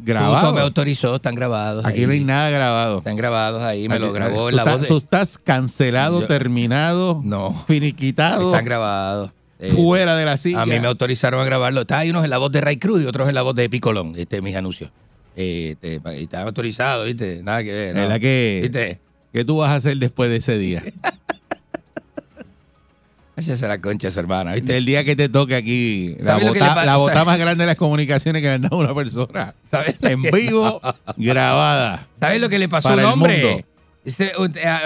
[0.03, 0.53] grabado.
[0.53, 1.85] Me autorizó, están grabados.
[1.85, 2.05] Aquí ahí.
[2.05, 2.97] no hay nada grabado.
[2.99, 4.87] Están grabados ahí, me lo grabó en la estás- voz de...
[4.87, 9.31] Tú estás cancelado, Yo- terminado, No, finiquitado, están grabados.
[9.59, 10.61] Eh, fuera de la silla.
[10.61, 11.81] A mí me autorizaron a grabarlo.
[11.81, 13.69] Está hay unos en la voz de Ray Cruz y otros en la voz de
[13.69, 14.91] Picolón, este, mis anuncios.
[15.41, 15.77] Eh,
[16.17, 17.41] y están autorizados, ¿viste?
[17.41, 17.95] Nada que ver.
[17.95, 18.01] ¿no?
[18.01, 18.99] ¿Verdad que, ¿Viste?
[19.31, 20.83] ¿Qué tú vas a hacer después de ese día?
[23.37, 24.75] Váyase a la concha, su hermana, ¿viste?
[24.75, 26.85] El día que te toque aquí, la ¿Sabes lo que bota, le pasa?
[26.85, 29.55] la bota más grande de las comunicaciones que le han dado a una persona.
[29.71, 30.81] ¿Sabes En vivo,
[31.15, 32.05] grabada.
[32.19, 33.63] ¿Sabes lo que le pasó a un hombre?
[34.03, 34.33] Este,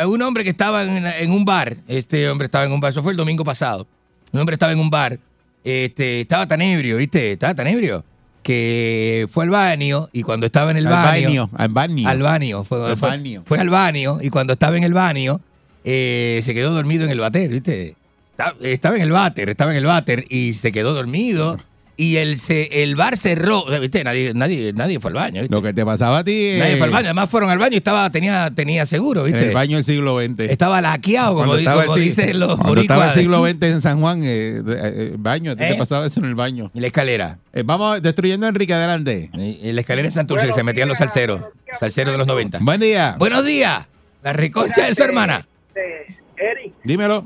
[0.05, 1.77] un hombre que estaba en, en un bar.
[1.87, 2.91] Este hombre estaba en un bar.
[2.91, 3.87] Eso fue el domingo pasado.
[4.31, 5.17] Un hombre estaba en un bar.
[5.63, 7.31] Este, estaba tan ebrio, ¿viste?
[7.31, 8.05] Estaba tan ebrio
[8.43, 11.27] que fue al baño y cuando estaba en el Al baño.
[11.27, 12.07] baño, al baño.
[12.09, 12.63] Al baño.
[12.63, 13.43] Fue, Al fue- baño.
[13.45, 15.39] fue al baño y cuando estaba en el baño
[15.85, 17.95] eh, se quedó dormido en el váter, ¿viste?
[18.31, 21.57] Estaba, estaba en el váter, estaba en el váter y se quedó dormido
[21.95, 23.65] y el, se- el bar cerró.
[23.79, 24.03] ¿Viste?
[24.03, 25.41] Nadie, nadie, nadie fue al baño.
[25.41, 25.53] ¿viste?
[25.55, 26.55] Lo que te pasaba a ti.
[26.57, 27.05] Nadie eh, fue al baño.
[27.05, 29.49] Además fueron al baño y estaba, tenía, tenía seguro, En ¿viste?
[29.49, 30.39] el baño del siglo XX.
[30.49, 33.99] Estaba laqueado, como, estaba como el dicen los Cuando estaba el siglo XX en San
[34.01, 35.67] Juan, eh, eh, baño, a ti ¿Eh?
[35.69, 36.71] te pasaba eso en el baño.
[36.73, 37.37] Y la escalera.
[37.53, 39.29] Eh, vamos destruyendo a Enrique, adelante.
[39.33, 41.41] Y la escalera de Santurce que se metían los salseros.
[41.79, 42.59] Salseros de los 90.
[42.61, 43.15] Buen día.
[43.19, 43.87] Buenos días.
[44.23, 45.45] La reconcha de su hermana.
[45.75, 47.25] Eric, Dímelo.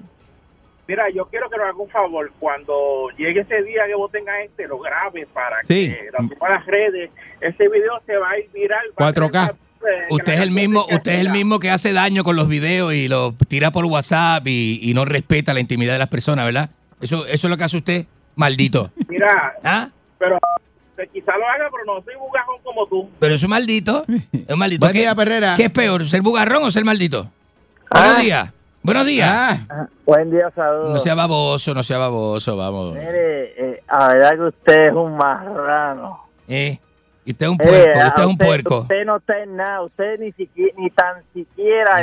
[0.88, 2.32] Mira, yo quiero que nos haga un favor.
[2.40, 5.90] Cuando llegue ese día que voten a este, lo grabe para Sí.
[5.90, 7.10] que lo suba a las redes.
[7.42, 8.86] Ese video se va a ir viral.
[9.00, 9.46] va a 4K.
[9.46, 12.36] ser, eh, que Usted es el mismo, usted es el mismo que hace daño con
[12.36, 16.08] los videos y lo tira por WhatsApp y, y no respeta la intimidad de las
[16.10, 16.70] personas, ¿verdad?
[17.02, 18.06] Eso, eso es lo que hace usted,
[18.36, 18.92] maldito.
[19.08, 19.90] Mira, ¿Ah?
[20.18, 20.40] pero
[21.14, 23.10] quizá lo haga, pero no soy bugajón como tú.
[23.20, 24.04] Pero eso es maldito.
[24.08, 24.80] Es un maldito.
[24.86, 25.54] Buen ¿Qué, día, Perrera.
[25.56, 27.30] qué es peor, ser bugarrón o ser maldito?
[27.92, 28.22] Buenos Ah.
[28.22, 28.54] días.
[28.84, 29.30] Buenos días.
[29.70, 30.92] Ah, Buen día, saludos.
[30.94, 32.94] No sea baboso, no sea baboso, vamos.
[32.96, 36.24] Mire, eh, a verdad que usted es un marrano.
[36.48, 36.80] Eh,
[37.26, 38.78] y usted es un Mire, puerco, a usted es un usted- puerco.
[38.80, 42.00] Usted no está en nada, usted ni siquiera, ni tan siquiera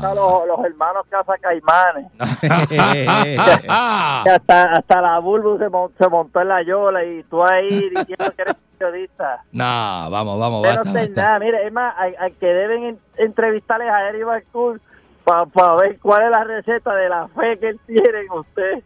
[0.00, 0.08] No.
[0.08, 2.06] a los, los hermanos Casa Caimanes.
[3.68, 8.32] Hasta, hasta la Bulbu se, mon- se montó en la yola y tú ahí diciendo
[8.36, 9.42] que eres periodista.
[9.50, 9.64] No,
[10.10, 11.22] vamos, vamos, Usted no basta, está en basta.
[11.22, 11.38] nada.
[11.40, 14.80] Mire, es más, al, al que deben en- entrevistarles a Eric Balcour
[15.52, 18.84] para ver cuál es la receta de la fe que él tiene en usted.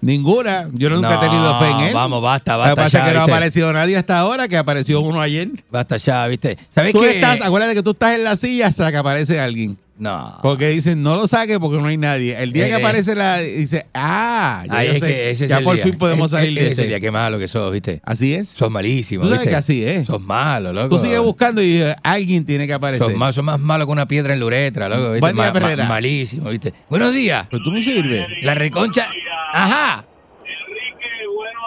[0.00, 0.68] Ninguna.
[0.72, 1.94] Yo nunca he No, tenido fe en él.
[1.94, 2.82] Vamos, basta, Lo que basta.
[2.82, 5.48] pasa es ya, que no ha aparecido nadie hasta ahora, que apareció uno ayer.
[5.70, 6.58] Basta ya, ¿viste?
[6.74, 7.10] ¿Sabes Tú qué?
[7.14, 9.78] estás, acuérdate que tú estás en la silla hasta que aparece alguien.
[10.02, 10.38] No.
[10.42, 12.36] Porque dicen, no lo saque porque no hay nadie.
[12.42, 12.78] El día Eh, que eh.
[12.78, 15.84] aparece la, dice, ah, ya, yo sé, ese es ya por día.
[15.84, 16.86] fin podemos salir de ese este.
[16.88, 18.00] día, qué malo que sos, ¿viste?
[18.04, 18.48] Así es.
[18.48, 19.50] Sos malísimo, Tú sabes ¿viste?
[19.50, 20.06] que así es.
[20.08, 20.96] Sos malo, loco.
[20.96, 23.06] Tú sigues buscando y eh, alguien tiene que aparecer.
[23.06, 25.12] Sos, mal- sos más malo que una piedra en la uretra, loco.
[25.12, 25.20] ¿viste?
[25.20, 26.74] Buen día, Ma- malísimo, ¿viste?
[26.90, 27.46] Buenos días.
[27.48, 28.26] Pero tú no sirves.
[28.42, 29.06] La reconcha.
[29.52, 30.04] Ajá.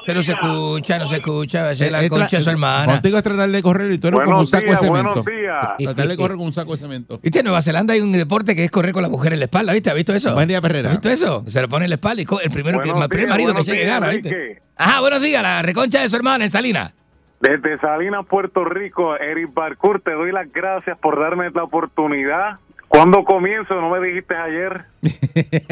[0.05, 1.71] Pero se escucha, no se escucha.
[1.71, 2.93] Esa es la Eh, concha tra- de su hermana.
[2.93, 5.23] Contigo es tratar de correr y tú eres como un saco de días, cemento.
[5.23, 5.67] buenos días.
[5.77, 7.19] Tratar de correr con un saco de cemento.
[7.21, 7.39] ¿Viste?
[7.39, 9.73] En Nueva Zelanda hay un deporte que es correr con la mujer en la espalda,
[9.73, 9.89] ¿viste?
[9.89, 10.33] ¿Has visto eso?
[10.33, 10.89] Buen día, Perrera.
[10.89, 11.43] ¿Has visto eso?
[11.47, 13.85] Se lo pone en la espalda y el primero que, el primer marido que llegue
[13.85, 14.61] días, gana, ¿viste?
[14.77, 16.93] Ajá, buenos días, la reconcha de su hermana en Salina.
[17.39, 22.57] Desde Salinas, Puerto Rico, Eric Barcourt, te doy las gracias por darme la oportunidad.
[22.87, 23.73] ¿Cuándo comienzo?
[23.75, 24.85] No me dijiste ayer.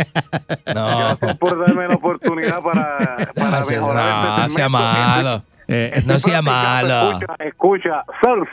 [0.73, 2.97] No, Gracias por darme la oportunidad para,
[3.35, 5.43] para no, sea- mejorar no, este sea malo.
[5.67, 7.11] Eh, No sea malo.
[7.11, 8.03] Escucha, escucha,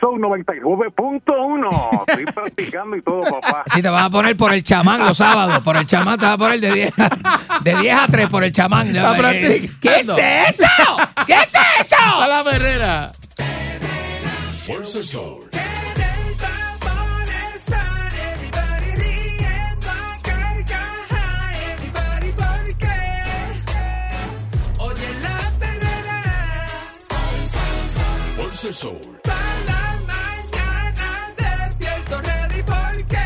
[0.01, 2.05] Soul 99.1.
[2.09, 3.65] Estoy practicando y todo, papá.
[3.75, 5.61] Sí, te vas a poner por el chamán los sábados.
[5.61, 6.93] Por el chamán te vas a poner de 10,
[7.63, 8.93] de 10 a 3 por el chamán.
[8.93, 10.17] ¿Qué, practicando.
[10.17, 10.97] ¿Qué es eso?
[11.27, 12.29] ¿Qué es ¡A eso?
[12.29, 13.11] la Perrera!
[14.67, 15.49] Fuerza el sol.
[28.63, 29.01] El sol.
[29.23, 32.21] para la mañana despierto
[32.67, 33.17] porque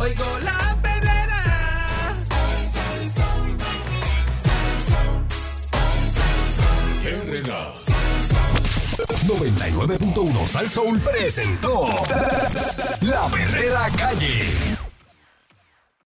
[0.00, 1.42] oigo la perrera.
[9.26, 11.88] 99.1 Sal Soul presentó
[13.02, 14.91] La Verdadera Calle.